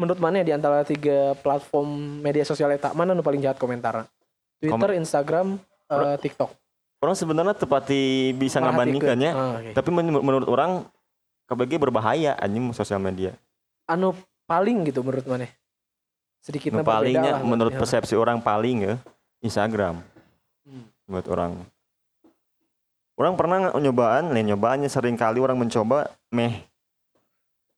Menurut 0.00 0.16
mana 0.16 0.40
di 0.40 0.48
antara 0.48 0.80
tiga 0.80 1.36
platform 1.44 2.24
media 2.24 2.40
sosial 2.40 2.72
eta 2.72 2.96
mana 2.96 3.12
nu 3.12 3.20
paling 3.20 3.44
jahat 3.44 3.60
komentar? 3.60 4.08
Twitter, 4.56 4.96
Instagram, 4.96 5.60
eh, 5.92 6.16
TikTok. 6.16 6.56
Orang 7.04 7.16
sebenarnya 7.16 7.52
tepati 7.52 8.32
bisa 8.32 8.60
Perhatikeun. 8.60 8.64
ngabandingkannya. 8.64 9.30
Ah, 9.32 9.60
oke. 9.60 9.70
Tapi 9.76 9.88
men- 9.92 10.24
menurut 10.24 10.48
orang 10.48 10.88
KBG 11.48 11.76
berbahaya 11.76 12.32
anjing 12.40 12.72
sosial 12.72 12.96
media. 13.00 13.36
Anu 13.84 14.16
paling 14.48 14.88
gitu 14.88 15.04
menurut 15.04 15.24
mana? 15.28 15.52
Sedikit 16.40 16.72
Nu 16.72 16.80
palingnya 16.80 17.44
menurut 17.44 17.76
persepsi 17.76 18.16
orang 18.16 18.40
paling 18.40 18.84
ya 18.84 18.94
Instagram. 19.44 20.00
Hmm. 20.64 20.88
Menurut 21.04 21.28
orang. 21.28 21.52
Orang 23.20 23.36
pernah 23.36 23.76
nyobaan, 23.76 24.32
lain 24.32 24.48
nyobaannya 24.48 24.88
sering 24.88 25.12
kali 25.12 25.44
orang 25.44 25.60
mencoba 25.60 26.08
meh 26.32 26.64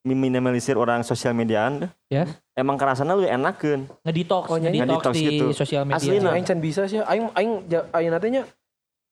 minimalisir 0.04 0.74
orang 0.74 1.00
sosial 1.00 1.30
mediaan. 1.32 1.86
Ya. 2.10 2.26
Emang 2.52 2.74
kerasana 2.74 3.14
lu 3.14 3.22
enakeun. 3.22 3.86
Ngedetox, 4.02 4.44
Oh, 4.46 4.58
nyanyi. 4.58 4.82
ngedetox 4.82 4.98
Ngedetox 5.08 5.14
di 5.14 5.24
gitu. 5.24 5.46
sosial 5.54 5.82
media. 5.86 5.96
Asli, 5.96 6.16
nah. 6.18 6.34
Aing 6.34 6.44
can 6.44 6.58
bisa 6.58 6.82
sih. 6.84 6.98
Aing 7.00 7.30
aing 7.32 7.52
aing 7.70 8.10
natenya 8.10 8.42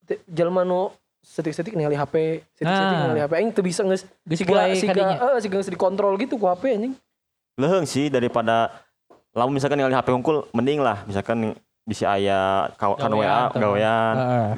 te- 0.04 0.20
jelema 0.26 0.62
nu 0.62 0.90
setik-setik 1.22 1.72
ningali 1.72 1.94
HP, 1.94 2.42
setik-setik 2.52 2.66
Nah. 2.90 3.00
ningali 3.06 3.20
HP. 3.22 3.32
Aing 3.38 3.50
teu 3.50 3.62
bisa 3.62 3.86
geus 3.86 4.02
Geus 4.26 4.38
siga 4.38 4.50
mulai 4.50 4.74
siga 4.74 5.02
eh 5.14 5.40
siga 5.40 5.56
geus 5.56 5.70
dikontrol 5.70 6.18
gitu 6.18 6.34
ku 6.34 6.44
HP 6.44 6.74
anjing. 6.74 6.94
Leheung 7.54 7.86
sih 7.86 8.10
daripada 8.10 8.74
lamun 9.30 9.54
misalkan 9.54 9.78
ningali 9.78 9.94
HP 9.94 10.10
hungkul 10.10 10.50
mending 10.50 10.82
lah 10.82 11.06
misalkan 11.06 11.54
bisa 11.86 12.06
aya 12.08 12.70
kan 12.74 13.10
WA 13.10 13.50
gawean. 13.52 14.14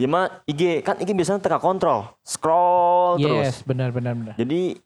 Mah 0.07 0.26
IG 0.45 0.80
kan 0.80 0.97
IG 0.97 1.12
biasanya 1.12 1.41
teka 1.41 1.59
kontrol, 1.59 2.09
scroll 2.24 3.20
terus. 3.20 3.47
Yes, 3.53 3.57
benar 3.64 3.93
benar 3.93 4.12
benar. 4.12 4.35
Jadi 4.37 4.76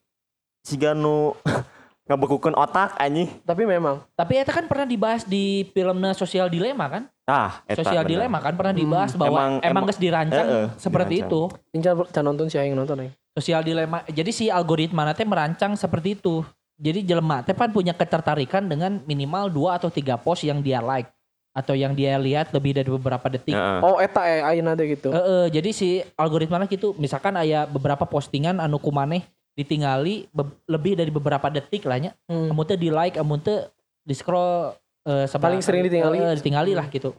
si 0.67 0.75
Ganu 0.75 1.39
ngebekukeun 2.11 2.55
otak 2.59 2.99
anjing. 2.99 3.31
Tapi 3.47 3.63
memang 3.67 4.03
Tapi 4.19 4.43
eta 4.43 4.51
kan 4.51 4.67
pernah 4.67 4.87
dibahas 4.87 5.23
di 5.23 5.67
filmnya 5.71 6.15
Sosial 6.15 6.51
Dilema 6.51 6.87
kan? 6.91 7.03
Ah, 7.27 7.63
eta 7.67 7.83
Sosial 7.83 8.03
bener. 8.03 8.27
Dilema 8.27 8.39
kan 8.43 8.55
pernah 8.55 8.75
dibahas 8.75 9.15
bahwa 9.15 9.39
Emang- 9.39 9.63
emang, 9.63 9.83
geus 9.91 9.99
dirancang 9.99 10.47
Heeh, 10.47 10.67
seperti 10.79 11.23
dirancang. 11.23 11.55
itu. 11.75 11.83
Can 11.83 12.07
can 12.11 12.25
nonton 12.27 12.47
sih 12.51 12.59
aing 12.59 12.75
nonton 12.75 12.99
aing. 13.03 13.15
Sosial 13.35 13.63
Dilema. 13.63 14.03
Jadi 14.07 14.31
si 14.31 14.45
algoritma 14.51 15.11
teh 15.15 15.27
merancang 15.27 15.75
seperti 15.75 16.19
itu. 16.19 16.47
Jadi 16.77 17.09
jelema 17.09 17.41
teh 17.43 17.57
kan 17.57 17.73
punya 17.73 17.97
ketertarikan 17.97 18.69
dengan 18.69 19.03
minimal 19.09 19.49
dua 19.51 19.81
atau 19.81 19.89
tiga 19.91 20.15
post 20.21 20.45
yang 20.47 20.61
dia 20.63 20.79
like 20.79 21.09
atau 21.57 21.73
yang 21.73 21.97
dia 21.97 22.21
lihat 22.21 22.53
lebih 22.53 22.77
dari 22.77 22.87
beberapa 22.93 23.27
detik. 23.33 23.57
Heeh. 23.57 23.81
Oh 23.81 23.97
eta 23.97 24.23
eh 24.29 24.45
ayeuna 24.45 24.77
teh 24.77 24.93
gitu. 24.93 25.09
Eh, 25.09 25.17
eh, 25.19 25.47
jadi 25.57 25.73
si 25.73 26.05
algoritma 26.15 26.63
gitu, 26.69 26.93
misalkan 27.01 27.33
ada 27.33 27.65
beberapa 27.65 28.05
postingan 28.05 28.61
anu 28.61 28.77
kumaneh 28.77 29.25
ditinggali 29.57 30.29
be- 30.29 30.57
lebih 30.67 30.95
dari 30.95 31.09
beberapa 31.09 31.49
detik 31.49 31.83
lah 31.83 31.99
nya. 31.99 32.13
Hmm. 32.27 32.53
Amun 32.53 32.63
teh 32.63 32.77
di 32.77 32.89
like, 32.89 33.17
amun 33.17 33.41
teh 33.41 33.65
di 34.05 34.13
scroll 34.13 34.77
eh, 35.03 35.25
sebelah- 35.25 35.51
Paling 35.51 35.63
sering 35.65 35.83
ditinggali. 35.83 36.17
eh, 36.21 36.35
ditinggali 36.37 36.73
lah 36.73 36.87
gitu. 36.87 37.17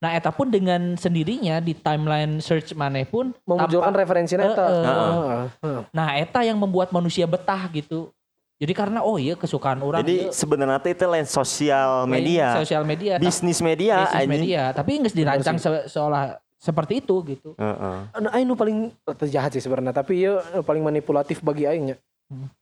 Nah, 0.00 0.14
eta 0.14 0.30
pun 0.30 0.48
dengan 0.48 0.96
sendirinya 0.96 1.58
di 1.58 1.74
timeline 1.74 2.40
search 2.40 2.72
maneh 2.72 3.04
pun 3.04 3.36
Memunculkan 3.44 3.92
referensinya 3.92 4.46
eta. 4.46 4.64
Eh, 4.64 4.72
eh. 4.72 4.84
Heeh. 4.86 5.42
Heeh. 5.60 5.80
Nah, 5.90 6.08
eta 6.16 6.40
yang 6.40 6.56
membuat 6.56 6.88
manusia 6.88 7.26
betah 7.26 7.68
gitu. 7.68 8.08
Jadi 8.56 8.72
karena 8.72 9.00
oh 9.00 9.16
iya 9.16 9.34
kesukaan 9.34 9.80
orang 9.80 10.00
Jadi 10.00 10.28
ieu, 10.28 10.32
sebenarnya 10.32 10.76
teh 10.78 10.92
itu 10.92 11.04
lain 11.04 11.24
sosial 11.24 12.04
media, 12.04 12.52
sosial 12.54 12.84
media, 12.84 13.16
tapi- 13.16 13.24
bisnis 13.26 13.58
media 13.58 13.94
bisnis 14.04 14.28
media, 14.28 14.62
tapi 14.70 14.90
nggak 15.00 15.16
dirancang 15.16 15.56
se- 15.56 15.88
seolah 15.88 16.36
seperti 16.60 17.00
itu 17.00 17.16
gitu. 17.24 17.56
Heeh. 17.56 17.98
Anu 18.12 18.28
aing 18.28 18.44
nu 18.44 18.54
paling 18.54 18.92
eh, 18.92 19.28
jahat 19.32 19.56
sih 19.56 19.64
sebenarnya, 19.64 19.96
tapi 19.96 20.20
ieu 20.20 20.36
nu 20.52 20.60
paling 20.60 20.84
manipulatif 20.84 21.40
bagi 21.40 21.64
aing 21.64 21.84
nya. 21.90 21.96
Hmm. 22.28 22.52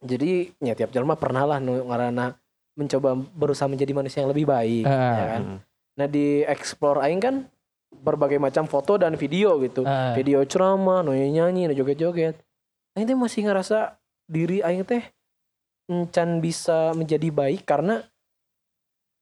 Jadi 0.00 0.54
nya 0.62 0.78
tiap 0.78 0.94
jelema 0.94 1.18
pernah 1.18 1.44
lah 1.44 1.58
nu 1.58 1.82
ngaranna 1.90 2.38
mencoba 2.78 3.18
berusaha 3.18 3.66
menjadi 3.66 3.92
manusia 3.92 4.22
yang 4.22 4.30
lebih 4.30 4.46
baik, 4.48 4.86
Eh. 4.86 4.88
ya 4.88 5.24
kan. 5.36 5.42
Mm. 5.42 5.58
Nah 5.98 6.06
di 6.08 6.46
explore 6.46 7.02
aing 7.04 7.20
kan 7.20 7.34
berbagai 7.90 8.38
macam 8.40 8.64
foto 8.70 8.96
dan 8.96 9.18
video 9.18 9.58
gitu. 9.60 9.82
Eh. 9.84 10.14
Video 10.16 10.40
ceramah, 10.46 11.02
nu 11.04 11.12
nyanyi, 11.12 11.68
nu 11.68 11.74
joget-joget. 11.74 12.38
aing 12.96 13.06
teh 13.06 13.18
masih 13.18 13.50
ngerasa 13.50 13.98
diri 14.30 14.62
aing 14.62 14.86
teh 14.86 15.02
encan 15.90 16.38
bisa 16.38 16.94
menjadi 16.94 17.28
baik 17.34 17.66
karena 17.66 18.06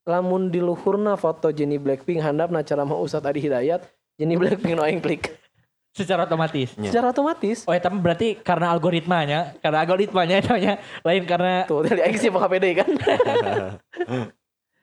lamun 0.05 0.49
di 0.53 0.61
luhurna 0.61 1.17
foto 1.17 1.49
Jenny 1.53 1.81
Blackpink 1.81 2.21
handapna 2.21 2.61
cara 2.65 2.85
mau 2.85 3.01
Ustadz 3.01 3.29
Adi 3.29 3.41
Hidayat 3.45 3.85
Jenny 4.19 4.35
Blackpink 4.35 4.75
no 4.75 4.85
klik 5.01 5.39
Secara 5.89 6.31
otomatis. 6.31 6.79
Iya. 6.79 6.91
secara 6.91 7.11
otomatis 7.11 7.67
Oh, 7.67 7.75
ya, 7.75 7.81
tapi 7.81 7.99
berarti 7.99 8.29
karena 8.39 8.71
algoritmanya, 8.71 9.59
karena 9.59 9.79
algoritmanya 9.83 10.37
namanya 10.47 10.75
lain 11.03 11.23
karena 11.25 11.53
tuh 11.65 11.83
dari 11.83 12.05
aing 12.05 12.19
sih 12.19 12.31
pakai 12.31 12.51
PD 12.53 12.65
kan 12.77 12.89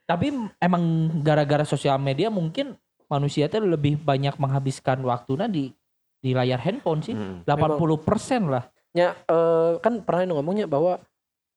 tapi 0.05 0.27
emang 0.59 0.83
gara-gara 1.21 1.63
sosial 1.63 1.97
media 1.97 2.29
mungkin 2.29 2.77
manusia 3.05 3.45
itu 3.45 3.57
lebih 3.57 3.97
banyak 3.97 4.37
menghabiskan 4.37 5.01
waktunya 5.01 5.47
di 5.47 5.73
di 6.19 6.33
layar 6.33 6.57
handphone 6.57 7.05
sih. 7.05 7.13
Hmm. 7.13 7.45
80% 7.45 8.49
lah. 8.49 8.65
ya 8.91 9.11
eh, 9.13 9.71
kan 9.79 10.01
pernah 10.01 10.33
ngomongnya 10.33 10.65
bahwa 10.65 10.97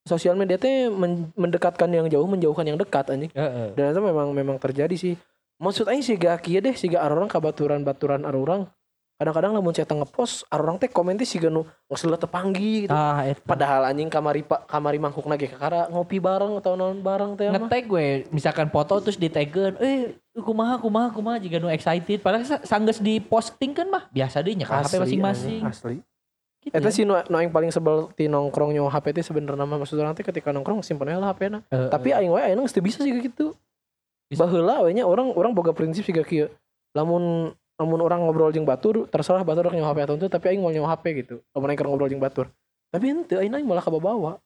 sosial 0.03 0.35
media 0.35 0.57
teh 0.57 0.89
men- 0.89 1.31
mendekatkan 1.35 1.87
yang 1.87 2.09
jauh 2.09 2.25
menjauhkan 2.25 2.65
yang 2.65 2.75
dekat 2.75 3.09
anjing 3.09 3.31
Heeh. 3.31 3.77
dan 3.77 3.93
itu 3.93 4.01
memang 4.01 4.33
memang 4.33 4.57
terjadi 4.57 4.91
sih 4.95 5.15
maksud 5.59 5.87
aing 5.87 6.01
sih 6.01 6.15
gak 6.15 6.41
kieu 6.41 6.59
deh 6.59 6.73
sih 6.73 6.89
gak 6.89 7.03
orang 7.05 7.27
kabaturan 7.27 7.83
baturan 7.83 8.23
arurang. 8.23 8.67
Kadang-kadang 9.19 9.51
lamun 9.51 9.75
saya 9.75 9.83
ngepost 9.83 10.47
arurang 10.47 10.79
teh 10.79 10.87
komen 10.87 11.19
teh 11.19 11.27
sih 11.27 11.43
nu 11.43 11.67
geus 11.91 12.07
leuh 12.07 12.15
tepanggi 12.15 12.87
gitu. 12.87 12.95
Ah, 12.95 13.27
padahal 13.43 13.91
anjing 13.91 14.07
kamari 14.07 14.47
pak 14.47 14.71
kamari 14.71 15.03
mangkuk 15.03 15.27
lagi 15.27 15.51
kakara 15.51 15.91
ngopi 15.91 16.23
bareng 16.23 16.55
atau 16.55 16.79
naon 16.79 17.03
bareng 17.03 17.35
teh 17.35 17.51
mah 17.51 17.59
ngetag 17.59 17.91
gue 17.91 18.31
misalkan 18.31 18.71
foto 18.71 19.03
terus 19.03 19.19
di 19.19 19.27
taggen 19.27 19.75
eh 19.83 20.15
kumaha 20.39 20.79
kumaha 20.79 21.11
kumaha 21.11 21.43
jika 21.43 21.59
nu 21.59 21.67
excited. 21.67 22.23
Padahal 22.23 22.47
sa- 22.47 22.63
sanggeus 22.63 23.03
di 23.03 23.19
posting 23.19 23.75
kan 23.75 23.91
mah 23.91 24.07
biasa 24.09 24.39
deh 24.39 24.55
nyekel 24.55 24.87
HP 24.87 24.95
masing-masing. 25.03 25.67
asli 25.67 25.99
gitu 26.59 26.75
Eta 26.75 26.87
ya. 26.87 26.95
sih 26.95 27.03
nu, 27.03 27.19
nu 27.19 27.35
aing 27.35 27.51
paling 27.51 27.75
sebel 27.75 28.15
ti 28.15 28.31
nongkrong 28.31 28.71
nyawa 28.71 28.87
HP 28.93 29.19
teh 29.19 29.25
sebenarnya 29.27 29.67
mah 29.67 29.79
maksud 29.79 29.99
orang 29.99 30.15
teh 30.15 30.23
ketika 30.23 30.55
nongkrong 30.55 30.79
simpen 30.87 31.11
aja 31.11 31.19
lah 31.19 31.35
HP 31.35 31.51
na. 31.51 31.67
Eh, 31.67 31.91
Tapi 31.91 32.15
aing 32.15 32.31
wae 32.31 32.47
aing 32.47 32.63
geus 32.63 32.79
bisa 32.79 33.03
sih 33.03 33.11
kayak 33.11 33.35
gitu. 33.35 33.59
Bisa. 34.29 34.45
Baheula 34.45 34.85
we 34.85 34.93
nya 34.93 35.09
orang 35.09 35.33
orang 35.33 35.57
boga 35.57 35.73
prinsip 35.73 36.05
sih 36.05 36.13
kieu. 36.13 36.53
Lamun 36.93 37.53
lamun 37.81 38.01
orang 38.05 38.25
ngobrol 38.25 38.53
jeung 38.53 38.69
batur 38.69 39.09
terserah 39.09 39.41
batur 39.47 39.73
nyawa 39.73 39.95
HP 39.95 39.99
atau 40.05 40.15
henteu 40.19 40.31
tapi 40.31 40.47
aing 40.53 40.61
mau 40.61 40.73
nyawa 40.73 40.89
HP 40.97 41.05
gitu. 41.25 41.37
Lamun 41.57 41.73
aing 41.73 41.81
ngobrol 41.81 42.13
jeung 42.13 42.21
batur. 42.21 42.53
Tapi 42.93 43.05
henteu 43.13 43.41
aing 43.41 43.53
aing 43.55 43.67
malah 43.67 43.85
kabawa. 43.85 44.37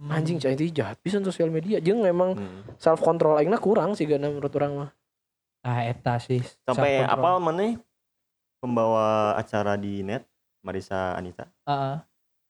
hmm. 0.00 0.12
Anjing 0.12 0.36
cai 0.40 0.56
teh 0.56 0.68
jahat 0.72 0.96
bisa 1.00 1.20
sosial 1.24 1.48
media 1.52 1.80
jeung 1.80 2.00
memang 2.04 2.36
Hmm. 2.36 2.62
self 2.80 3.00
control 3.04 3.36
aingna 3.36 3.56
kurang 3.60 3.92
sih 3.96 4.04
gana 4.08 4.28
menurut 4.28 4.52
orang 4.56 4.72
mah. 4.76 4.90
ah 5.66 5.82
eta 5.82 6.14
sih 6.22 6.38
Sampai 6.62 7.02
apal 7.02 7.42
mana 7.42 7.74
pembawa 8.62 9.34
acara 9.34 9.74
di 9.74 10.06
net 10.06 10.22
Marisa 10.62 11.14
Anita. 11.18 11.46
Heeh, 11.66 11.96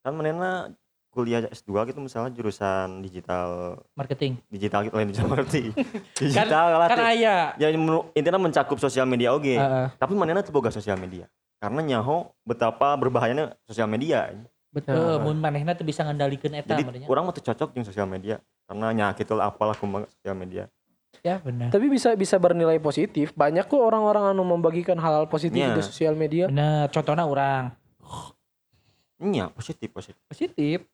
Kan 0.05 0.13
mana 0.15 0.71
kuliah 1.17 1.41
S2 1.49 1.73
gitu 1.87 1.99
misalnya 1.99 2.29
jurusan 2.31 3.01
digital 3.01 3.81
marketing 3.97 4.37
digital 4.47 4.85
gitu 4.85 4.93
lain 4.93 5.09
digital 5.09 5.33
marketing. 5.33 5.73
digital 6.21 6.67
lah. 6.77 6.87
kan 6.87 6.99
teh. 7.01 7.09
aya 7.17 7.37
ya 7.57 7.69
intinya 8.13 8.37
mencakup 8.37 8.77
sosial 8.77 9.09
media 9.09 9.33
oke. 9.33 9.49
Heeh, 9.49 9.87
Tapi 9.97 10.13
mana 10.13 10.45
tuh 10.45 10.53
boga 10.53 10.69
sosial 10.69 10.95
media. 10.95 11.25
Karena 11.57 11.81
nyaho 11.81 12.29
betapa 12.45 12.93
berbahayanya 12.95 13.57
sosial 13.65 13.89
media. 13.89 14.29
betul 14.69 14.93
Ya. 14.93 15.17
mun 15.19 15.41
manehna 15.41 15.73
bisa 15.81 16.05
ngendalikeun 16.05 16.53
eta 16.53 16.69
Jadi 16.69 16.85
sebenarnya. 16.85 17.09
orang 17.09 17.23
mah 17.25 17.33
tuh 17.33 17.41
cocok 17.43 17.73
dengan 17.73 17.87
sosial 17.89 18.05
media. 18.05 18.37
Karena 18.69 18.93
nyakit 18.93 19.25
lah 19.33 19.49
apalah 19.49 19.73
kumaha 19.73 20.05
sosial 20.13 20.37
media. 20.37 20.69
ya 21.25 21.41
benar 21.41 21.73
Tapi 21.73 21.89
bisa 21.89 22.13
bisa 22.13 22.37
bernilai 22.37 22.77
positif. 22.77 23.33
Banyak 23.33 23.65
kok 23.65 23.81
orang-orang 23.81 24.31
anu 24.31 24.45
membagikan 24.45 25.01
hal-hal 25.01 25.25
positif 25.27 25.59
Iya. 25.59 25.73
di 25.73 25.81
sosial 25.81 26.13
media. 26.13 26.45
benar 26.47 26.93
contohnya 26.93 27.25
orang 27.25 27.73
Iya, 29.17 29.49
positif, 29.49 29.89
positif. 29.91 30.21
positif 30.29 30.85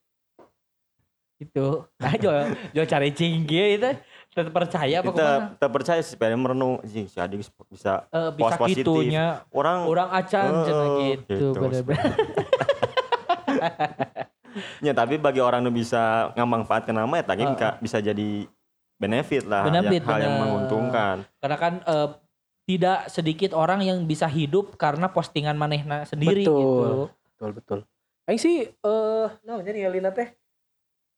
itu 1.43 1.67
nah 1.97 2.13
jual 2.15 2.41
jual 2.71 2.87
cari 2.87 3.11
cinggi 3.11 3.77
itu 3.77 3.91
tetap 4.29 4.51
percaya 4.51 4.97
apa 4.99 5.09
kita 5.09 5.29
kita 5.53 5.69
percaya 5.69 6.01
sih 6.01 6.15
pengen 6.15 6.41
merenung 6.41 6.79
anjing 6.79 7.05
si 7.05 7.17
Adi 7.17 7.37
bisa 7.39 8.07
Eh, 8.09 8.31
bisa 8.33 8.55
Pos 8.55 8.61
positif. 8.61 8.85
gitunya 8.85 9.43
orang 9.51 9.85
orang 9.85 10.09
acan 10.11 10.47
Eh, 10.49 10.65
cenah 10.65 10.89
gitu 11.01 11.23
gitu, 11.29 11.47
bener-bener 11.55 12.13
ya 14.81 14.93
tapi 14.93 15.17
bagi 15.17 15.41
orang 15.41 15.63
yang 15.63 15.73
bisa 15.73 16.33
ngamanfaatkan 16.35 16.93
nama 16.93 17.15
ya 17.15 17.25
tadi 17.25 17.43
Heeh. 17.43 17.73
bisa 17.79 17.99
jadi 17.99 18.45
benefit 18.97 19.45
lah 19.45 19.65
Benefit, 19.65 20.01
yang, 20.01 20.07
hal 20.07 20.19
yang 20.19 20.33
bener. 20.33 20.43
menguntungkan 20.43 21.15
karena 21.39 21.57
kan 21.57 21.75
eh, 21.83 22.09
tidak 22.63 22.99
sedikit 23.09 23.51
orang 23.53 23.83
yang 23.83 23.99
bisa 24.03 24.25
hidup 24.25 24.77
karena 24.77 25.09
postingan 25.09 25.55
manehna 25.55 26.05
sendiri 26.05 26.43
Betul. 26.43 26.57
gitu 26.57 26.97
Betul 27.33 27.51
betul. 27.53 27.79
Aing 28.23 28.39
sih 28.39 28.65
eh 28.65 29.27
nah 29.43 29.59
jadi 29.59 29.91
Lina 29.91 30.09
teh 30.09 30.31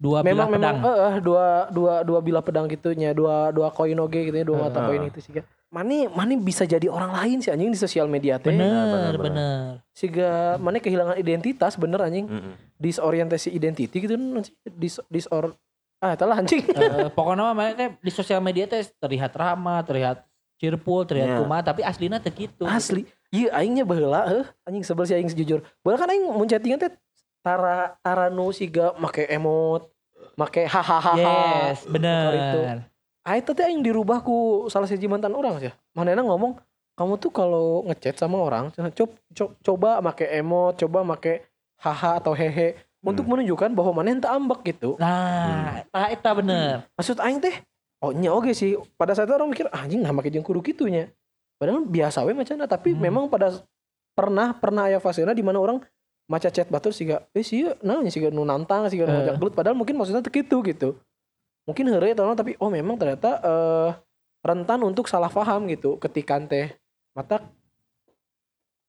dua 0.04 0.20
memang 0.20 0.28
bilah 0.28 0.48
memang 0.52 0.76
pedang 0.76 0.76
eh, 0.84 0.96
eh, 1.00 1.16
dua 1.24 1.46
dua 1.72 1.94
dua 2.04 2.18
bilah 2.20 2.42
pedang 2.44 2.66
gitunya, 2.68 3.16
dua 3.16 3.48
dua 3.48 3.72
koin 3.72 3.96
oge 3.96 4.28
gitu 4.28 4.36
ya, 4.36 4.44
dua 4.44 4.68
mata 4.68 4.84
Heeh. 4.84 4.88
koin 4.92 5.02
itu 5.08 5.20
sih. 5.24 5.32
Mani 5.72 6.06
mani 6.06 6.36
bisa 6.36 6.62
jadi 6.62 6.86
orang 6.86 7.10
lain 7.10 7.40
sih 7.40 7.50
anjing 7.50 7.72
di 7.72 7.80
sosial 7.80 8.06
media 8.06 8.36
teh. 8.36 8.52
bener 8.52 8.68
bener, 8.68 8.84
bener, 8.92 9.14
bener. 9.18 9.66
Siga 9.90 10.60
mani 10.60 10.78
kehilangan 10.78 11.16
identitas 11.16 11.74
bener 11.74 12.04
anjing. 12.04 12.28
Mm-mm. 12.28 12.54
Disorientasi 12.78 13.48
identity 13.50 13.96
gitu 13.96 14.14
kan 14.14 14.44
anjing. 14.44 14.54
dis 14.76 15.00
disor 15.08 15.56
ah 15.98 16.12
itulah 16.12 16.36
anjing. 16.36 16.62
Eh, 16.68 17.08
pokoknya 17.10 17.42
mah 17.50 17.54
maneh 17.56 17.74
teh 17.74 17.88
di 17.96 18.12
sosial 18.12 18.38
media 18.38 18.68
teh 18.68 18.84
terlihat 19.00 19.32
ramah 19.34 19.80
terlihat 19.82 20.20
cheerful 20.60 21.02
terlihat 21.02 21.34
Iya. 21.34 21.38
kumaha 21.42 21.62
tapi 21.64 21.82
aslinya 21.82 22.22
teh 22.22 22.30
gitu 22.30 22.62
Asli. 22.68 23.08
Iya 23.34 23.50
aingnya 23.58 23.82
baheula 23.82 24.30
heuh 24.30 24.46
anjing 24.62 24.84
sebel 24.86 25.08
sih 25.08 25.16
aing 25.18 25.26
sejujur. 25.26 25.64
Baheula 25.82 25.98
kan 25.98 26.12
aing 26.12 26.28
mun 26.28 26.46
chattingan 26.46 26.78
teh 26.78 26.92
tara 27.42 27.98
tara 27.98 28.30
nu 28.30 28.54
siga 28.54 28.94
make 28.96 29.26
emot, 29.26 29.90
make 30.36 30.66
hahaha. 30.66 31.12
yes 31.18 31.84
itu. 31.86 31.90
bener 31.94 32.90
Ah 33.24 33.40
itu 33.40 33.56
teh 33.56 33.64
yang 33.64 33.80
dirubah 33.80 34.20
ku 34.20 34.68
salah 34.68 34.84
siji 34.84 35.08
mantan 35.08 35.32
orang 35.32 35.56
sih. 35.56 35.72
Manehna 35.96 36.20
ngomong, 36.20 36.60
kamu 36.92 37.16
tuh 37.16 37.32
kalau 37.32 37.80
ngechat 37.88 38.20
sama 38.20 38.36
orang, 38.36 38.68
coba 38.92 39.16
coba 39.64 39.90
make 40.04 40.28
emot, 40.28 40.76
coba 40.76 41.00
make 41.08 41.48
haha 41.80 42.20
atau 42.20 42.36
hehe 42.36 42.76
untuk 43.00 43.24
menunjukkan 43.24 43.72
bahwa 43.72 44.00
maneh 44.04 44.20
teu 44.20 44.28
ambek 44.28 44.60
gitu. 44.76 45.00
nah 45.00 45.80
nah 45.88 46.08
eta 46.12 46.36
bener 46.36 46.84
Maksud 47.00 47.16
aing 47.20 47.40
teh, 47.40 47.64
oh 48.04 48.12
nya 48.12 48.28
oge 48.28 48.52
sih. 48.52 48.76
Pada 49.00 49.16
saat 49.16 49.24
itu 49.24 49.36
orang 49.36 49.48
mikir, 49.48 49.72
"Ah, 49.72 49.88
anjing 49.88 50.04
nah 50.04 50.12
make 50.12 50.28
jeung 50.28 50.44
kudu 50.44 50.60
kitu 50.60 50.84
nya. 50.92 51.08
Padahal 51.56 51.80
biasa 51.88 52.28
we 52.28 52.36
macana, 52.36 52.68
tapi 52.68 52.92
Hmm. 52.92 53.08
memang 53.08 53.24
pada 53.32 53.56
pernah 54.12 54.52
pernah 54.52 54.92
aya 54.92 55.00
fasena 55.00 55.32
di 55.32 55.40
mana 55.40 55.64
orang 55.64 55.80
maca 56.24 56.48
chat 56.48 56.66
batur 56.66 56.90
siga, 56.90 57.28
eh 57.30 57.40
sih 57.40 57.68
naonnya 57.80 58.08
siga 58.08 58.28
nu 58.28 58.42
nantang, 58.42 58.88
siga 58.88 59.04
nu 59.04 59.12
Eh. 59.12 59.16
ngajak 59.20 59.34
gelut 59.36 59.54
padahal 59.54 59.76
mungkin 59.76 59.94
maksudnya 59.94 60.24
kitu 60.24 60.64
gitu. 60.64 60.96
Mungkin 61.64 61.84
heureuy 61.86 62.12
atau 62.12 62.32
tapi 62.32 62.56
oh 62.56 62.68
memang 62.68 62.96
ternyata 62.96 63.40
eh 63.40 63.90
rentan 64.40 64.80
untuk 64.82 65.04
salah 65.04 65.28
paham 65.28 65.64
gitu 65.66 65.96
ketika 65.96 66.36
teh 66.40 66.72
mata 67.12 67.40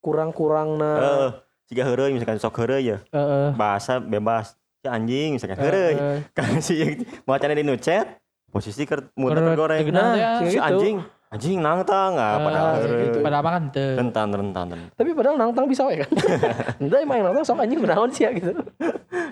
kurang-kurang 0.00 0.76
na 0.76 0.90
Eh, 0.94 1.30
jika 1.66 1.82
heureuy 1.84 2.12
misalkan 2.12 2.38
sok 2.38 2.56
heureuy 2.58 2.84
ya 2.86 2.98
Heeh. 3.10 3.52
bahasa 3.54 3.98
bebas 3.98 4.54
si 4.76 4.86
anjing 4.86 5.34
misalkan 5.34 5.56
Eh, 5.56 5.62
heureuy 5.62 5.94
eh. 5.94 6.18
kan 6.36 6.60
si 6.60 6.76
macana 7.24 7.52
di 7.52 7.64
nu 7.64 7.74
chat 7.76 8.20
posisi 8.46 8.84
keur 8.84 9.10
muter 9.14 9.42
Keur 9.42 9.56
goreng 9.58 9.80
tegenang 9.82 10.12
teh, 10.12 10.22
Nah, 10.22 10.38
si 10.38 10.46
gitu. 10.52 10.62
anjing 10.62 10.96
anjing 11.28 11.58
nangtang 11.58 12.14
ah 12.14 12.34
Eh, 12.34 12.40
padahal 12.40 12.72
gitu. 12.72 12.86
heureuy 12.86 13.20
Padahal 13.20 13.42
mah 13.42 13.52
kan 13.52 13.64
teu. 13.68 13.88
rentan 13.94 14.28
rentan 14.28 14.66
rentan 14.68 14.90
tapi 14.94 15.10
padahal 15.10 15.36
nangtang 15.36 15.66
bisa 15.66 15.82
we 15.84 15.98
kan. 15.98 16.10
Entah 16.80 16.98
emang 16.98 17.18
nangtang 17.20 17.44
sok 17.44 17.58
anjing 17.58 17.78
kunaon 17.78 18.08
sih 18.08 18.22
ya 18.22 18.30
gitu. 18.30 18.50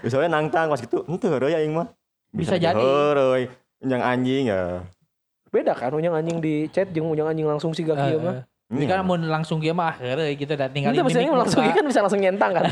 misalnya 0.00 0.28
nangtang 0.32 0.66
pas 0.68 0.78
gitu 0.78 1.02
henteu 1.04 1.30
heureuy 1.30 1.54
aing 1.54 1.72
mah 1.72 1.88
Bisa 2.28 2.54
jadi 2.54 2.72
jadi. 2.72 2.82
heureuy 2.82 3.42
yang 3.80 4.00
anjing 4.00 4.48
ya 4.48 4.82
Beda 5.48 5.70
kan 5.70 5.90
unyang 5.90 6.14
anjing 6.14 6.38
di 6.38 6.66
chat 6.68 6.90
jeung 6.90 7.06
unyang 7.06 7.30
anjing 7.30 7.46
langsung 7.46 7.70
siga 7.70 7.94
kieu 7.94 8.18
mah. 8.18 8.42
Ini 8.66 8.84
kan 8.84 9.00
mau 9.00 9.14
langsung 9.14 9.62
dia 9.62 9.70
mah 9.70 9.94
akhirnya 9.94 10.34
gitu 10.34 10.50
dan 10.50 10.66
tinggal 10.68 10.90
Itu 10.90 11.04
maksudnya 11.04 11.30
langsung 11.30 11.62
muka. 11.62 11.76
kan 11.76 11.84
bisa 11.84 12.00
langsung 12.00 12.18
nyentang 12.18 12.50
kan. 12.50 12.64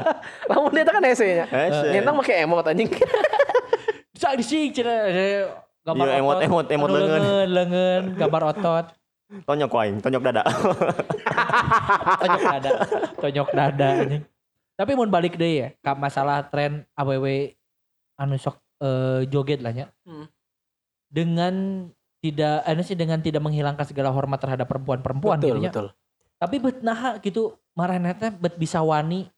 Lamun 0.48 0.72
dia 0.72 0.86
kan 0.86 1.04
hese 1.04 1.26
nya. 1.34 1.44
Hese. 1.44 1.92
Nyentang 1.92 2.16
pakai 2.16 2.48
emot 2.48 2.64
anjing. 2.64 2.88
Bisa 4.10 4.32
disik 4.32 4.72
cina 4.72 4.94
gambar 5.86 6.06
Iya, 6.06 6.16
emot, 6.20 6.36
otot. 6.36 6.46
emot, 6.46 6.66
emot 6.68 6.88
leungeun. 6.92 7.08
leungeun, 7.08 7.48
leungeun, 7.56 8.04
gambar 8.20 8.42
otot, 8.52 8.86
tonyok 9.46 9.68
ku 9.70 9.76
aing 9.78 9.96
tonyok 10.02 10.22
dada 10.26 10.42
tonjok 12.20 12.42
dada, 12.42 12.70
tonjok 13.22 13.48
dada 13.54 13.88
anjing. 14.02 14.24
Tapi 14.74 14.90
mau 14.96 15.04
balik 15.04 15.36
deh 15.36 15.52
ya, 15.60 15.68
ke 15.76 15.92
masalah 15.92 16.40
tren 16.48 16.88
AWW 16.96 17.52
anu 18.16 18.36
sok 18.40 18.56
eh, 18.80 19.28
joget 19.28 19.60
lah 19.60 19.72
nya. 19.76 19.86
Hmm. 20.08 20.24
Dengan 21.10 21.54
tidak, 22.24 22.64
anu 22.64 22.80
sih 22.84 22.96
dengan 22.96 23.20
tidak 23.20 23.44
menghilangkan 23.44 23.84
segala 23.84 24.08
hormat 24.08 24.40
terhadap 24.40 24.68
perempuan-perempuan 24.68 25.36
gitu 25.40 25.60
nya. 25.60 25.72
betul. 25.72 25.86
Tapi 26.40 26.56
bet 26.56 26.80
naha 26.80 27.20
gitu, 27.20 27.52
marahna 27.76 28.16
teh 28.16 28.32
bet 28.32 28.56
bisa 28.56 28.80
wani 28.80 29.28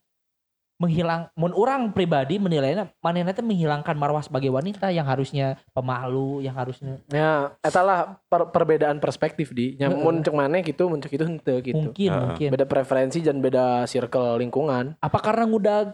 menghilang 0.83 1.31
mun 1.39 1.55
orang 1.55 1.95
pribadi 1.95 2.43
menilainya 2.43 2.91
manehna 2.99 3.31
teh 3.31 3.47
menghilangkan 3.47 3.95
marwah 3.95 4.19
sebagai 4.19 4.51
wanita 4.51 4.91
yang 4.91 5.07
harusnya 5.07 5.55
pemalu 5.71 6.43
yang 6.43 6.59
harusnya 6.59 6.99
Ya, 7.07 7.55
etalah 7.63 8.19
per- 8.27 8.51
perbedaan 8.51 8.99
perspektif 8.99 9.55
di. 9.55 9.79
Nya 9.79 9.87
mun 9.87 10.19
cek 10.19 10.35
maneh 10.35 10.67
gitu, 10.67 10.91
mun 10.91 10.99
cek 10.99 11.15
itu 11.15 11.23
henteu 11.23 11.63
gitu. 11.63 11.79
mungkin 11.79 12.11
Heeh. 12.11 12.23
mungkin 12.27 12.49
Beda 12.51 12.67
preferensi 12.67 13.23
dan 13.23 13.39
beda 13.39 13.87
circle 13.87 14.43
lingkungan. 14.43 14.99
apa 14.99 15.19
karena 15.23 15.47
ngudag 15.47 15.87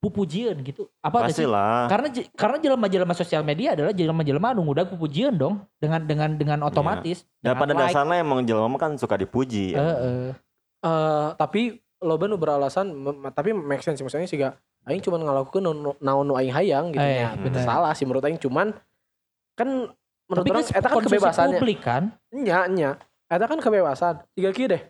pupujian 0.00 0.56
gitu. 0.64 0.88
Apa? 1.04 1.28
Pastilah. 1.28 1.84
Karena 1.84 2.08
karena 2.32 2.56
jelema-jelema 2.56 3.12
sosial 3.12 3.44
media 3.44 3.76
adalah 3.76 3.92
jelema-jelema 3.92 4.56
anu 4.56 4.64
ngudag 4.64 4.88
pupujian 4.88 5.36
dong 5.36 5.60
dengan 5.76 6.00
dengan 6.06 6.30
dengan 6.38 6.58
otomatis. 6.64 7.28
Ya 7.42 7.52
dengan 7.52 7.60
pada 7.60 7.72
like. 7.76 7.82
dasarnya 7.92 8.16
emang 8.24 8.40
jelema 8.46 8.76
kan 8.80 8.96
suka 8.96 9.20
dipuji. 9.20 9.76
ya. 9.76 9.80
Heeh. 9.82 10.24
Eh, 10.80 11.28
tapi 11.36 11.84
loba 12.00 12.24
nu 12.24 12.40
beralasan 12.40 12.90
tapi 13.36 13.52
make 13.52 13.84
sense 13.84 14.00
maksudnya 14.00 14.28
sih 14.28 14.40
gak 14.40 14.56
aing 14.88 15.04
cuma 15.04 15.20
ngelakukan 15.20 15.60
naon 16.00 16.24
nu 16.24 16.34
aing 16.34 16.52
hayang 16.52 16.88
gitu 16.96 17.04
nya. 17.04 17.36
bener. 17.36 17.60
salah 17.60 17.92
sih 17.92 18.08
menurut 18.08 18.24
aing 18.24 18.40
cuman 18.40 18.72
kan 19.52 19.92
menurut 20.24 20.44
Tapi 20.44 20.50
orang 20.50 20.64
kan 20.64 20.78
eta 20.80 20.88
kan 20.88 21.04
kebebasannya 21.04 21.58
publik 21.60 21.80
kan. 21.84 22.02
nya 22.32 22.64
nya 22.72 22.90
eta 23.28 23.44
kan 23.44 23.60
kebebasan 23.60 24.24
tiga 24.32 24.50
kieu 24.56 24.72
deh 24.72 24.80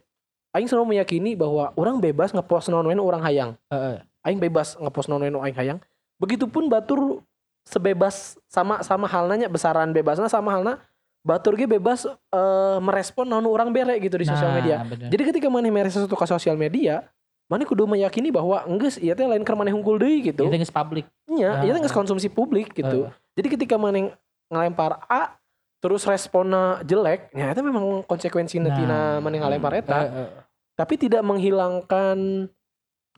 aing 0.55 0.71
selalu 0.71 0.95
meyakini 0.95 1.35
bahwa 1.35 1.75
orang 1.75 1.99
bebas 1.99 2.31
ngepost 2.31 2.71
naon 2.71 2.87
urang 2.87 3.23
hayang 3.27 3.59
Heeh. 3.75 3.99
aing 4.23 4.39
bebas 4.39 4.79
ngepost 4.79 5.11
naon 5.11 5.27
aing 5.27 5.57
hayang 5.59 5.79
begitupun 6.23 6.71
batur 6.71 7.27
sebebas 7.67 8.39
sama 8.47 8.81
sama 8.87 9.11
halnya 9.11 9.51
besaran 9.51 9.91
bebasnya 9.91 10.31
sama 10.31 10.55
halnya 10.55 10.79
batur 11.21 11.53
ge 11.55 11.69
bebas 11.69 12.05
eh, 12.07 12.79
merespon 12.81 13.25
naon 13.25 13.41
nu 13.41 13.51
urang 13.51 13.69
bere 13.69 13.97
gitu 13.99 14.17
di 14.17 14.25
sosial 14.25 14.49
Nah, 14.49 14.57
media 14.57 14.77
bener. 14.83 15.09
jadi 15.09 15.23
ketika 15.27 15.47
maneh 15.47 15.69
mere 15.69 15.89
sesuatu 15.89 16.13
ke 16.13 16.25
sosial 16.25 16.57
media, 16.57 17.05
maneh 17.47 17.65
kudu 17.65 17.85
meyakini 17.85 18.31
bahwa 18.31 18.65
enggeus 18.65 18.97
ieu 18.97 19.13
teh 19.13 19.25
lain 19.25 19.43
keur 19.43 19.55
maneh 19.55 19.69
hungkul 19.69 19.97
deui 19.97 20.25
gitu. 20.25 20.47
Itu 20.47 20.57
geus 20.57 20.71
publik. 20.71 21.05
Ah, 21.29 21.61
ieu 21.61 21.71
teh 21.71 21.81
geus 21.81 21.93
konsumsi 21.93 22.27
publik 22.27 22.73
gitu. 22.73 23.13
Jadi 23.35 23.49
ketika 23.51 23.77
maneh 23.77 24.17
ngelempar 24.49 25.05
A 25.07 25.37
terus 25.79 26.05
responnya 26.05 26.81
jelek, 26.83 27.33
ya 27.33 27.51
itu 27.51 27.61
memang 27.61 28.05
konsekuensi 28.05 28.57
Nah. 28.59 28.73
tina 28.73 29.01
maneh 29.19 29.39
ngelempar 29.39 29.73
eta. 29.75 29.99
Heeh. 30.03 30.29
Tapi 30.73 30.95
tidak 30.97 31.21
menghilangkan 31.21 32.49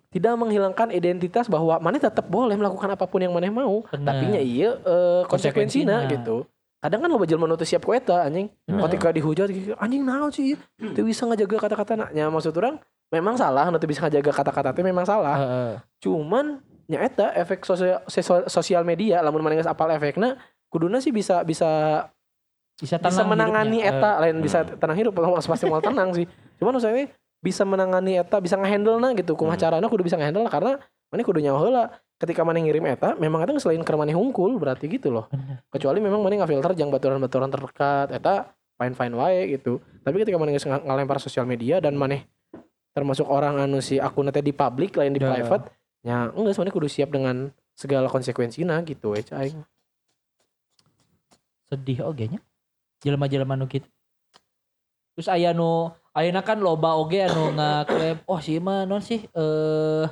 tidak 0.09 0.35
menghilangkan 0.35 0.91
identitas 0.91 1.49
bahwa 1.49 1.79
maneh 1.79 1.97
tetap 1.97 2.27
boleh 2.27 2.53
melakukan 2.53 2.91
apa 2.91 3.07
pun 3.07 3.19
yang 3.19 3.33
maneh 3.33 3.49
mau. 3.49 3.81
Tapi 3.87 4.25
nya 4.29 4.41
iya 4.41 4.77
konsekuensina 5.25 5.25
Konsekuensina. 5.25 5.97
gitu. 6.11 6.45
Kadang 6.83 6.99
kan 6.99 7.09
lo 7.15 7.17
nu 7.47 7.55
teu 7.55 7.63
siap 7.63 7.87
ku 7.87 7.95
eta 7.95 8.27
anjing. 8.27 8.51
Bener. 8.67 8.91
Ketika 8.91 9.15
dihujat 9.15 9.47
anjing 9.79 10.03
naon 10.03 10.35
sih? 10.35 10.59
Teu 10.93 11.07
bisa 11.07 11.23
ngajaga 11.23 11.71
kata-kata 11.71 12.11
nya 12.11 12.27
maksud 12.27 12.51
orang 12.59 12.83
memang 13.15 13.39
salah, 13.39 13.71
teu 13.79 13.87
bisa 13.87 14.03
ngajaga 14.03 14.35
kata-kata 14.35 14.75
teh 14.75 14.83
memang 14.83 15.07
salah. 15.07 15.37
Heeh. 15.39 15.73
Cuman 16.03 16.59
nya 16.91 17.07
eta 17.07 17.31
efek 17.39 17.63
sosial 17.63 18.03
sosial 18.51 18.83
media 18.83 19.23
lamun 19.23 19.47
geus 19.55 19.71
apal 19.71 19.95
efekna 19.95 20.35
kuduna 20.67 20.99
sih 20.99 21.15
bisa 21.15 21.47
bisa 21.47 21.71
Bisa, 22.73 22.99
bisa 22.99 23.23
menangani 23.23 23.79
hidupnya. 23.79 24.01
eta 24.01 24.11
lain 24.19 24.37
bisa 24.43 24.59
tenang 24.67 24.97
hidup 24.99 25.15
pasti 25.47 25.71
mau 25.71 25.79
tenang 25.79 26.11
sih. 26.19 26.27
Cuman 26.59 26.75
maksudnya 26.75 27.15
bisa 27.39 27.63
menangani 27.63 28.19
eta 28.19 28.43
bisa 28.43 28.59
ngehandle 28.59 28.99
na 28.99 29.15
gitu 29.15 29.39
kumaha 29.39 29.55
Hmm. 29.55 29.63
carana 29.79 29.87
kudu 29.87 30.03
bisa 30.03 30.19
ngehandle 30.19 30.51
karena 30.51 30.83
maneh 31.13 31.23
kudu 31.23 31.39
nyawa 31.39 31.59
heula 31.63 31.85
ketika 32.23 32.47
maneh 32.47 32.63
ngirim 32.63 32.87
eta 32.87 33.19
memang 33.19 33.43
eta 33.43 33.59
selain 33.59 33.83
keur 33.83 33.99
maneh 33.99 34.15
hungkul 34.15 34.55
berarti 34.63 34.87
gitu 34.87 35.11
loh. 35.11 35.27
Kecuali 35.67 35.99
memang 35.99 36.23
maneh 36.23 36.39
ngafilter 36.39 36.79
jang 36.79 36.95
baturan-baturan 36.95 37.51
terdekat 37.51 38.15
eta 38.15 38.55
fine 38.79 38.95
fine 38.95 39.15
wae 39.19 39.59
gitu. 39.59 39.83
Tapi 40.07 40.23
ketika 40.23 40.39
nga- 40.39 40.85
ngalempar 40.87 41.19
sosial 41.19 41.43
media 41.43 41.83
dan 41.83 41.99
maneh 41.99 42.23
termasuk 42.95 43.27
orang 43.27 43.59
anu 43.59 43.83
si 43.83 43.99
akun 43.99 44.31
teh 44.31 44.45
di 44.45 44.55
public 44.55 44.95
lain 44.95 45.17
di 45.17 45.21
Ya. 45.21 45.35
private 45.35 45.65
ya 46.07 46.31
enggak 46.31 46.55
maneh 46.55 46.71
kudu 46.71 46.87
siap 46.87 47.11
dengan 47.11 47.51
segala 47.73 48.07
konsekuensinya 48.07 48.79
gitu 48.87 49.17
we 49.17 49.25
cai 49.25 49.51
sedih 51.73 52.05
oge 52.05 52.37
nya. 52.37 52.41
Jelema-jelema 53.03 53.59
nu 53.59 53.67
kitu 53.67 53.89
terus 55.13 55.29
aya 55.29 55.53
nu 55.53 55.93
ayeuna 56.17 56.41
kan 56.41 56.57
loba 56.57 56.97
oge 56.97 57.21
anu 57.25 57.53
ngaklaim 57.53 58.17
oh 58.25 58.41
si 58.41 58.57
mah 58.57 58.89
non 58.89 59.05
sih 59.05 59.25
eh 59.29 60.05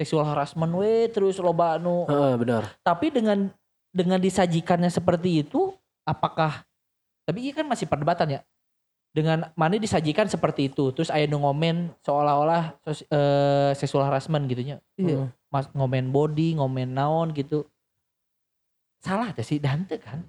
seksual 0.00 0.24
harassment 0.26 0.72
we 0.74 1.08
terus 1.08 1.36
loba 1.38 1.76
anu. 1.76 2.04
Heeh 2.06 2.34
benar. 2.38 2.76
Tapi 2.80 3.12
dengan 3.12 3.50
dengan 3.92 4.16
disajikannya 4.18 4.88
seperti 4.88 5.44
itu 5.44 5.72
apakah 6.02 6.64
tapi 7.22 7.48
ini 7.48 7.52
kan 7.54 7.66
masih 7.68 7.86
perdebatan 7.86 8.38
ya. 8.38 8.40
Dengan 9.12 9.52
mana 9.52 9.76
disajikan 9.76 10.24
seperti 10.24 10.72
itu 10.72 10.88
terus 10.96 11.12
aya 11.12 11.28
nu 11.28 11.44
ngomen 11.44 11.92
seolah-olah 12.00 12.80
sos- 12.80 13.04
eh, 13.04 13.70
seksual 13.76 14.08
harassment 14.08 14.48
gitunya 14.48 14.80
iya 14.96 15.20
Heeh. 15.20 15.28
mas 15.52 15.68
ngomen 15.76 16.08
body 16.08 16.56
ngomen 16.56 16.96
naon 16.96 17.36
gitu. 17.36 17.68
Salah 19.04 19.34
teh 19.36 19.44
sih 19.44 19.60
dante 19.60 20.00
kan? 20.00 20.24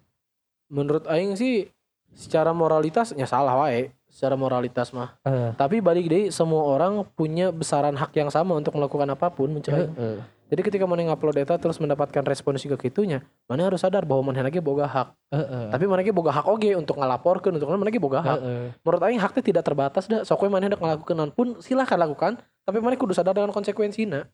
Menurut 0.68 1.06
aing 1.08 1.38
sih 1.38 1.70
secara 2.14 2.50
moralitasnya 2.52 3.26
salah 3.26 3.58
wae 3.60 3.90
secara 4.08 4.38
moralitas 4.38 4.94
mah 4.94 5.18
Eh. 5.26 5.52
tapi 5.58 5.82
balik 5.82 6.06
deh 6.06 6.24
semua 6.30 6.62
orang 6.64 7.02
punya 7.14 7.50
besaran 7.50 7.94
hak 7.94 8.14
yang 8.14 8.30
sama 8.30 8.54
untuk 8.54 8.74
melakukan 8.74 9.10
apa 9.10 9.28
pun 9.28 9.50
mencari 9.50 9.90
Heeh. 9.90 10.18
jadi 10.48 10.62
ketika 10.62 10.86
mana 10.86 11.02
ngupload 11.10 11.42
data 11.42 11.58
terus 11.58 11.82
mendapatkan 11.82 12.22
respon 12.22 12.54
ke 12.54 12.78
kitunya 12.80 13.26
mana 13.46 13.66
harus 13.66 13.82
sadar 13.82 14.06
bahwa 14.06 14.30
mana 14.30 14.46
lagi 14.46 14.62
boga 14.62 14.86
hak 14.86 15.18
Heeh. 15.34 15.74
tapi 15.74 15.90
mana 15.90 16.06
lagi 16.06 16.14
boga 16.14 16.30
hak 16.30 16.46
oge 16.46 16.78
untuk 16.78 16.94
ngelaporkan 16.96 17.58
untuk 17.58 17.66
mana 17.66 17.82
lagi 17.82 17.98
boga 17.98 18.22
hak 18.22 18.38
Heeh. 18.38 18.66
menurut 18.86 19.02
aing 19.02 19.18
haknya 19.18 19.42
tidak 19.42 19.64
terbatas 19.66 20.06
dah 20.06 20.22
sok 20.22 20.46
we 20.46 20.50
mana 20.50 20.70
hendak 20.70 20.78
ngelakukan 20.78 21.16
non 21.18 21.34
pun 21.34 21.58
silahkan 21.58 21.98
lakukan 21.98 22.38
tapi 22.62 22.78
mana 22.78 22.94
kudu 22.94 23.18
sadar 23.18 23.34
dengan 23.34 23.50
konsekuensinya 23.50 24.30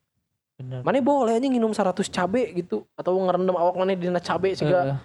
Bener. 0.59 0.83
mana 0.83 0.99
boleh 0.99 1.39
aja 1.39 1.47
nginum 1.47 1.71
100 1.71 1.95
cabe 2.11 2.51
gitu 2.51 2.83
atau 2.93 3.15
ngerendam 3.15 3.55
awak 3.55 3.79
mana 3.79 3.95
dina 3.95 4.19
cabe 4.19 4.51
sehingga 4.51 4.91
Heeh. 4.91 4.99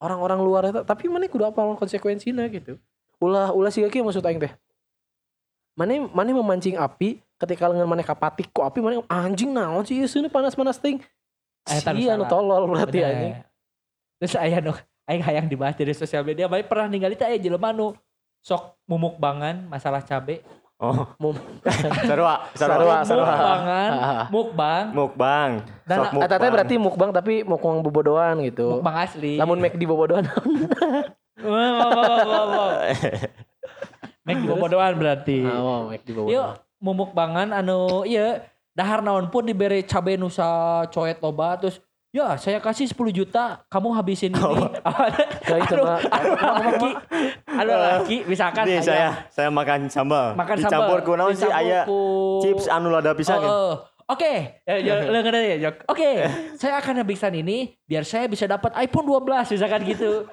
Orang-orang 0.00 0.40
luar 0.40 0.62
itu 0.72 0.80
tapi 0.82 1.06
mana 1.06 1.28
kudu 1.28 1.44
apa 1.46 1.60
konsekuensinya? 1.76 2.48
gitu. 2.48 2.80
Ulah 3.20 3.52
ulah 3.52 3.68
sih 3.68 3.84
kieu 3.92 4.02
maksud 4.02 4.24
aing 4.24 4.40
teh. 4.40 4.52
Mana 5.76 6.08
mana 6.10 6.32
memancing 6.32 6.80
api 6.80 7.20
ketika 7.36 7.68
lengan 7.68 7.86
mana 7.86 8.00
kapatik 8.00 8.48
ku 8.50 8.64
api 8.64 8.80
mana 8.80 9.04
anjing 9.06 9.52
naon 9.52 9.84
sih 9.84 10.00
ieu 10.00 10.28
panas-panas 10.32 10.80
ting. 10.80 11.04
Eta 11.68 11.92
nu 11.92 12.00
Sia 12.00 12.16
anu 12.16 12.24
tolol 12.24 12.64
berarti 12.72 13.04
anjing. 13.04 13.32
Terus 14.16 14.34
aya 14.40 14.58
nu 14.64 14.72
aing 15.04 15.22
hayang 15.22 15.46
dibahas 15.46 15.76
dari 15.76 15.92
sosial 15.92 16.24
media, 16.24 16.48
bae 16.48 16.64
pernah 16.64 16.88
ningali 16.88 17.14
teh 17.14 17.28
aya 17.28 17.36
jelema 17.36 17.76
nu 17.76 17.92
sok 18.40 18.80
mumukbangan 18.88 19.68
masalah 19.68 20.00
cabe. 20.00 20.40
Oh, 20.80 21.04
Mum- 21.20 21.36
sarua, 22.08 22.48
Sarua, 22.56 23.04
sarua. 23.04 23.04
sarua. 23.04 23.24
Mukbangan, 23.28 23.90
mukbang, 24.34 24.84
Mukbang. 24.90 25.50
Dan 25.84 25.96
Sok 25.98 26.12
mukbang. 26.16 26.50
berarti 26.50 26.74
mukbang 26.76 27.10
tapi 27.12 27.34
mukbang 27.44 27.84
bobodoan 27.84 28.34
gitu 28.40 28.80
mukbang 28.80 28.96
asli. 28.98 29.36
lamun 29.36 29.60
make 29.60 29.76
di 29.76 29.84
bobodoan 29.84 30.24
Wow, 31.40 31.52
wow, 31.52 31.90
wow, 31.90 32.20
wow, 32.22 32.46
wow. 32.48 32.70
Mek 34.22 34.36
di 34.36 34.46
bobodohan 34.46 34.92
berarti. 34.94 35.40
Ah, 35.42 35.56
oh, 35.56 35.80
make 35.88 36.00
di 36.02 36.12
Yuk, 36.12 36.16
bobodoan 36.16 36.56
mumukbangan 36.80 37.48
anu 37.52 38.02
iya 38.02 38.48
dahar 38.72 39.04
naon 39.04 39.28
pun 39.28 39.44
diberi 39.44 39.84
cabe 39.84 40.16
nusa 40.16 40.48
coet 40.88 41.20
loba 41.20 41.60
terus 41.60 41.76
Ya, 42.10 42.34
saya 42.34 42.58
kasih 42.58 42.90
10 42.90 43.14
juta, 43.14 43.62
kamu 43.70 43.94
habisin 43.94 44.34
ini. 44.34 44.42
Ya, 45.46 45.56
itu 45.56 45.74
aduh, 45.78 45.86
mah. 45.86 45.98
aduh, 46.02 46.34
laki, 46.58 46.90
aduh 47.46 47.76
laki, 47.78 48.16
misalkan 48.26 48.66
Nih 48.66 48.82
saya 48.82 49.30
saya 49.30 49.46
makan 49.46 49.86
sambal. 49.86 50.34
makan 50.34 50.58
Dicampur 50.58 50.98
sambal 50.98 50.98
ku 51.00 51.12
naon 51.14 51.30
sih 51.32 51.46
dicampur 51.46 51.62
aya 51.62 51.80
ku- 51.86 52.42
chips 52.42 52.66
anu 52.66 52.90
lada 52.90 53.14
pisan 53.14 53.38
Oh, 53.38 53.40
kan. 53.40 53.48
oh. 53.48 53.74
Oke, 54.10 54.58
ya, 54.66 54.74
ya, 54.82 55.56
Jok. 55.62 55.86
Oke, 55.86 56.26
saya 56.58 56.82
akan 56.82 56.98
habiskan 56.98 57.30
ini 57.30 57.78
biar 57.80 58.02
saya 58.02 58.26
bisa 58.26 58.42
dapat 58.44 58.74
iPhone 58.74 59.06
12 59.06 59.54
misalkan 59.54 59.86
gitu. 59.86 60.26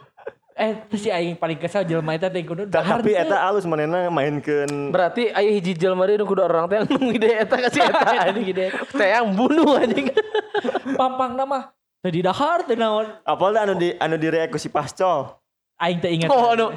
Eh, 0.57 0.73
terus 0.89 1.05
si 1.05 1.13
aing 1.13 1.37
paling 1.37 1.61
kesal 1.61 1.85
jelema 1.85 2.17
eta 2.17 2.33
teh 2.33 2.41
kudu 2.41 2.65
dahar 2.65 3.05
Tapi 3.05 3.13
eta 3.13 3.45
alus 3.45 3.69
manehna 3.69 4.09
mainkeun 4.09 4.89
berarti 4.89 5.29
aya 5.29 5.53
hiji 5.53 5.77
jelema 5.77 6.09
deui 6.09 6.17
nu 6.17 6.25
kudu 6.25 6.41
orang 6.41 6.65
teh 6.65 6.81
anu 6.81 6.97
ide 7.13 7.29
eta 7.29 7.61
kasih 7.61 7.85
eta 7.85 8.09
anjing 8.25 8.47
ide 8.57 8.65
teh 8.89 9.05
yang 9.05 9.37
bunuh 9.37 9.77
anjing 9.77 10.09
pampang 10.97 11.37
nama 11.37 11.69
teu 12.01 12.09
di 12.09 12.25
dahar 12.25 12.65
teu 12.65 12.73
naon. 12.73 13.05
apal 13.21 13.53
anu 13.53 13.77
di 13.77 13.93
anu 14.01 14.17
direk 14.17 14.49
ku 14.49 14.57
si 14.57 14.73
pascol. 14.73 15.29
Aing 15.77 16.01
teh 16.01 16.09
ingat. 16.09 16.33
oh 16.33 16.49
anu 16.49 16.73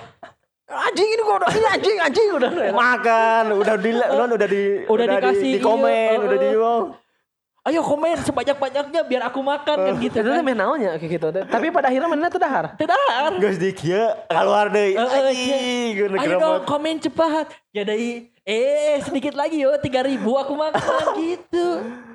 anjing 0.68 1.08
ini 1.16 1.22
kok 1.24 1.40
ini 1.48 1.68
anjing 1.72 1.96
anjing 2.04 2.26
udah 2.36 2.50
Makan, 2.76 3.44
udah 3.64 3.74
di 3.80 3.90
udah, 3.96 4.26
udah 4.28 4.48
di 4.48 4.62
Udah 4.92 5.04
di, 5.08 5.16
dikasih, 5.16 5.52
di 5.56 5.60
komen, 5.64 6.16
iya, 6.20 6.20
udah 6.20 6.38
di 6.38 6.50
wow. 6.52 6.80
Ayo 7.60 7.84
komen 7.84 8.16
sebanyak-banyaknya 8.18 9.00
biar 9.04 9.22
aku 9.28 9.40
makan 9.40 9.76
kan 9.76 9.94
gitu. 10.00 10.16
itu 10.16 10.24
teh 10.24 10.32
Kan. 10.32 10.40
meh 10.40 10.56
naonnya 10.56 10.96
kayak 10.96 11.12
gitu 11.12 11.26
teh 11.28 11.44
tapi 11.44 11.68
pada 11.68 11.92
akhirnya 11.92 12.08
mana 12.08 12.26
teh 12.26 12.40
dahar 12.40 12.72
Teu 12.74 12.88
dahar. 12.88 13.36
Geus 13.36 13.56
di 13.56 13.70
kieu 13.70 14.00
keluar 14.26 14.66
deui. 14.66 14.96
Eh, 14.96 15.06
eh, 15.92 16.08
Ayo 16.16 16.34
dong 16.36 16.64
komen 16.64 16.96
cepat. 16.98 17.52
Ya 17.70 17.84
dari 17.84 18.32
eh 18.42 18.96
sedikit 19.00 19.36
lagi 19.36 19.60
yo 19.60 19.76
3000 19.76 20.16
aku 20.18 20.52
makan 20.54 21.04
gitu. 21.20 21.66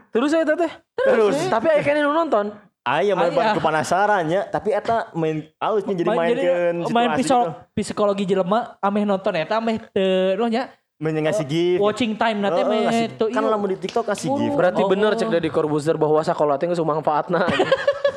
terus 0.10 0.32
saya 0.32 0.44
teh 0.44 0.72
Terus 0.98 1.38
tapi 1.46 1.70
aya 1.70 1.82
kene 1.82 2.02
nu 2.02 2.10
nonton 2.10 2.50
aya 2.82 3.14
main 3.14 3.30
Aya. 3.30 3.38
balik 3.52 3.60
penasaran 3.60 4.24
nya, 4.26 4.42
tapi 4.46 4.70
eta 4.70 5.10
main 5.12 5.46
alusnya 5.58 5.94
jadi 5.96 6.06
Main- 6.08 6.20
mainkeun 6.32 6.76
main 6.88 7.10
gitu. 7.18 7.38
psikologi 7.74 8.26
jelema 8.26 8.78
ameh 8.80 9.04
nonton 9.04 9.34
eta 9.34 9.58
ameh 9.58 9.78
teu 9.90 10.34
noh 10.36 10.48
nya 10.48 10.70
Main 10.96 11.12
ngasih 11.14 11.44
gift. 11.44 11.80
watching 11.80 12.16
time 12.16 12.40
na 12.40 12.48
teh 12.50 12.64
Heeh, 12.64 12.72
meh 12.72 12.80
ngasih- 12.88 13.10
teu 13.16 13.28
kan 13.28 13.40
ieu. 13.40 13.52
lamun 13.52 13.68
di 13.68 13.78
TikTok 13.78 14.06
kasih 14.06 14.28
Buru. 14.28 14.40
gift. 14.42 14.56
berarti 14.56 14.80
Oh. 14.80 14.88
bener 14.88 15.12
cek 15.14 15.28
dari 15.30 15.50
Corbuzier 15.50 15.96
bahwa 15.96 16.22
sekolah 16.22 16.56
teh 16.56 16.66
geus 16.66 16.80
manfaatna 16.80 17.44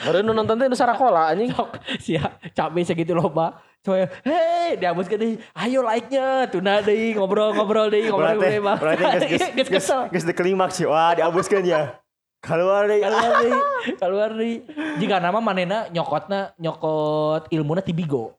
Baru 0.00 0.20
nu 0.20 0.32
nonton 0.32 0.54
teh 0.54 0.66
nu 0.66 0.74
sarakola 0.74 1.30
anjing 1.30 1.50
Sok, 1.50 1.70
sia 1.98 2.22
cabe 2.52 2.82
segitu 2.82 3.10
loba 3.12 3.58
Coy, 3.78 4.02
hei, 4.20 4.74
dihapuskan 4.74 5.16
deh. 5.16 5.38
Ayo 5.54 5.80
like-nya, 5.80 6.50
tuna 6.50 6.82
deh, 6.82 7.14
ngobrol-ngobrol 7.14 7.86
deh, 7.86 8.10
Berarti 8.10 8.10
ngobrol-ngobrol. 8.10 8.74
berarti 8.76 9.04
geus 9.30 9.70
geus 9.70 9.88
geus 10.12 10.24
di 10.26 10.34
klimaks 10.34 10.74
sih. 10.74 10.84
Wah, 10.84 11.14
diabuskeun 11.14 11.62
ya. 11.62 11.94
Keluar 12.38 12.86
deh. 12.86 12.98
keluar 13.00 13.30
deui 13.36 13.50
keluar 13.94 14.30
deui 14.32 14.54
jika 15.00 15.18
nama 15.18 15.38
manena 15.38 15.86
nyokotna 15.88 16.54
nyokot 16.54 17.50
ilmuna 17.50 17.78
ti 17.78 17.90
bigo 17.90 18.37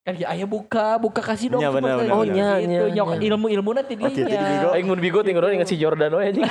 kan 0.00 0.14
ya 0.14 0.26
aya 0.28 0.44
buka 0.44 0.96
buka 0.96 1.20
kasih 1.20 1.52
dong 1.52 1.60
Nya, 1.60 1.68
bener, 1.68 2.00
bener, 2.00 2.10
Oh, 2.10 2.24
gitu. 2.24 2.32
nya, 2.32 2.56
nyokot 2.90 3.16
nya. 3.16 3.26
ilmu 3.26 3.46
ilmuna 3.48 3.80
ti 3.82 3.94
Oh, 3.94 4.08
dinya. 4.08 4.40
Bigo. 4.40 4.68
Aing 4.72 4.86
mun 4.86 4.96
bigo 4.98 5.20
tinggal 5.20 5.44
ingat 5.46 5.66
si 5.66 5.76
Jordan 5.76 6.08
we 6.10 6.24
anjing. 6.26 6.44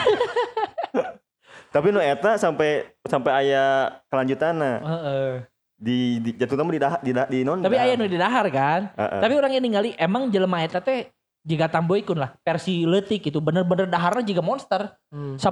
Tapi 1.69 1.87
nu 1.89 1.97
eta 1.97 2.33
sampai 2.35 2.89
sampai 3.03 3.31
aya 3.35 3.63
kelanjutanna 4.09 4.71
Heeh. 4.79 5.29
di, 5.75 5.97
di 6.17 6.29
jatuh 6.33 6.57
nama 6.57 6.69
di 6.69 6.79
dah, 6.79 6.93
di, 6.99 7.11
di 7.13 7.39
non. 7.41 7.61
tapi 7.61 7.77
aya 7.77 7.93
nu 7.93 8.03
di 8.03 8.17
dahar 8.17 8.49
kan 8.49 8.89
Heeh. 8.91 9.21
tapi 9.21 9.33
orang 9.33 9.51
yang 9.53 9.63
ningali 9.63 9.93
emang 9.95 10.27
jelema 10.27 10.59
eta 10.59 10.81
teh 10.81 11.13
jika 11.39 11.69
tamboikun 11.69 12.17
lah 12.17 12.33
versi 12.39 12.83
letik 12.83 13.21
itu 13.23 13.37
bener-bener 13.37 13.85
daharnya 13.85 14.25
juga 14.25 14.41
monster 14.41 14.81
Hmm. 15.09 15.37
10 15.37 15.45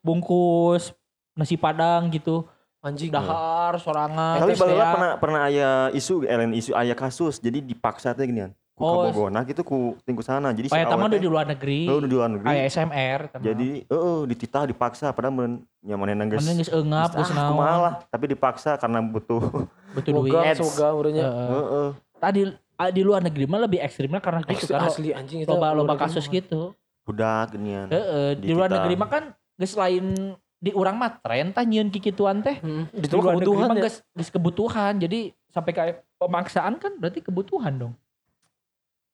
bungkus 0.00 0.94
nasi 1.32 1.54
padang 1.54 2.10
gitu 2.10 2.46
Anjing. 2.80 3.12
dahar 3.12 3.76
sorangan 3.76 4.40
Tapi 4.40 4.52
tea. 4.52 4.64
pernah 4.64 5.10
pernah 5.16 5.40
aya 5.44 5.70
isu, 5.92 6.24
elen 6.24 6.52
isu 6.52 6.72
aya 6.72 6.96
kasus. 6.96 7.36
Jadi 7.36 7.60
dipaksa 7.60 8.10
teh 8.10 8.24
ginian. 8.24 8.56
Ku 8.72 8.80
Oh, 8.80 9.04
kabogona 9.04 9.44
gitu 9.44 9.60
ku 9.60 9.78
tingku 10.02 10.24
sana. 10.24 10.48
Jadi 10.50 10.66
Oh, 10.66 10.78
eta 10.78 10.96
mah 10.96 11.04
awet 11.04 11.10
udah 11.10 11.20
di 11.20 11.28
luar 11.28 11.44
negeri. 11.44 11.84
Oh, 11.84 12.00
udah 12.00 12.08
di 12.08 12.16
luar 12.16 12.28
negeri. 12.30 12.48
Aya 12.48 12.62
SMR. 12.64 13.20
eta 13.22 13.36
mah. 13.36 13.44
Jadi, 13.44 13.68
heeh, 13.84 14.18
dititah 14.24 14.64
dipaksa 14.64 15.12
padahal 15.12 15.34
men 15.34 15.52
nyamanena 15.78 16.24
geus. 16.26 16.40
Mana 16.40 16.56
geus 16.56 16.72
eungap 16.72 17.12
geus 17.12 17.28
Ah, 17.28 17.36
naon. 17.36 17.50
kumaha 17.52 17.76
lah, 17.78 17.94
tapi 18.08 18.24
dipaksa 18.26 18.70
karena 18.74 18.98
butuh. 19.02 19.68
Butuh 19.92 20.12
duit. 20.16 20.56
Semoga 20.56 20.88
urangnya. 20.90 21.28
Heeh. 21.28 21.88
Tadi 22.16 22.40
ah, 22.74 22.88
di 22.88 23.02
luar 23.04 23.20
negeri 23.20 23.44
mah 23.44 23.60
lebih 23.60 23.78
ekstrimnya 23.78 24.16
karena 24.18 24.40
gitu 24.48 24.72
kan. 24.72 24.88
Asli 24.88 25.12
anjing 25.12 25.44
itu. 25.44 25.52
Loba 25.52 25.76
loba 25.76 26.00
kasus 26.00 26.24
gitu. 26.24 26.72
Budak 27.04 27.52
ginian. 27.52 27.92
Heeh, 27.92 28.40
di 28.40 28.48
luar 28.50 28.72
negeri 28.72 28.96
mah 28.96 29.08
kan 29.10 29.24
geus 29.54 29.76
lain 29.76 30.32
di 30.60 30.70
urang 30.76 31.00
mah 31.00 31.16
tren 31.24 31.56
tah 31.56 31.64
nyieun 31.64 31.88
kikituan 31.88 32.44
teh. 32.44 32.60
Hmm. 32.60 32.84
Di 32.92 33.08
kebutuhan 33.08 33.72
ya. 33.80 33.88
geus 33.88 34.28
kebutuhan. 34.28 35.00
Jadi 35.00 35.32
sampai 35.48 35.72
kayak 35.72 35.96
pemaksaan 36.20 36.76
kan 36.76 36.92
berarti 37.00 37.24
kebutuhan 37.24 37.80
dong. 37.80 37.94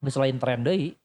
Geus 0.03 0.19
lain 0.19 0.37
tren 0.43 0.67
deui. 0.67 0.99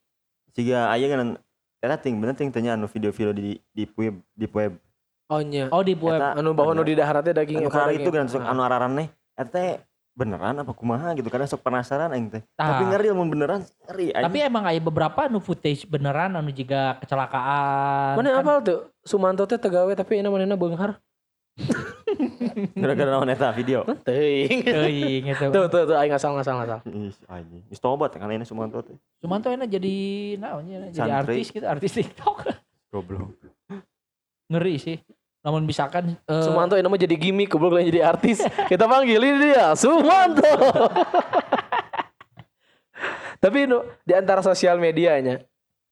Siga 0.52 0.90
aya 0.90 1.06
kan 1.06 1.38
eta 1.78 1.96
ting 1.96 2.18
bener 2.18 2.34
ting 2.34 2.50
tanya 2.50 2.74
anu 2.74 2.90
video-video 2.90 3.32
di 3.32 3.56
di 3.70 3.86
web 3.94 4.18
di 4.34 4.46
web. 4.50 4.74
Oh 5.30 5.40
nya. 5.40 5.70
Oh 5.70 5.86
di 5.86 5.94
web. 5.94 6.18
Eta 6.18 6.36
Anu 6.36 6.52
bahwa 6.52 6.74
nu 6.74 6.82
di 6.82 6.98
daharat 6.98 7.22
teh 7.22 7.32
daging 7.32 7.62
anu 7.62 7.70
kali 7.70 7.96
daging. 7.96 8.02
itu 8.02 8.10
kan 8.10 8.26
anu 8.42 8.60
araran 8.66 8.92
nih. 8.98 9.08
Eta 9.38 9.48
teh 9.48 9.70
beneran 10.12 10.60
apa 10.60 10.72
kumaha 10.76 11.16
gitu 11.16 11.32
kadang 11.32 11.48
sok 11.48 11.64
penasaran 11.64 12.12
aing 12.12 12.28
teh. 12.28 12.42
Tah. 12.52 12.76
Tapi 12.76 12.84
ngeri 12.92 13.08
mun 13.16 13.28
beneran 13.32 13.64
ngeri 13.88 14.12
aing. 14.12 14.24
Tapi 14.28 14.38
emang 14.44 14.64
ada 14.68 14.80
beberapa 14.80 15.24
anu 15.24 15.40
footage 15.40 15.88
beneran 15.88 16.36
anu 16.36 16.52
juga 16.52 17.00
kecelakaan. 17.00 18.20
Mana 18.20 18.36
Kan 18.36 18.44
apal 18.44 18.56
tuh? 18.60 18.80
Sumanto 19.02 19.48
teh 19.48 19.56
tegawe 19.56 19.92
tapi 19.96 20.20
ini 20.20 20.28
manehna 20.28 20.56
beunghar. 20.56 21.00
gara-gara 22.82 23.10
naon 23.12 23.28
eta 23.28 23.48
video. 23.56 23.84
Teuing. 24.04 24.60
teuing 24.64 25.22
gitu. 25.32 25.44
Tuh 25.48 25.64
tuh 25.72 25.82
tuh 25.88 25.96
aing 25.96 26.12
ngasal 26.12 26.36
ngasal 26.36 26.54
ngasal. 26.60 26.78
Ih, 26.92 27.12
anjing. 27.28 27.62
Geus 27.72 27.80
tobat 27.80 28.12
kan 28.12 28.28
ini 28.28 28.44
Sumanto 28.44 28.84
teh. 28.84 28.96
Cuman 29.24 29.40
tuh 29.40 29.56
enak 29.56 29.68
jadi 29.68 29.96
naonnya 30.36 30.92
jadi 30.92 31.08
Santri. 31.08 31.40
artis 31.40 31.46
gitu, 31.52 31.64
artis 31.64 31.92
TikTok. 31.96 32.36
Goblok. 32.92 33.32
Ngeri 34.52 34.76
sih. 34.76 34.96
Namun 35.42 35.66
misalkan 35.66 36.14
eh, 36.14 36.42
Sumanto 36.46 36.78
ini 36.78 36.86
mah 36.86 36.98
jadi 36.98 37.18
gimmick 37.18 37.50
goblok 37.50 37.74
lain 37.74 37.90
jadi 37.90 38.06
artis. 38.06 38.46
Kita 38.70 38.86
panggilin 38.86 39.42
dia 39.42 39.74
Sumanto. 39.74 40.46
Tapi 43.42 43.66
nu 43.66 43.82
di 44.06 44.14
antara 44.14 44.38
sosial 44.38 44.78
medianya, 44.78 45.42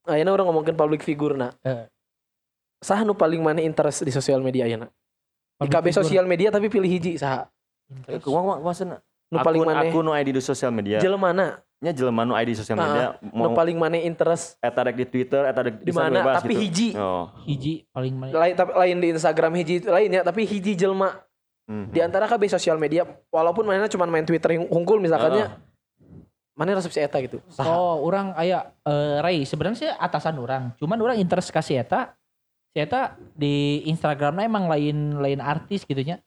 ayeuna 0.07 0.31
orang 0.31 0.47
ngomongin 0.47 0.79
public 0.79 1.03
figure 1.03 1.35
na. 1.35 1.51
Eh. 1.67 1.91
Sah 2.79 3.03
nu 3.03 3.19
paling 3.19 3.43
mana 3.43 3.59
interest 3.59 4.07
di 4.07 4.15
sosial 4.15 4.39
media 4.39 4.71
ayeuna? 4.71 4.87
Di 5.59 5.67
public 5.67 5.93
KB 5.93 6.07
sosial 6.07 6.31
media 6.31 6.55
tapi 6.55 6.71
pilih 6.71 6.87
hiji 6.87 7.19
saha? 7.19 7.51
Eh, 8.07 8.23
kumaha 8.23 8.63
maksudna? 8.63 9.03
Nu 9.35 9.43
paling 9.43 9.67
mana? 9.67 9.83
akun 9.83 10.07
nu 10.07 10.15
ID 10.15 10.31
di 10.31 10.43
sosial 10.43 10.71
media. 10.71 11.03
Jelema 11.03 11.35
Nya 11.81 11.97
jelema 11.97 12.29
nu 12.29 12.37
ID 12.37 12.53
di 12.53 12.57
sosial 12.61 12.77
media 12.77 13.17
Nu 13.25 13.33
mau 13.33 13.57
paling 13.57 13.73
mana 13.81 13.97
interest 13.97 14.61
eta 14.61 14.85
rek 14.85 15.01
di 15.01 15.07
Twitter, 15.09 15.49
eta 15.49 15.61
rek 15.65 15.81
di 15.81 15.93
mana 15.97 16.21
bebas 16.21 16.45
tapi 16.45 16.53
gitu. 16.53 16.61
hiji. 16.61 16.89
Oh. 17.01 17.33
hiji 17.49 17.89
paling 17.89 18.15
mana? 18.21 18.33
Lain 18.37 18.53
tapi 18.53 18.71
lain 18.77 18.97
di 19.01 19.09
Instagram 19.17 19.53
hiji 19.57 19.77
lain 19.89 20.11
ya, 20.13 20.21
tapi 20.21 20.45
hiji 20.45 20.77
jelema 20.77 21.17
Mhm. 21.71 21.95
di 21.95 22.03
antara 22.03 22.27
KB 22.27 22.51
sosial 22.51 22.83
media 22.83 23.07
walaupun 23.31 23.63
mana 23.63 23.87
cuma 23.87 24.03
main 24.11 24.27
Twitter 24.27 24.59
yang 24.59 24.67
unggul 24.75 24.99
misalkannya 24.99 25.55
mana 26.59 26.77
resep 26.77 26.93
si 26.93 27.01
eta 27.01 27.17
gitu. 27.23 27.39
Saha? 27.49 27.71
Oh, 27.71 28.03
orang 28.05 28.35
aya 28.37 28.75
eh, 28.85 29.23
Ray 29.23 29.47
sebenarnya 29.47 29.79
sih 29.79 29.89
atasan 29.89 30.37
orang. 30.37 30.75
Cuman 30.77 30.99
orang 31.01 31.17
interest 31.17 31.49
kasih 31.49 31.81
eta. 31.81 32.19
Si 32.75 32.83
eta 32.83 33.17
di 33.33 33.87
Instagramnya 33.89 34.45
emang 34.45 34.69
lain 34.69 35.17
lain 35.17 35.41
artis 35.41 35.87
gitu 35.89 36.03
nya. 36.05 36.21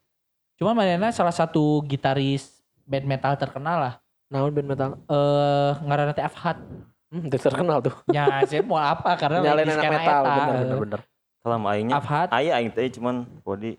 Cuman 0.58 0.74
manehna 0.74 1.14
salah 1.14 1.30
satu 1.30 1.84
gitaris 1.86 2.64
band 2.82 3.06
metal 3.06 3.36
terkenal 3.38 3.78
lah. 3.78 3.94
Naon 4.34 4.50
band 4.50 4.66
metal? 4.66 4.90
Eh 5.06 5.72
ngaranna 5.86 6.10
teh 6.10 6.26
Afhat. 6.26 6.58
Hmm, 7.14 7.30
terkenal 7.30 7.78
tuh. 7.78 7.94
Ya, 8.10 8.42
saya 8.42 8.66
mau 8.66 8.74
apa 8.74 9.14
karena 9.14 9.38
Nyalain 9.38 9.70
anak 9.70 9.86
metal 9.86 10.22
eta. 10.26 10.34
bener 10.34 10.50
bener 10.58 10.78
bener. 10.82 11.00
Salam 11.38 11.62
aingnya. 11.70 11.94
Afhat 12.02 12.28
Aya 12.34 12.58
aing 12.58 12.74
teh 12.74 12.90
cuman 12.98 13.22
body 13.46 13.78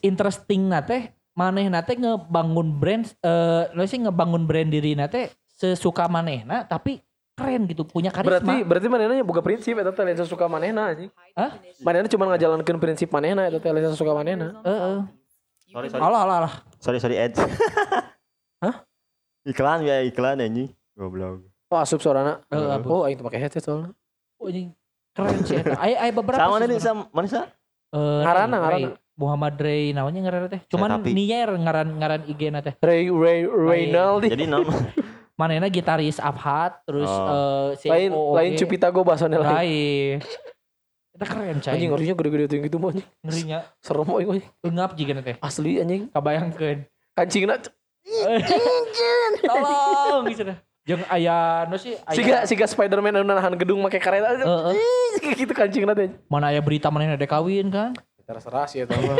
interesting 0.00 0.72
nate 0.72 1.12
maneh 1.36 1.68
nate 1.68 1.92
ngebangun 1.92 2.80
brand 2.80 3.04
eh 3.20 3.68
lo 3.76 3.84
sih 3.84 4.00
ngebangun 4.00 4.48
brand 4.48 4.72
diri 4.72 4.96
nate 4.96 5.32
sesuka 5.44 6.08
manehna 6.08 6.64
tapi 6.64 7.04
keren 7.36 7.68
gitu 7.68 7.84
punya 7.84 8.08
karisma 8.08 8.40
Berarti 8.40 8.56
berarti 8.64 8.88
manehna 8.88 9.20
boga 9.20 9.44
prinsip 9.44 9.76
eta 9.76 9.92
teh 9.92 10.04
lain 10.04 10.16
sesuka 10.16 10.48
manehna 10.48 10.92
anjing. 10.92 11.12
Hah? 11.36 11.60
Manehna 11.80 12.08
cuma 12.08 12.24
ngajalankeun 12.32 12.78
prinsip 12.80 13.08
manehna 13.12 13.48
eta 13.48 13.60
teh 13.60 13.68
lain 13.68 13.92
sesuka 13.92 14.12
manehna. 14.16 14.60
Heeh. 14.64 14.96
Sorry, 15.72 15.88
sorry. 15.88 16.04
alah 16.04 16.20
alah 16.24 16.36
alah 16.44 16.54
Sorry, 16.80 17.00
sorry 17.00 17.16
Ed. 17.16 17.32
Hah? 18.64 18.84
Iklan 19.44 19.82
ya, 19.82 20.00
iklan 20.00 20.38
anjing. 20.38 20.70
Goblok. 20.92 21.42
Oh 21.66 21.78
asup 21.78 21.98
suarana. 21.98 22.38
Heeh, 22.46 22.78
Oh 22.84 23.02
aing 23.02 23.18
pakai 23.18 23.40
headset 23.40 23.62
soalnya. 23.62 23.90
oh 24.36 24.46
ini 24.46 24.74
keren 25.12 25.38
sih 25.40 25.54
eta 25.54 25.78
aya 25.78 26.02
aya 26.02 26.10
beberapa 26.10 26.34
Sama 26.40 26.58
sih 26.58 26.66
nih 26.66 26.78
sama 26.78 27.02
mana 27.10 27.26
sih? 27.26 27.38
Eh, 27.38 28.20
ngaranna. 28.20 28.58
Ray. 28.60 28.84
Muhammad 29.12 29.54
Ray 29.56 29.92
namanya 29.92 30.18
ngaran 30.20 30.42
teh 30.48 30.60
cuman 30.66 30.88
tapi- 30.90 31.14
nier 31.14 31.46
ngaran 31.46 31.88
ngaran 31.94 32.22
IG 32.26 32.48
na 32.48 32.58
teh 32.58 32.74
Ray 32.76 33.06
Ray 33.06 33.44
Reynaldi. 33.44 34.28
Jadi 34.28 34.44
nama 34.46 34.72
manehna 35.38 35.68
gitaris 35.68 36.18
Afhat 36.18 36.82
terus 36.82 37.06
Oh. 37.06 37.70
eh 37.70 37.86
Lain 37.86 38.10
lain 38.10 38.52
Cupita 38.56 38.88
go 38.88 39.00
bahasana 39.00 39.36
lain. 39.36 39.46
lain 39.46 40.16
Eta 41.12 41.24
keren 41.24 41.60
cai 41.60 41.72
Anjing 41.72 41.88
ngerinya 41.88 42.14
gede-gede 42.14 42.46
tinggi 42.48 42.66
gitu 42.66 42.76
mah 42.76 42.90
anjing. 42.90 43.06
ngerinya 43.20 43.58
Serem 43.78 44.08
euy 44.08 44.24
anjing. 44.26 44.48
eungap 44.60 44.90
jiga 44.94 45.12
teh 45.20 45.36
Asli 45.38 45.78
anjing. 45.78 46.02
kabayangkeun 46.08 46.78
Kancingna 47.12 47.60
tolong 49.42 50.24
gitu 50.30 50.42
dah 50.46 50.58
jeung 50.82 51.02
aya 51.06 51.62
no 51.70 51.78
sih 51.78 51.94
aya 51.94 52.16
siga 52.18 52.36
siga 52.42 52.66
Spiderman 52.66 53.14
anu 53.14 53.22
nahan 53.22 53.54
gedung 53.54 53.78
make 53.86 54.02
kareta. 54.02 54.34
Heeh. 54.34 54.74
gitu 55.38 55.54
kancingna 55.54 55.94
teh. 55.94 56.10
mana 56.26 56.50
aya 56.50 56.58
berita 56.58 56.90
mana 56.90 57.14
ada 57.14 57.26
kawin 57.26 57.70
kan 57.70 57.94
Terserah 58.22 58.66
sih 58.70 58.82
eta 58.86 58.94
mah. 58.96 59.18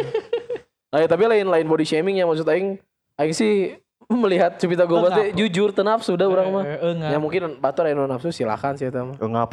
Nah, 0.93 1.05
tapi 1.05 1.23
lain 1.27 1.47
lain 1.47 1.67
body 1.67 1.85
shaming 1.85 2.19
ya 2.19 2.25
maksud 2.25 2.47
aing 2.49 2.79
aing 3.19 3.35
sih 3.35 3.77
melihat 4.11 4.59
Cupita 4.59 4.89
Goba 4.89 5.11
teh 5.15 5.31
jujur 5.37 5.71
tenap 5.71 6.03
sudah 6.03 6.27
orang 6.27 6.49
mah. 6.51 6.65
Eh, 6.67 6.79
enggak 6.97 7.11
Ya 7.15 7.19
mungkin 7.23 7.43
batur 7.63 7.87
anu 7.87 8.07
nafsu 8.11 8.35
silakan 8.35 8.75
sih 8.75 8.91
eta 8.91 9.07
mah. 9.07 9.17
ngap. 9.19 9.51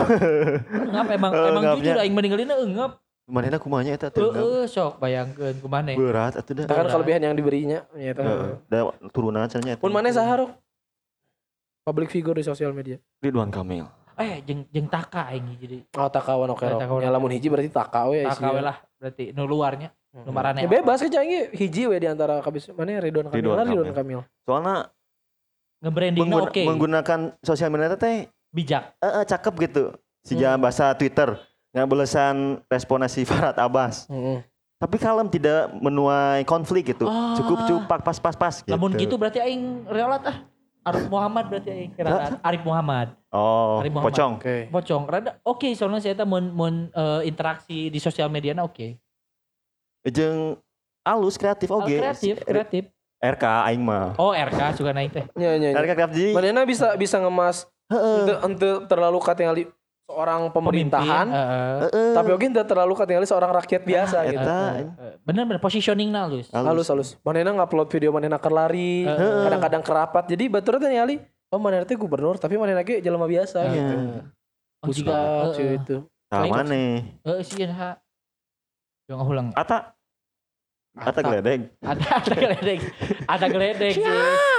enggak 0.69 1.03
emang 1.13 1.31
Eh, 1.33 1.45
emang 1.53 1.63
jujur 1.77 1.95
aing 1.97 2.13
meninggalina 2.15 2.55
enggap 3.29 3.45
Manehna 3.45 3.57
kumanya 3.61 3.91
eta 3.93 4.09
teh. 4.09 4.25
heeh 4.25 4.65
sok 4.65 4.97
bayangkeun 4.97 5.61
kumaha 5.61 5.93
Berat 5.93 6.33
atuh 6.41 6.53
dah. 6.57 6.65
Itu 6.65 6.73
kan 6.73 6.85
kelebihan 6.89 7.21
yang 7.29 7.35
diberinya 7.37 7.85
ya 7.93 8.17
eta. 8.17 8.23
Heeh. 8.25 8.51
Da 8.65 8.77
turunan 9.13 9.45
cenanya 9.45 9.77
eta. 9.77 9.81
Pun 9.85 9.93
mana 9.93 10.09
saha 10.09 10.41
Rok? 10.45 10.51
Public 11.85 12.09
figure 12.09 12.41
di 12.41 12.45
sosial 12.45 12.73
media. 12.73 12.97
Ridwan 13.21 13.53
Kamil. 13.53 13.85
eh 14.19 14.43
jeung 14.43 14.67
jeung 14.67 14.91
taka 14.91 15.31
aing 15.31 15.47
jadi 15.55 15.79
Oh 15.95 16.11
oke 16.11 16.19
takawan 16.19 16.51
Ya 16.51 17.07
oke. 17.07 17.07
lamun 17.07 17.31
hiji 17.31 17.47
berarti 17.47 17.71
taka 17.71 18.11
we 18.11 18.27
taka 18.27 18.51
we 18.51 18.59
lah 18.59 18.75
berarti 18.99 19.31
nu 19.31 19.47
luarnya 19.47 19.95
nu 20.11 20.35
marane 20.35 20.59
Ya 20.59 20.67
bebas 20.67 20.99
aja 20.99 21.23
ini 21.23 21.47
hiji 21.55 21.87
we 21.87 21.95
di 22.03 22.07
antara 22.11 22.43
kabis 22.43 22.67
mana 22.75 22.99
Ridwan 22.99 23.31
Kamil 23.31 23.39
Ridwan 23.39 23.55
lah 23.55 23.63
Ridwan 23.63 23.95
Kamil. 23.95 24.19
Soalnya 24.43 24.91
ngebrandingna 25.79 26.27
mengguna- 26.27 26.51
oke 26.51 26.63
menggunakan 26.67 27.19
sosial 27.39 27.71
media 27.71 27.95
teh 27.95 28.27
bijak 28.51 28.91
eh 28.99 29.07
eh, 29.07 29.23
cakep 29.23 29.53
gitu. 29.71 29.95
Hmm. 30.27 30.59
bahasa 30.59 30.91
Twitter 30.99 31.39
ngabelesan 31.71 32.35
responasi 32.65 33.23
Farhat 33.29 33.55
Abbas. 33.55 34.07
Heeh. 34.07 34.41
Tapi 34.75 34.95
kalem 34.95 35.27
tidak 35.27 35.75
menuai 35.75 36.41
konflik 36.43 36.89
gitu. 36.89 37.03
Ah. 37.03 37.35
Cukup 37.35 37.57
cupak 37.63 37.99
pas-pas-pas 38.01 38.59
gitu. 38.59 38.71
lamun 38.71 38.95
gitu 38.95 39.15
berarti 39.15 39.39
aing 39.39 39.83
relat 39.85 40.23
ah 40.23 40.37
Arif 40.81 41.05
Muhammad 41.05 41.45
berarti 41.45 41.69
aing 41.69 41.91
kira 41.91 42.39
Arif 42.39 42.63
Muhammad 42.63 43.11
Oh, 43.29 43.77
Ari 43.77 43.91
Muhammad. 43.91 44.09
pocong. 44.09 44.31
Oke. 44.37 44.57
pocong 44.69 45.03
rada 45.05 45.31
oke 45.43 45.67
soalnya 45.71 45.99
saya 45.99 46.23
mun 46.23 46.49
mun 46.49 46.73
eh, 46.89 47.21
interaksi 47.23 47.87
di 47.87 47.99
sosial 47.99 48.25
media 48.25 48.53
na 48.53 48.63
oke 48.63 48.95
Jeung 50.05 50.55
alus 51.03 51.35
kreatif 51.35 51.67
Hal 51.67 51.77
oge. 51.77 51.97
kreatif 51.99 52.35
kreatif 52.41 52.83
RK 53.19 53.43
aing 53.67 53.83
mah. 53.83 54.15
oh 54.15 54.31
RK 54.31 54.79
juga 54.79 54.95
naik 54.95 55.11
teh 55.11 55.25
Nya 55.35 55.59
nya. 55.59 55.69
nya. 55.69 55.77
RK 55.77 55.91
kreatif 55.93 56.15
jadi 56.15 56.31
Manehna 56.31 56.63
bisa 56.63 56.95
bisa 56.95 57.19
ngemas 57.19 57.67
heeh. 57.85 58.15
ente 58.17 58.33
ente 58.41 58.69
terlalu 58.87 59.19
katingali 59.19 59.63
seorang 60.09 60.49
Pemimpin, 60.49 60.89
pemerintahan, 60.89 61.27
heeh. 61.29 61.77
Heeh. 61.85 62.11
tapi 62.11 62.29
oke 62.31 62.41
tidak 62.43 62.65
terlalu 62.65 62.93
katingali 62.93 63.23
seorang 63.23 63.51
rakyat 63.53 63.81
biasa 63.83 64.17
Nah, 64.17 64.25
gitu. 64.25 64.41
eta 64.41 64.59
Eh, 64.73 65.13
bener 65.21 65.43
bener 65.45 65.61
positioning 65.61 66.09
nah 66.09 66.25
Lus. 66.25 66.49
halus 66.49 66.89
halus 66.89 67.09
manena 67.21 67.53
ngupload 67.53 67.87
video 67.87 68.09
manena 68.09 68.35
keur 68.35 68.51
lari 68.51 69.05
Heeh. 69.05 69.45
kadang-kadang 69.45 69.83
kerapat 69.83 70.23
jadi 70.27 70.49
batur 70.49 70.75
teh 70.75 70.89
nyali 70.89 71.21
oh 71.47 71.57
manena 71.57 71.85
teh 71.85 71.93
gubernur 71.93 72.35
tapi 72.35 72.57
manena 72.57 72.81
ge 72.81 72.97
jelema 72.99 73.23
biasa 73.23 73.61
Heeh. 73.61 73.73
gitu 73.75 73.95
Oh, 74.79 74.87
jika 74.89 75.11
Pusat, 75.11 75.53
cuy, 75.53 75.67
itu 75.75 75.97
Tah 76.25 76.41
mana? 76.41 76.71
eh 77.19 77.41
sih 77.43 77.67
ha. 77.67 77.99
Yang 79.05 79.19
ulang. 79.21 79.47
Ata 79.51 79.91
Ata 80.95 81.19
geledeg. 81.19 81.69
Ada 81.79 82.05
ada 82.17 82.33
geledek. 82.33 82.79
Ada 83.23 83.45
geledek 83.47 83.93
sih. 83.93 84.03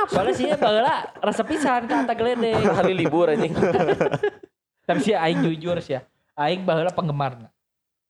Soalnya 0.07 0.32
sih 0.32 0.46
baheula 0.53 0.94
resep 1.20 1.46
pisan 1.46 1.84
ka 1.84 2.05
ada 2.05 2.12
geledek. 2.12 2.55
hari 2.70 2.92
libur 2.92 3.28
anjing 3.28 3.51
Tapi 4.91 5.01
sih 5.01 5.14
aing 5.14 5.41
jujur 5.41 5.76
sih 5.78 5.95
ya. 5.95 6.03
Aing 6.34 6.62
baheula 6.62 6.91
penggemarna. 6.91 7.49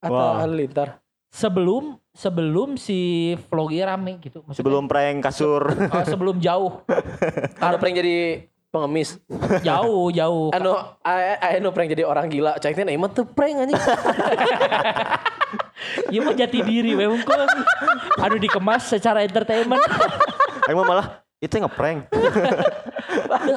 atau 0.01 0.41
halilintar 0.41 0.97
Sebelum 1.29 2.01
sebelum 2.11 2.75
si 2.75 2.99
vlog 3.47 3.71
ieu 3.71 3.85
rame 3.85 4.17
gitu. 4.19 4.41
Maksudnya, 4.43 4.65
Sebelum 4.65 4.89
prank 4.89 5.21
kasur. 5.23 5.63
oh, 5.69 6.03
sebelum 6.03 6.41
jauh. 6.41 6.81
anu 7.63 7.77
prank 7.77 7.95
jadi 7.95 8.49
pengemis 8.71 9.19
Jauh, 9.61 10.09
jauh. 10.11 10.49
anu 10.51 10.73
anu 11.37 11.69
prank 11.71 11.91
jadi 11.91 12.03
orang 12.03 12.27
gila 12.27 12.57
cai 12.57 12.71
teh 12.71 12.83
emang 12.83 13.11
tuh 13.11 13.27
prank 13.27 13.63
anjing 13.63 13.77
Ieu 16.11 16.21
mah 16.21 16.35
jati 16.35 16.61
diri 16.61 16.93
we 16.93 17.05
hungkul. 17.05 17.41
Anu 18.21 18.37
dikemas 18.37 18.85
secara 18.87 19.21
entertainment. 19.21 19.81
Aing 20.67 20.77
mah 20.77 20.87
malah 20.87 21.07
itu 21.41 21.55
ngeprank. 21.57 22.13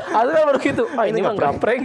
Ada 0.09 0.29
kan 0.29 0.43
baru 0.47 0.59
gitu. 0.59 0.83
Ah 0.95 1.05
ini 1.05 1.19
mah 1.19 1.31
nggak 1.31 1.43
nggak 1.43 1.59
prank. 1.59 1.81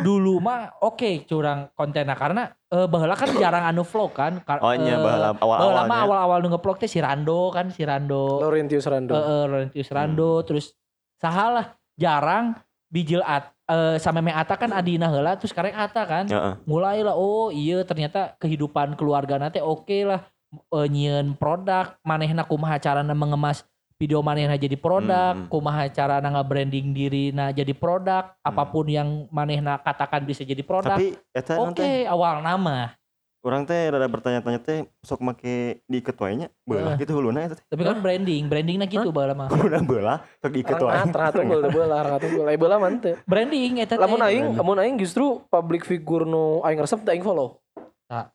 Dulu 0.00 0.40
mah 0.40 0.72
oke 0.80 1.24
curang 1.24 1.68
kontennya 1.72 2.16
karena 2.16 2.48
eh 2.66 2.86
baheula 2.88 3.14
kan 3.14 3.28
jarang 3.36 3.64
anu 3.64 3.84
vlog 3.84 4.10
kan. 4.10 4.40
Kar- 4.40 4.60
Oh, 4.60 4.72
iya, 4.72 4.96
eh, 4.96 4.98
baheula 4.98 5.30
mah 5.30 5.38
awal-awalnya. 5.38 6.00
awal-awal 6.00 6.38
nu 6.40 6.48
ngevlog 6.50 6.76
teh 6.76 6.88
si 6.88 6.98
Rando 6.98 7.52
kan 7.52 7.68
si 7.68 7.84
Rando. 7.84 8.40
Laurentius 8.40 8.84
Rando. 8.84 9.12
Eh, 9.12 9.20
eh, 9.20 9.44
Laurentius 9.44 9.88
Rando 9.90 10.30
terus 10.42 10.72
sahalah 11.16 11.76
jarang 11.94 12.56
bijil 12.88 13.20
at 13.20 13.52
eh 13.68 14.00
sama 14.00 14.18
me 14.18 14.32
Ata 14.32 14.56
kan 14.56 14.72
Adina 14.72 15.06
heula 15.06 15.36
terus 15.36 15.52
sekarang 15.52 15.70
Ata 15.70 16.02
kan 16.02 16.24
Heeh. 16.26 16.54
mulailah 16.64 17.12
oh 17.12 17.52
iya 17.52 17.84
ternyata 17.84 18.34
kehidupan 18.34 18.96
keluarga 18.96 19.38
nanti 19.38 19.62
oke 19.62 19.94
lah 20.02 20.26
eh, 20.50 20.86
nyieun 20.88 21.36
produk 21.36 21.94
manehna 22.02 22.42
kumaha 22.42 22.80
carana 22.80 23.12
mengemas 23.12 23.62
video 24.00 24.24
manehna 24.24 24.56
jadi 24.56 24.80
produk 24.80 25.36
Hmm. 25.36 25.52
kumaha 25.52 25.84
carana 25.92 26.32
nge-branding 26.32 26.96
diri 26.96 27.36
nah 27.36 27.52
jadi 27.52 27.76
produk 27.76 28.32
apa 28.40 28.62
pun 28.64 28.88
yang 28.88 29.28
manehna 29.28 29.76
katakan 29.76 30.24
bisa 30.24 30.40
jadi 30.40 30.64
produk 30.64 30.96
Tapi 30.96 31.12
eta 31.36 31.60
oke 31.60 31.76
nanti 31.76 32.08
awal 32.08 32.40
nama 32.40 32.96
orang 33.40 33.64
teh 33.64 33.88
rada 33.88 34.04
bertanya-tanya 34.04 34.60
teh 34.60 34.84
sok 35.00 35.20
make 35.20 35.80
di 35.84 35.98
ketuanya 36.00 36.48
belah 36.64 36.96
gitu 36.96 37.12
huluna 37.12 37.44
eta 37.44 37.56
teh. 37.56 37.64
tapi 37.68 37.84
kan 37.84 38.00
branding 38.00 38.48
brandingnya 38.48 38.84
gitu 38.84 39.12
baheula 39.12 39.36
mah 39.36 39.48
Huluna 39.52 39.80
belah 39.80 40.18
sok 40.40 40.52
di 40.52 40.60
ketuanya. 40.64 41.04
Rangat, 41.04 41.16
rangat 41.16 41.34
unggul 41.40 41.60
teu 41.60 41.70
beula, 41.72 41.96
rangat 42.00 42.22
unggul. 42.24 42.44
Ai 42.48 42.56
beula 42.56 42.76
mah 42.76 42.88
teu. 43.00 43.16
branding 43.24 43.80
eta 43.80 43.96
teh. 43.96 44.00
Lamun 44.00 44.20
aing, 44.20 44.44
lamun 44.56 44.76
aing 44.76 44.96
justru 44.96 45.40
public 45.48 45.84
figure 45.84 46.24
nu 46.24 46.60
aing 46.64 46.80
resep 46.80 47.00
teu 47.00 47.12
aing 47.12 47.24
follow. 47.24 47.60
Tak. 48.08 48.28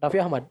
Raffi 0.00 0.20
Ahmad 0.20 0.44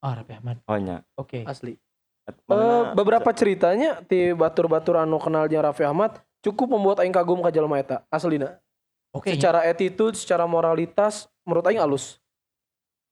oh 0.00 0.12
Raffi 0.12 0.32
Ahmad 0.36 0.56
Oh 0.64 0.76
nya. 0.76 1.04
oke 1.16 1.44
asli. 1.44 1.76
Eh, 2.24 2.32
mana- 2.48 2.96
beberapa 2.96 3.28
ceritanya 3.36 4.00
ti 4.00 4.32
batur-batur 4.32 4.96
anu 4.96 5.20
kenal 5.20 5.44
jeung 5.44 5.60
Raffi 5.60 5.84
Ahmad 5.84 6.16
cukup 6.40 6.72
membuat 6.72 7.04
aing 7.04 7.12
kagum 7.12 7.44
ka 7.44 7.52
jelema 7.52 7.76
eta 7.76 8.00
aslina. 8.08 8.56
oke 9.12 9.28
Secara 9.28 9.64
attitude, 9.68 10.16
secara 10.16 10.48
moralitas 10.48 11.28
menurut 11.44 11.64
aing 11.68 11.80
alus. 11.80 12.20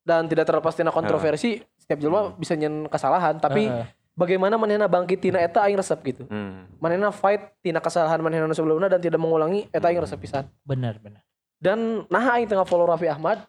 Dan 0.02 0.26
tidak 0.26 0.50
terlepas 0.50 0.74
tina 0.74 0.90
kontroversi, 0.90 1.62
setiap 1.78 2.00
jelema 2.02 2.34
bisa 2.34 2.58
nyen 2.58 2.90
kesalahan, 2.90 3.38
tapi 3.38 3.70
Heeh. 3.70 3.86
bagaimana 4.18 4.58
manehna 4.58 4.90
bangkit 4.90 5.22
tina 5.22 5.38
eta 5.38 5.62
aing 5.62 5.78
resep 5.78 6.00
gitu. 6.02 6.24
Hmm. 6.26 6.66
Manehna 6.82 7.14
fight 7.14 7.54
tina 7.62 7.78
kesalahan 7.78 8.18
manehna 8.18 8.50
nu 8.50 8.56
sebelumnya 8.56 8.90
dan 8.90 8.98
tidak 8.98 9.20
mengulangi 9.20 9.68
eta 9.70 9.92
aing 9.92 10.02
resep 10.02 10.18
pisan. 10.18 10.48
bener 10.64 10.98
bener 10.98 11.22
Dan 11.62 12.02
nah 12.10 12.34
aing 12.34 12.50
tengah 12.50 12.66
follow 12.66 12.88
Raffi 12.90 13.06
Ahmad 13.06 13.46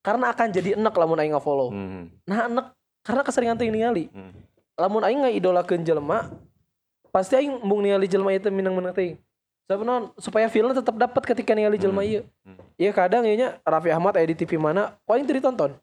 karena 0.00 0.32
akan 0.32 0.48
jadi 0.48 0.80
enek 0.80 0.94
lamun 0.96 1.20
aing 1.20 1.36
follow. 1.36 1.68
Hmm. 1.68 2.08
Nah 2.24 2.48
enek 2.48 2.66
karena 3.04 3.22
keseringan 3.26 3.58
teh 3.60 3.68
ningali. 3.68 4.08
Hmm. 4.08 4.32
Lamun 4.80 5.04
aing 5.04 5.20
ngaidolakeun 5.20 5.84
jelema 5.84 6.32
pasti 7.12 7.36
aing 7.36 7.60
mung 7.60 7.84
ningali 7.84 8.08
jelema 8.08 8.32
itu 8.32 8.48
minang-minang 8.48 8.96
teuing. 8.96 9.20
Sebenarnya 9.68 10.10
supaya 10.18 10.46
feelnya 10.48 10.80
tetap 10.80 10.96
dapat 10.96 11.22
ketika 11.22 11.52
ningali 11.52 11.76
jelema 11.76 12.00
Hmm. 12.00 12.10
ieu. 12.10 12.22
Hmm. 12.42 12.56
Iya 12.74 12.90
kadang 12.90 13.28
ieu 13.28 13.36
nya 13.36 13.60
Raffi 13.60 13.92
Ahmad 13.92 14.16
aya 14.16 14.24
di 14.24 14.34
TV 14.34 14.56
mana, 14.56 14.96
kok 15.04 15.12
aing 15.12 15.28
teu 15.28 15.36
ditonton. 15.36 15.76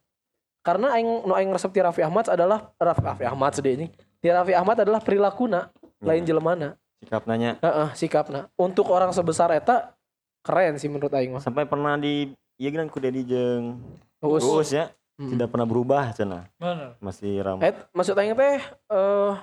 Karena 0.65 0.91
aing 0.97 1.07
nu 1.23 1.31
aing 1.31 1.53
resep 1.53 1.69
ti 1.69 1.79
Raffi 1.79 2.01
Ahmad 2.01 2.27
adalah 2.27 2.73
Raffi, 2.75 3.05
Raffi 3.05 3.25
Ahmad 3.29 3.53
sedih 3.53 3.77
ini. 3.77 3.87
Ti 4.19 4.33
Raffi 4.33 4.57
Ahmad 4.57 4.81
adalah 4.81 4.99
perilakuna, 4.99 5.69
lain 6.01 6.25
jelemana. 6.25 6.75
Sikap 6.97 7.29
nanya 7.29 7.61
Heeh, 7.61 7.89
sikapna. 7.93 8.49
Untuk 8.57 8.89
orang 8.89 9.13
sebesar 9.13 9.53
eta 9.53 9.93
keren 10.41 10.81
sih 10.81 10.89
menurut 10.89 11.13
aing 11.13 11.29
mah. 11.29 11.39
sampai 11.39 11.63
pernah 11.63 11.93
di 11.95 12.33
iya 12.57 12.73
kan 12.73 12.89
ku 12.89 12.97
Dedi 12.97 13.21
jeung 13.23 13.77
Uus. 14.19 14.41
Uus 14.41 14.69
ya. 14.73 14.89
Hmm. 15.17 15.33
Tidak 15.33 15.49
pernah 15.49 15.65
berubah 15.65 16.13
cenah. 16.13 16.45
bener 16.61 16.93
Masih 17.01 17.41
ram. 17.41 17.57
Et, 17.59 17.73
maksud 17.89 18.13
aing 18.13 18.37
teh 18.37 18.61
eh 18.61 19.33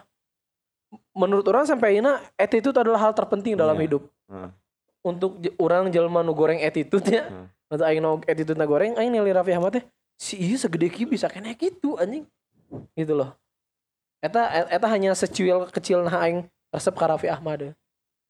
menurut 1.11 1.43
orang 1.51 1.67
sampai 1.67 1.99
ini 1.99 2.07
attitude 2.39 2.79
adalah 2.79 3.03
hal 3.03 3.13
terpenting 3.13 3.59
dalam 3.59 3.75
Iya. 3.75 3.85
hidup. 3.91 4.03
Heeh. 4.31 4.51
Untuk 5.05 5.37
orang 5.59 5.91
jelema 5.91 6.23
nu 6.23 6.31
goreng 6.33 6.63
attitude 6.63 7.03
nya. 7.11 7.27
Hmm. 7.27 7.47
Untuk 7.67 7.85
aing 7.85 7.99
nu 7.99 8.23
attitude 8.23 8.55
na 8.55 8.71
goreng, 8.71 8.95
aing 8.95 9.11
nilai 9.11 9.35
Raffi 9.35 9.51
Ahmad 9.51 9.75
teh 9.75 9.85
si 10.15 10.39
ieu 10.39 10.55
segede 10.55 10.87
kieu 10.87 11.11
bisa 11.11 11.27
kena 11.27 11.51
gitu 11.59 11.99
anjing. 11.99 12.23
Gitu 12.95 13.11
loh. 13.11 13.35
Eta 14.23 14.71
eta 14.71 14.87
hanya 14.87 15.11
secuil 15.13 15.67
kecil 15.75 16.07
nah 16.07 16.23
aing 16.23 16.47
resep 16.71 16.95
ka 16.95 17.11
Raffi 17.11 17.27
Ahmad. 17.27 17.75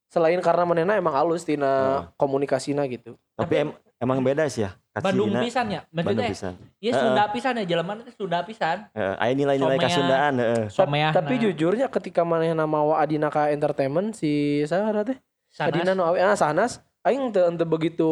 Selain 0.09 0.41
karena 0.41 0.65
manena 0.65 0.97
emang 0.97 1.13
halus 1.13 1.45
tina 1.45 2.09
komunikasina 2.17 2.89
gitu. 2.89 3.13
Tapi 3.37 3.69
em- 3.69 3.77
emang 4.05 4.21
beda 4.21 4.45
sih 4.45 4.63
ya. 4.63 4.71
Bandung 4.95 5.27
Kacidina. 5.27 5.43
pisan 5.43 5.65
ya 5.67 5.81
Bandung 5.91 6.07
maksudnya 6.15 6.31
pisan. 6.31 6.53
Iya. 6.79 6.93
Sunda 6.95 7.23
pisan 7.27 7.53
ya 7.59 7.65
jelema 7.67 7.91
teh 7.99 8.13
Sunda 8.15 8.39
pisan. 8.47 8.77
Heeh, 8.95 9.15
aya 9.19 9.33
nilai-nilai. 9.33 9.75
Kasundaan, 9.75 10.33
heeh. 10.39 10.63
Someah. 10.71 11.11
Tapi 11.11 11.35
jujurnya 11.35 11.91
ketika 11.91 12.23
manehna 12.23 12.63
mawa 12.63 13.03
Adina 13.03 13.27
ka 13.27 13.51
entertainment 13.51 14.15
si 14.15 14.63
saha 14.63 15.03
teh? 15.03 15.17
Adina 15.57 15.91
nu 15.91 16.03
awe 16.03 16.15
ah 16.15 16.35
Sahnas 16.35 16.79
aing 17.03 17.31
teu 17.31 17.43
ente 17.43 17.63
begitu 17.63 18.07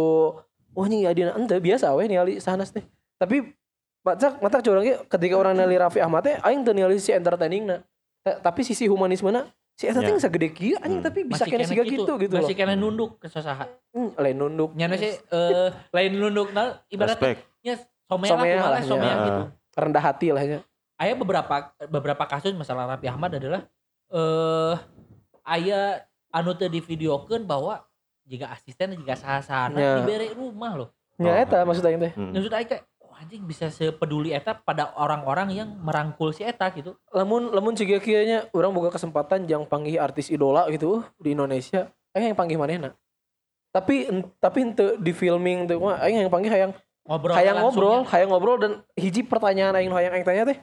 wah 0.72 0.88
nih 0.88 1.08
Adina 1.08 1.32
ente 1.36 1.56
biasa 1.56 1.96
we 1.96 2.04
ningali 2.04 2.44
Sahnas 2.44 2.76
teh. 2.76 2.84
Tapi 3.16 3.56
matak 4.04 4.44
matak 4.44 4.60
curang 4.60 4.84
ge 4.84 5.00
ketika 5.08 5.40
orang 5.40 5.56
ningali 5.56 5.80
Raffi 5.80 6.04
Ahmad 6.04 6.28
teh 6.28 6.36
aing 6.44 6.68
teu 6.68 6.76
ningali 6.76 7.00
si 7.00 7.16
entertainingna. 7.16 7.80
Ta- 8.24 8.44
Tapi 8.44 8.64
sisi 8.64 8.92
humanismena 8.92 9.48
si 9.74 9.86
eta 9.86 10.00
teh 10.00 10.10
Ya. 10.10 10.20
sagede 10.20 10.50
kieu 10.50 10.78
anjing 10.78 11.02
Hmm. 11.02 11.08
tapi 11.08 11.20
bisa 11.24 11.44
kena 11.44 11.64
siga 11.64 11.82
gitu 11.82 12.14
gitu 12.16 12.32
loh. 12.32 12.42
Masih 12.42 12.54
kena 12.54 12.74
nunduk 12.74 13.18
ke 13.18 13.28
sosaha. 13.28 13.66
Hmm, 13.90 14.14
lain 14.16 14.38
nunduk. 14.38 14.72
Nyana 14.74 14.96
sih 14.96 15.12
eh 15.12 15.70
lain 15.90 16.12
nunduk 16.14 16.50
nah 16.52 16.82
ibaratnya 16.88 17.18
Respect. 17.34 17.40
nya 17.62 17.74
somea 18.04 18.30
Somea 18.30 18.56
lah 18.56 18.70
lah, 18.70 18.82
somea 18.82 19.08
ya. 19.08 19.24
gitu. 19.24 19.42
rendah 19.74 20.04
hati 20.04 20.28
lah 20.30 20.44
ya. 20.44 20.60
Aya 20.96 21.14
beberapa 21.14 21.56
beberapa 21.84 22.24
kasus 22.24 22.54
masalah 22.54 22.86
Raffi 22.88 23.08
Ahmad 23.08 23.34
adalah 23.34 23.66
eh 24.08 24.76
aya 25.44 26.06
anu 26.30 26.54
teu 26.54 26.68
divideokeun 26.68 27.44
bahwa 27.44 27.82
jika 28.24 28.50
asisten 28.50 28.94
jika 28.96 29.14
saha-sahana 29.14 29.76
Ya. 29.76 29.94
dibere 29.98 30.32
rumah 30.32 30.74
loh. 30.76 30.90
Nya 31.16 31.30
Oh. 31.30 31.38
eta 31.40 31.58
maksud 31.62 31.84
aing 31.84 32.00
teh. 32.00 32.14
Hmm. 32.14 32.32
Maksud 32.32 32.50
aing 32.50 32.66
kayak 32.68 32.84
anjing 33.24 33.48
bisa 33.48 33.72
sepeduli 33.72 34.36
eta 34.36 34.52
pada 34.52 34.92
orang-orang 35.00 35.56
yang 35.56 35.70
merangkul 35.80 36.36
si 36.36 36.44
eta 36.44 36.68
gitu. 36.76 37.00
Lamun 37.16 37.56
lamun 37.56 37.72
siga 37.72 37.96
kieu 38.04 38.20
nya 38.28 38.52
urang 38.52 38.76
boga 38.76 38.92
kesempatan 38.92 39.48
jang 39.48 39.64
panggih 39.64 39.96
artis 39.96 40.28
idola 40.28 40.68
gitu 40.68 41.00
uh, 41.00 41.04
di 41.24 41.32
Indonesia. 41.32 41.88
Aing 42.12 42.36
yang 42.36 42.38
panggih 42.38 42.60
manehna. 42.60 42.92
Tapi 43.72 44.12
tapi 44.44 44.60
ente 44.68 45.00
di 45.00 45.16
filming 45.16 45.64
teh 45.64 45.80
mah 45.80 46.04
aing 46.04 46.28
yang 46.28 46.30
panggih 46.30 46.52
hayang 46.52 46.76
Ngobrol 47.04 47.36
hayang 47.36 47.60
ngobrol, 47.60 48.00
ya. 48.08 48.16
hayang 48.16 48.30
ngobrol 48.32 48.56
dan 48.56 48.72
hiji 48.96 49.28
pertanyaan 49.28 49.76
aing 49.76 49.92
hayang 49.92 50.14
aing 50.20 50.28
tanya 50.28 50.44
teh. 50.52 50.58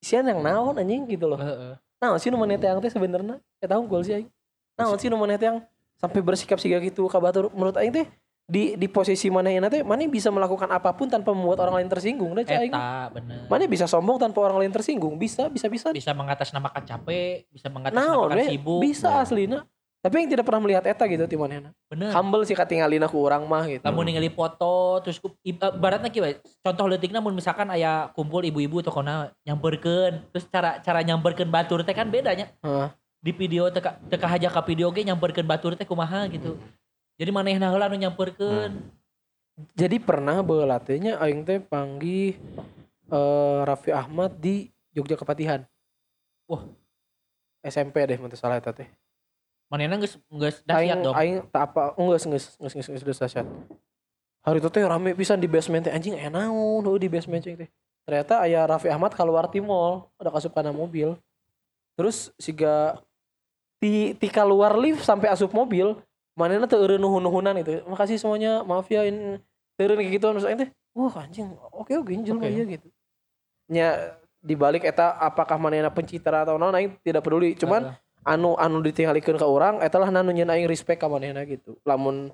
Sian 0.00 0.24
yang 0.24 0.40
naon 0.44 0.76
anjing 0.76 1.08
gitu 1.08 1.28
loh. 1.28 1.40
Heeh. 1.40 1.76
Naon 2.00 2.20
sih 2.20 2.28
nu 2.28 2.36
maneh 2.36 2.60
teh 2.60 2.68
yang 2.68 2.80
teh 2.80 2.88
sebenarnya? 2.88 3.40
Eta 3.60 3.76
unggul 3.80 4.04
sih 4.04 4.16
aing. 4.16 4.28
Naon 4.80 4.96
sih 4.96 5.08
nu 5.12 5.16
maneh 5.20 5.36
teh 5.36 5.48
yang 5.48 5.60
sampai 6.00 6.20
bersikap 6.24 6.56
siga 6.60 6.80
gitu 6.80 7.04
ka 7.08 7.20
batur 7.20 7.52
menurut 7.52 7.76
aing 7.76 7.92
teh 7.92 8.08
di 8.44 8.76
di 8.76 8.86
posisi 8.92 9.32
manehna 9.32 9.72
teh 9.72 9.80
maneh 9.80 10.04
bisa 10.04 10.28
melakukan 10.28 10.68
apa 10.68 10.92
pun 10.92 11.08
tanpa 11.08 11.32
membuat 11.32 11.64
orang 11.64 11.80
lain 11.80 11.88
tersinggung 11.88 12.36
deh 12.36 12.44
cai 12.44 12.68
bener. 12.68 13.48
Maneh 13.48 13.64
bisa 13.64 13.88
sombong 13.88 14.20
tanpa 14.20 14.44
orang 14.44 14.60
lain 14.60 14.72
tersinggung, 14.72 15.16
bisa 15.16 15.48
bisa 15.48 15.72
bisa. 15.72 15.88
bisa 15.96 16.12
mengatasnamakan 16.12 16.84
capek, 16.84 17.48
bisa 17.48 17.72
mengatasnamakan 17.72 18.36
we? 18.36 18.44
sibuk. 18.44 18.80
Bisa 18.84 19.24
aslina. 19.24 19.64
Tapi 20.04 20.20
yang 20.20 20.36
tidak 20.36 20.44
pernah 20.44 20.60
melihat 20.60 20.84
eta 20.84 21.08
gitu 21.08 21.24
ti 21.24 21.40
manehna. 21.40 21.72
Bener. 21.88 22.12
Humble 22.12 22.44
sih 22.44 22.52
katingalina 22.52 23.08
ku 23.08 23.24
urang 23.24 23.48
mah 23.48 23.64
gitu. 23.64 23.80
Lamun 23.80 24.04
ningali 24.04 24.28
foto 24.28 25.00
terus 25.00 25.16
ku, 25.16 25.32
i- 25.40 25.56
eh, 25.56 26.10
kieu 26.12 26.28
contoh 26.60 26.84
leutikna 26.84 27.24
mun 27.24 27.32
misalkan 27.32 27.72
aya 27.72 28.12
kumpul 28.12 28.44
ibu-ibu 28.44 28.84
tokona 28.84 29.32
nyamperkeun 29.48 30.28
terus 30.36 30.44
cara 30.52 30.84
cara 30.84 31.00
nyamperkeun 31.00 31.48
batur 31.48 31.80
teh 31.80 31.96
kan 31.96 32.12
bedanya 32.12 32.52
Heeh. 32.60 32.92
di 33.24 33.32
video 33.32 33.72
teka 33.72 33.96
teka 34.12 34.28
haja 34.28 34.52
ka 34.52 34.60
video 34.60 34.92
ge 34.92 35.08
nyamperkeun 35.08 35.48
batur 35.48 35.72
teh 35.72 35.88
kumaha 35.88 36.28
gitu 36.28 36.60
jadi 37.14 37.30
manehna 37.30 37.70
heula 37.70 37.86
nu 37.86 37.98
nyamperkeun 37.98 38.72
Jadi 39.78 40.02
pernah 40.02 40.42
baheula 40.42 40.82
teh 40.82 40.98
nya 40.98 41.14
aing 41.22 41.46
teh 41.46 41.62
panggih 41.62 42.34
eh, 43.06 43.60
Raffi 43.62 43.94
Ahmad 43.94 44.34
di 44.42 44.74
Jogja 44.90 45.14
Kepatihan. 45.14 45.62
Wah. 46.50 46.66
SMP 47.62 48.02
deh 48.02 48.18
mun 48.18 48.34
salah 48.34 48.58
eta 48.58 48.74
teh. 48.74 48.90
Manehna 49.70 49.96
geus 50.02 50.18
geus 50.26 50.58
dahsyat 50.66 50.98
dong. 51.00 51.14
aing 51.14 51.46
tak 51.48 51.70
apa 51.70 51.94
oh, 51.94 52.10
geus 52.10 52.26
geus 52.26 52.46
geus 52.58 53.02
geus 53.06 53.20
dahsyat. 53.22 53.46
Hari 54.44 54.58
itu 54.60 54.68
teh 54.68 54.82
rame 54.82 55.14
pisan 55.14 55.38
di 55.38 55.46
basement 55.46 55.86
teh 55.86 55.94
anjing 55.94 56.18
aya 56.18 56.28
naon 56.28 56.84
di 56.98 57.06
basement 57.06 57.40
cing 57.40 57.54
teh. 57.54 57.70
Ternyata 58.04 58.44
aya 58.44 58.68
Raffi 58.68 58.92
Ahmad 58.92 59.16
keluar 59.16 59.48
mall, 59.64 60.12
ada 60.20 60.28
kasup 60.28 60.52
kana 60.52 60.74
mobil. 60.74 61.16
Terus 61.96 62.28
siga 62.36 63.00
ti 63.80 64.12
ti 64.18 64.28
keluar 64.28 64.76
lift 64.76 65.06
sampai 65.06 65.32
asup 65.32 65.54
mobil, 65.56 65.96
teu 66.68 66.78
eureun 66.82 67.00
nuhun-nuhunan 67.00 67.54
itu. 67.62 67.82
Makasih 67.86 68.18
semuanya, 68.18 68.66
maaf 68.66 68.90
ya 68.90 69.06
ini 69.06 69.38
teureun 69.78 69.98
kayak 69.98 70.12
gitu 70.18 70.26
aing 70.30 70.58
teh. 70.58 70.70
Wah 70.94 71.14
anjing, 71.18 71.50
oke 71.74 71.90
oke 71.98 72.10
jelema 72.22 72.46
Oke. 72.46 72.54
ieu 72.54 72.64
gitu. 72.70 72.88
Nya 73.70 74.14
di 74.38 74.54
balik 74.54 74.86
eta 74.86 75.18
apakah 75.18 75.58
manehna 75.58 75.90
pencitra 75.90 76.46
atau 76.46 76.54
naon 76.54 76.74
aing 76.74 76.94
tidak 77.02 77.26
peduli. 77.26 77.58
Cuman 77.58 77.96
anu 78.22 78.54
anu 78.54 78.78
ditinggalikeun 78.84 79.40
ka 79.40 79.46
urang 79.48 79.82
eta 79.82 79.98
lah 79.98 80.14
nanu 80.14 80.30
nyeun 80.30 80.50
aing 80.50 80.70
respect 80.70 81.02
ka 81.02 81.10
manehna 81.10 81.42
gitu. 81.46 81.78
Lamun 81.82 82.30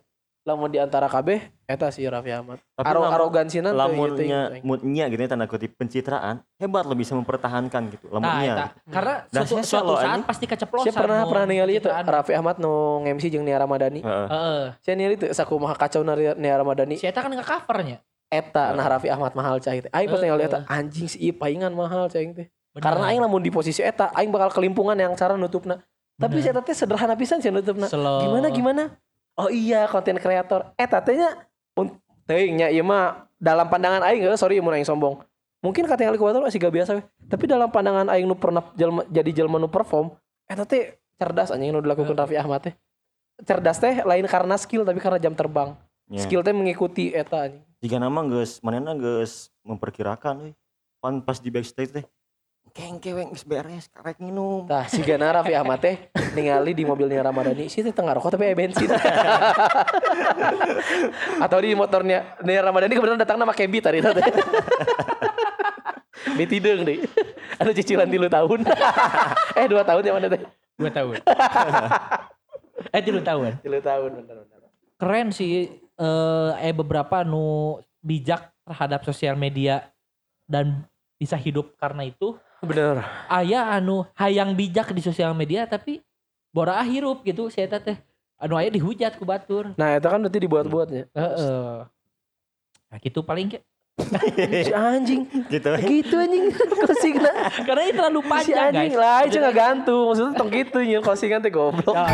lamun 0.50 0.66
di 0.66 0.76
antara 0.76 1.06
kabeh 1.06 1.38
eta 1.64 1.86
si 1.88 2.02
Raffi 2.02 2.34
Ahmad. 2.34 2.58
Tapi 2.74 2.84
Aro 2.84 3.06
arogansina 3.06 3.70
lamunnya 3.70 4.58
moodnya 4.60 5.06
gitu 5.06 5.22
ya 5.22 5.28
tanda 5.30 5.46
kutip 5.46 5.78
pencitraan 5.78 6.42
hebat 6.58 6.84
lo 6.84 6.92
bisa 6.92 7.14
mempertahankan 7.14 7.94
gitu 7.94 8.10
Nah, 8.10 8.18
lamunnya 8.18 8.52
eta. 8.52 8.66
karena 8.90 9.14
Dah 9.30 9.44
suatu, 9.46 9.62
suatu 9.62 9.92
saat 9.94 10.10
anjing. 10.18 10.26
pasti 10.26 10.44
keceplosan. 10.50 10.90
Saya 10.90 10.98
pernah 10.98 11.22
pernah 11.24 11.46
ningali 11.46 11.78
itu. 11.78 11.88
Raffi 11.88 12.34
Ahmad 12.34 12.58
nu 12.58 13.00
MC 13.06 13.30
jeung 13.30 13.46
Nia 13.46 13.62
Ramadhani. 13.62 14.02
Heeh. 14.02 14.62
Saya 14.82 14.94
ningali 14.98 15.14
itu 15.14 15.30
sakumaha 15.30 15.78
kacau 15.78 16.02
na 16.02 16.18
Nia 16.18 16.54
Ramadhani. 16.58 16.98
Si 16.98 17.06
eta 17.06 17.22
kan 17.22 17.30
nge 17.30 17.46
covernya. 17.46 18.02
Eta 18.26 18.74
nah 18.74 18.86
Raffi 18.86 19.10
Ahmad 19.10 19.34
mahal 19.34 19.58
cai 19.58 19.82
teh. 19.82 19.90
Aing 19.90 20.10
pas 20.10 20.18
ningali 20.18 20.44
eta 20.44 20.66
anjing 20.66 21.06
si 21.06 21.30
paingan 21.30 21.70
mahal 21.70 22.10
cai 22.10 22.26
teh. 22.30 22.46
Bener. 22.70 22.82
Karena 22.82 23.10
aing 23.10 23.18
lamun 23.18 23.42
di 23.42 23.50
posisi 23.50 23.82
eta 23.82 24.10
aing 24.14 24.30
bakal 24.30 24.54
kelimpungan 24.54 24.94
yang 24.94 25.14
cara 25.14 25.34
nutupna. 25.34 25.82
Tapi 26.14 26.36
eta 26.38 26.60
teh 26.60 26.76
sederhana 26.76 27.16
pisan 27.16 27.40
sih 27.40 27.48
nutupna. 27.48 27.88
Slow. 27.88 28.22
Gimana 28.28 28.52
gimana? 28.52 28.82
Oh 29.38 29.48
iya 29.52 29.86
konten 29.86 30.18
kreator. 30.18 30.72
Eta 30.74 30.98
teh 31.04 31.18
nya 31.18 31.46
un- 31.76 31.98
teuing 32.26 32.54
nya 32.62 32.66
ieu 32.70 32.82
mah 32.82 33.26
dalam 33.40 33.66
pandangan 33.68 34.02
aing 34.06 34.26
eh, 34.26 34.38
sorry 34.38 34.58
mun 34.58 34.74
aing 34.74 34.86
sombong. 34.86 35.22
Mungkin 35.60 35.84
kata 35.84 36.08
yang 36.08 36.16
kuator 36.16 36.40
masih 36.40 36.56
gak 36.56 36.72
biasa 36.72 36.90
we. 36.96 37.02
Tapi 37.28 37.44
dalam 37.44 37.68
pandangan 37.68 38.08
aing 38.08 38.24
nu 38.24 38.32
pernah 38.32 38.64
jelma, 38.74 39.04
jadi 39.12 39.44
jelma 39.44 39.60
nu 39.60 39.68
perform, 39.68 40.08
eta 40.48 40.64
teh 40.64 40.96
cerdas 41.20 41.52
anjing 41.52 41.68
nu 41.70 41.84
dilakukan 41.84 42.16
Raffi 42.16 42.40
Ahmad 42.40 42.64
teh. 42.64 42.74
Cerdas 43.44 43.76
teh 43.76 44.00
lain 44.04 44.24
karena 44.24 44.56
skill 44.56 44.88
tapi 44.88 45.00
karena 45.04 45.20
jam 45.20 45.36
terbang. 45.36 45.76
Ya. 46.08 46.24
Skill 46.24 46.40
teh 46.40 46.56
mengikuti 46.56 47.12
eta 47.12 47.44
anjing. 47.48 47.62
jika 47.80 47.96
nama 47.96 48.20
geus 48.28 48.60
manehna 48.60 48.92
geus 48.92 49.48
memperkirakan 49.64 50.48
euy 50.48 50.52
pan 51.00 51.24
pas 51.24 51.40
di 51.40 51.48
backstage 51.48 51.88
teh 51.88 52.04
keng 52.70 53.02
keweng 53.02 53.34
geus 53.34 53.42
beres 53.42 53.90
karek 53.90 54.22
minum 54.22 54.62
Tah 54.64 54.86
si 54.86 55.02
Gana 55.02 55.42
Raffi 55.42 55.54
Ahmad 55.54 55.82
teh 55.82 56.10
ningali 56.36 56.72
di 56.72 56.86
mobilnya 56.86 57.26
Ramadhani 57.26 57.66
si 57.66 57.82
teh 57.82 57.90
tengah 57.90 58.14
rokok 58.16 58.38
tapi 58.38 58.50
aya 58.50 58.56
bensin. 58.56 58.86
Atau 61.44 61.58
di 61.60 61.74
motornya 61.74 62.38
Nia 62.46 62.62
Ramadhani 62.62 62.94
kebetulan 62.94 63.20
datangnya 63.20 63.46
pakai 63.50 63.66
beat 63.66 63.84
tadi 63.84 63.98
teh. 64.00 64.14
Beat 66.36 66.52
hidung 66.52 66.84
deh. 66.84 67.00
Ada 67.56 67.72
cicilan 67.74 68.08
tilu 68.08 68.28
tahun. 68.28 68.68
eh 69.56 69.66
dua 69.66 69.82
tahun 69.82 70.02
ya 70.04 70.12
mana 70.12 70.28
teh? 70.28 70.40
Dua 70.76 70.90
tahun. 70.92 71.16
eh 72.92 73.02
tiga 73.02 73.20
tahun. 73.24 73.56
Tilu 73.64 73.80
tahun 73.80 74.10
bener 74.20 74.36
bener. 74.44 74.60
Keren 75.00 75.28
sih. 75.32 75.72
Eh, 76.00 76.50
eh 76.60 76.74
beberapa 76.76 77.24
nu 77.24 77.80
bijak 78.04 78.52
terhadap 78.64 79.04
sosial 79.04 79.36
media 79.36 79.92
dan 80.48 80.84
bisa 81.16 81.40
hidup 81.40 81.72
karena 81.80 82.08
itu. 82.08 82.36
Bener. 82.60 83.00
Aya 83.26 83.72
anu 83.72 84.04
hayang 84.16 84.52
bijak 84.52 84.92
di 84.92 85.00
sosial 85.00 85.32
media 85.32 85.64
tapi 85.64 86.04
bora 86.52 86.76
hirup 86.84 87.24
gitu 87.24 87.48
saya 87.48 87.68
teh. 87.68 87.96
Anu 88.40 88.56
aya 88.56 88.68
dihujat 88.68 89.16
ku 89.16 89.24
batur. 89.24 89.72
Nah 89.76 89.96
itu 89.96 90.08
kan 90.08 90.20
berarti 90.20 90.38
dibuat-buatnya. 90.40 91.04
Heeh. 91.12 91.74
Nah 92.90 92.98
gitu 93.00 93.20
paling 93.24 93.56
ke. 93.56 93.60
Si 94.64 94.72
anjing. 94.72 95.28
gitu 95.52 95.68
Gitu 95.76 96.14
anjing. 96.16 96.44
Kosigna. 96.88 97.32
Karena 97.68 97.80
ini 97.84 97.92
terlalu 97.92 98.20
Si 98.24 98.28
panjang 98.32 98.68
anjing 98.72 98.92
guys. 98.92 99.00
lah. 99.00 99.18
Itu 99.28 99.36
gak 99.44 99.56
gantung. 99.56 100.04
Maksudnya 100.08 100.32
tong 100.40 100.50
gitu. 100.52 100.78
Nyil 100.80 101.02
kosingan 101.04 101.40
teh 101.44 101.52
goblok. 101.52 101.92
Nah, 101.92 102.08